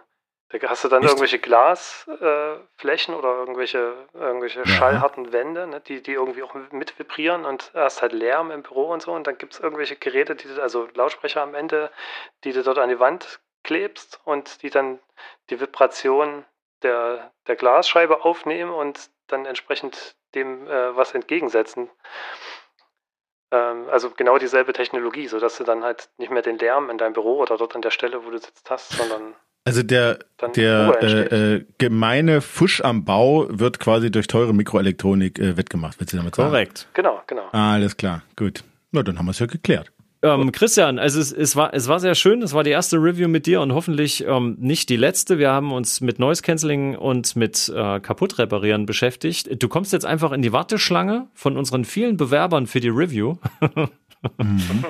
da 0.51 0.69
hast 0.69 0.85
du 0.85 0.89
dann 0.89 1.03
Echt? 1.03 1.11
irgendwelche 1.11 1.39
Glasflächen 1.39 3.15
äh, 3.15 3.17
oder 3.17 3.39
irgendwelche, 3.39 3.95
irgendwelche 4.13 4.61
ja. 4.61 4.67
schallharten 4.67 5.33
Wände, 5.33 5.67
ne? 5.67 5.81
die, 5.81 6.03
die 6.03 6.13
irgendwie 6.13 6.43
auch 6.43 6.55
mit 6.71 6.99
vibrieren 6.99 7.47
und 7.47 7.73
hast 7.75 8.03
halt 8.03 8.13
Lärm 8.13 8.51
im 8.51 8.63
Büro 8.63 8.93
und 8.93 9.01
so. 9.01 9.13
Und 9.13 9.27
dann 9.27 9.39
gibt 9.39 9.55
es 9.55 9.61
irgendwelche 9.61 9.97
Geräte, 9.97 10.35
die 10.35 10.49
du, 10.49 10.63
also 10.63 10.89
Lautsprecher 10.95 11.43
am 11.43 11.55
Ende, 11.55 11.91
die 12.45 12.53
du 12.53 12.63
dort 12.63 12.79
an 12.79 12.91
die 12.91 13.01
Wand 13.01 13.41
klebst 13.65 14.21
und 14.25 14.63
die 14.63 14.71
dann 14.71 14.99
die 15.49 15.61
Vibration 15.61 16.45
der, 16.83 17.33
der 17.47 17.57
Glasscheibe 17.57 18.25
aufnehmen 18.25 18.73
und 18.73 19.11
dann 19.29 19.47
entsprechend 19.47 20.17
dem 20.35 20.67
äh, 20.67 20.97
was 20.97 21.15
entgegensetzen. 21.15 21.89
Ähm, 23.53 23.85
also 23.91 24.11
genau 24.11 24.39
dieselbe 24.39 24.73
Technologie, 24.73 25.29
sodass 25.29 25.59
du 25.59 25.65
dann 25.65 25.85
halt 25.85 26.09
nicht 26.19 26.33
mehr 26.33 26.43
den 26.43 26.59
Lärm 26.59 26.91
in 26.91 26.99
deinem 26.99 27.13
Büro 27.13 27.41
oder 27.41 27.57
dort 27.59 27.77
an 27.77 27.83
der 27.83 27.91
Stelle, 27.91 28.25
wo 28.25 28.31
du 28.31 28.39
sitzt, 28.39 28.69
hast, 28.71 28.93
sondern 28.93 29.35
also 29.65 29.85
der, 29.85 30.19
der 30.57 31.03
äh, 31.03 31.55
äh, 31.55 31.65
gemeine 31.79 32.41
Fusch 32.41 32.81
am 32.81 33.05
Bau 33.05 33.47
wird 33.49 33.79
quasi 33.79 34.11
durch 34.11 34.27
teure 34.27 34.53
Mikroelektronik 34.53 35.39
äh, 35.39 35.57
wettgemacht, 35.57 36.01
willst 36.01 36.13
du 36.13 36.17
damit 36.17 36.35
sagen? 36.35 36.51
Korrekt. 36.51 36.89
Genau, 36.95 37.23
genau. 37.29 37.49
Ah, 37.53 37.75
alles 37.75 37.97
klar, 37.97 38.23
gut. 38.35 38.65
Na, 38.91 39.03
dann 39.03 39.19
haben 39.19 39.27
wir 39.27 39.31
es 39.31 39.39
ja 39.39 39.47
geklärt. 39.47 39.92
Ähm, 40.25 40.53
Christian, 40.53 41.01
also 41.01 41.19
es, 41.19 41.33
es, 41.33 41.57
war, 41.57 41.75
es 41.75 41.89
war 41.89 41.99
sehr 41.99 42.15
schön. 42.15 42.43
Es 42.43 42.55
war 42.55 42.63
die 42.63 42.71
erste 42.71 42.97
Review 42.97 43.27
mit 43.27 43.47
dir 43.47 43.61
und 43.61 43.73
hoffentlich 43.73 44.25
ähm, 44.25 44.57
nicht 44.61 44.89
die 44.89 44.97
letzte. 44.97 45.39
Wir 45.39 45.51
haben 45.51 45.73
uns 45.73 46.01
mit 46.01 46.21
Noise 46.21 46.43
Cancelling 46.43 46.95
und 46.95 47.35
mit 47.35 47.69
äh, 47.75 47.99
kaputt 47.99 48.39
reparieren 48.39 48.87
beschäftigt. 48.87 49.61
Du 49.61 49.69
kommst 49.69 49.93
jetzt 49.93 50.07
einfach 50.07 50.31
in 50.31 50.41
die 50.41 50.53
Warteschlange 50.53 51.27
von 51.35 51.57
unseren 51.57 51.85
vielen 51.85 52.17
Bewerbern 52.17 52.69
für 52.69 52.79
die 52.79 52.89
Review. 52.89 53.35
mhm. 54.39 54.85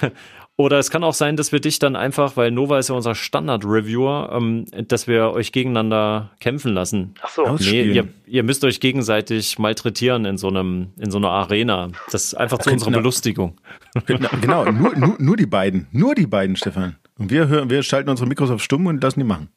Oder 0.60 0.78
es 0.78 0.90
kann 0.90 1.02
auch 1.04 1.14
sein, 1.14 1.36
dass 1.36 1.52
wir 1.52 1.60
dich 1.60 1.78
dann 1.78 1.96
einfach, 1.96 2.36
weil 2.36 2.50
Nova 2.50 2.78
ist 2.78 2.90
ja 2.90 2.94
unser 2.94 3.14
Standard-Reviewer, 3.14 4.28
ähm, 4.30 4.66
dass 4.70 5.08
wir 5.08 5.30
euch 5.30 5.52
gegeneinander 5.52 6.32
kämpfen 6.38 6.74
lassen. 6.74 7.14
Ach 7.22 7.30
so. 7.30 7.56
Nee, 7.58 7.84
ihr, 7.84 8.08
ihr, 8.26 8.42
müsst 8.42 8.62
euch 8.62 8.78
gegenseitig 8.78 9.58
malträtieren 9.58 10.26
in 10.26 10.36
so 10.36 10.48
einem, 10.48 10.92
in 10.98 11.10
so 11.10 11.16
einer 11.16 11.30
Arena. 11.30 11.88
Das 12.12 12.24
ist 12.24 12.34
einfach 12.34 12.58
zu 12.58 12.70
unserer 12.70 12.90
Belustigung. 12.90 13.56
Genau, 14.40 14.66
nur, 14.66 14.94
nur, 14.94 15.16
nur 15.18 15.36
die 15.36 15.46
beiden. 15.46 15.88
Nur 15.92 16.14
die 16.14 16.26
beiden, 16.26 16.56
Stefan. 16.56 16.96
Und 17.18 17.30
wir 17.30 17.48
hören, 17.48 17.70
wir 17.70 17.82
schalten 17.82 18.10
unsere 18.10 18.28
Mikros 18.28 18.50
auf 18.50 18.62
stumm 18.62 18.86
und 18.86 19.02
lassen 19.02 19.20
die 19.20 19.24
machen. 19.24 19.48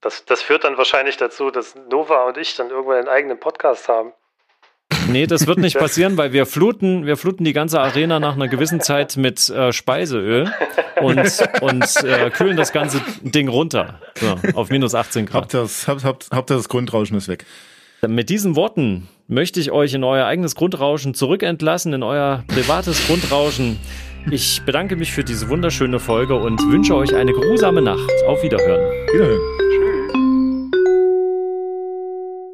Das, 0.00 0.24
das 0.24 0.40
führt 0.40 0.62
dann 0.62 0.78
wahrscheinlich 0.78 1.16
dazu, 1.16 1.50
dass 1.50 1.74
Nova 1.90 2.28
und 2.28 2.38
ich 2.38 2.54
dann 2.54 2.70
irgendwann 2.70 2.98
einen 2.98 3.08
eigenen 3.08 3.40
Podcast 3.40 3.88
haben. 3.88 4.12
Nee, 5.08 5.26
das 5.26 5.46
wird 5.46 5.58
nicht 5.58 5.78
passieren, 5.78 6.16
weil 6.16 6.32
wir 6.32 6.46
fluten, 6.46 7.06
wir 7.06 7.16
fluten 7.16 7.44
die 7.44 7.52
ganze 7.52 7.80
Arena 7.80 8.20
nach 8.20 8.34
einer 8.34 8.48
gewissen 8.48 8.80
Zeit 8.80 9.16
mit 9.16 9.48
äh, 9.50 9.72
Speiseöl 9.72 10.50
und, 11.00 11.18
und 11.60 12.04
äh, 12.04 12.30
kühlen 12.30 12.56
das 12.56 12.72
ganze 12.72 13.00
Ding 13.22 13.48
runter. 13.48 14.00
So, 14.14 14.36
auf 14.54 14.70
minus 14.70 14.94
18 14.94 15.26
Grad. 15.26 15.42
Habt 15.42 15.54
das, 15.54 15.88
habt, 15.88 16.04
habt, 16.04 16.28
habt 16.30 16.50
das 16.50 16.68
Grundrauschen 16.68 17.16
ist 17.16 17.28
weg. 17.28 17.44
Mit 18.06 18.30
diesen 18.30 18.56
Worten 18.56 19.08
möchte 19.28 19.60
ich 19.60 19.70
euch 19.70 19.94
in 19.94 20.02
euer 20.02 20.26
eigenes 20.26 20.56
Grundrauschen 20.56 21.14
zurückentlassen, 21.14 21.92
in 21.92 22.02
euer 22.02 22.42
privates 22.48 23.06
Grundrauschen. 23.06 23.78
Ich 24.30 24.62
bedanke 24.64 24.96
mich 24.96 25.12
für 25.12 25.24
diese 25.24 25.48
wunderschöne 25.48 26.00
Folge 26.00 26.34
und 26.34 26.60
wünsche 26.70 26.94
euch 26.96 27.14
eine 27.14 27.32
grusame 27.32 27.82
Nacht. 27.82 28.10
Auf 28.26 28.42
Wiederhören. 28.42 28.80
Wiederhören. 29.12 29.71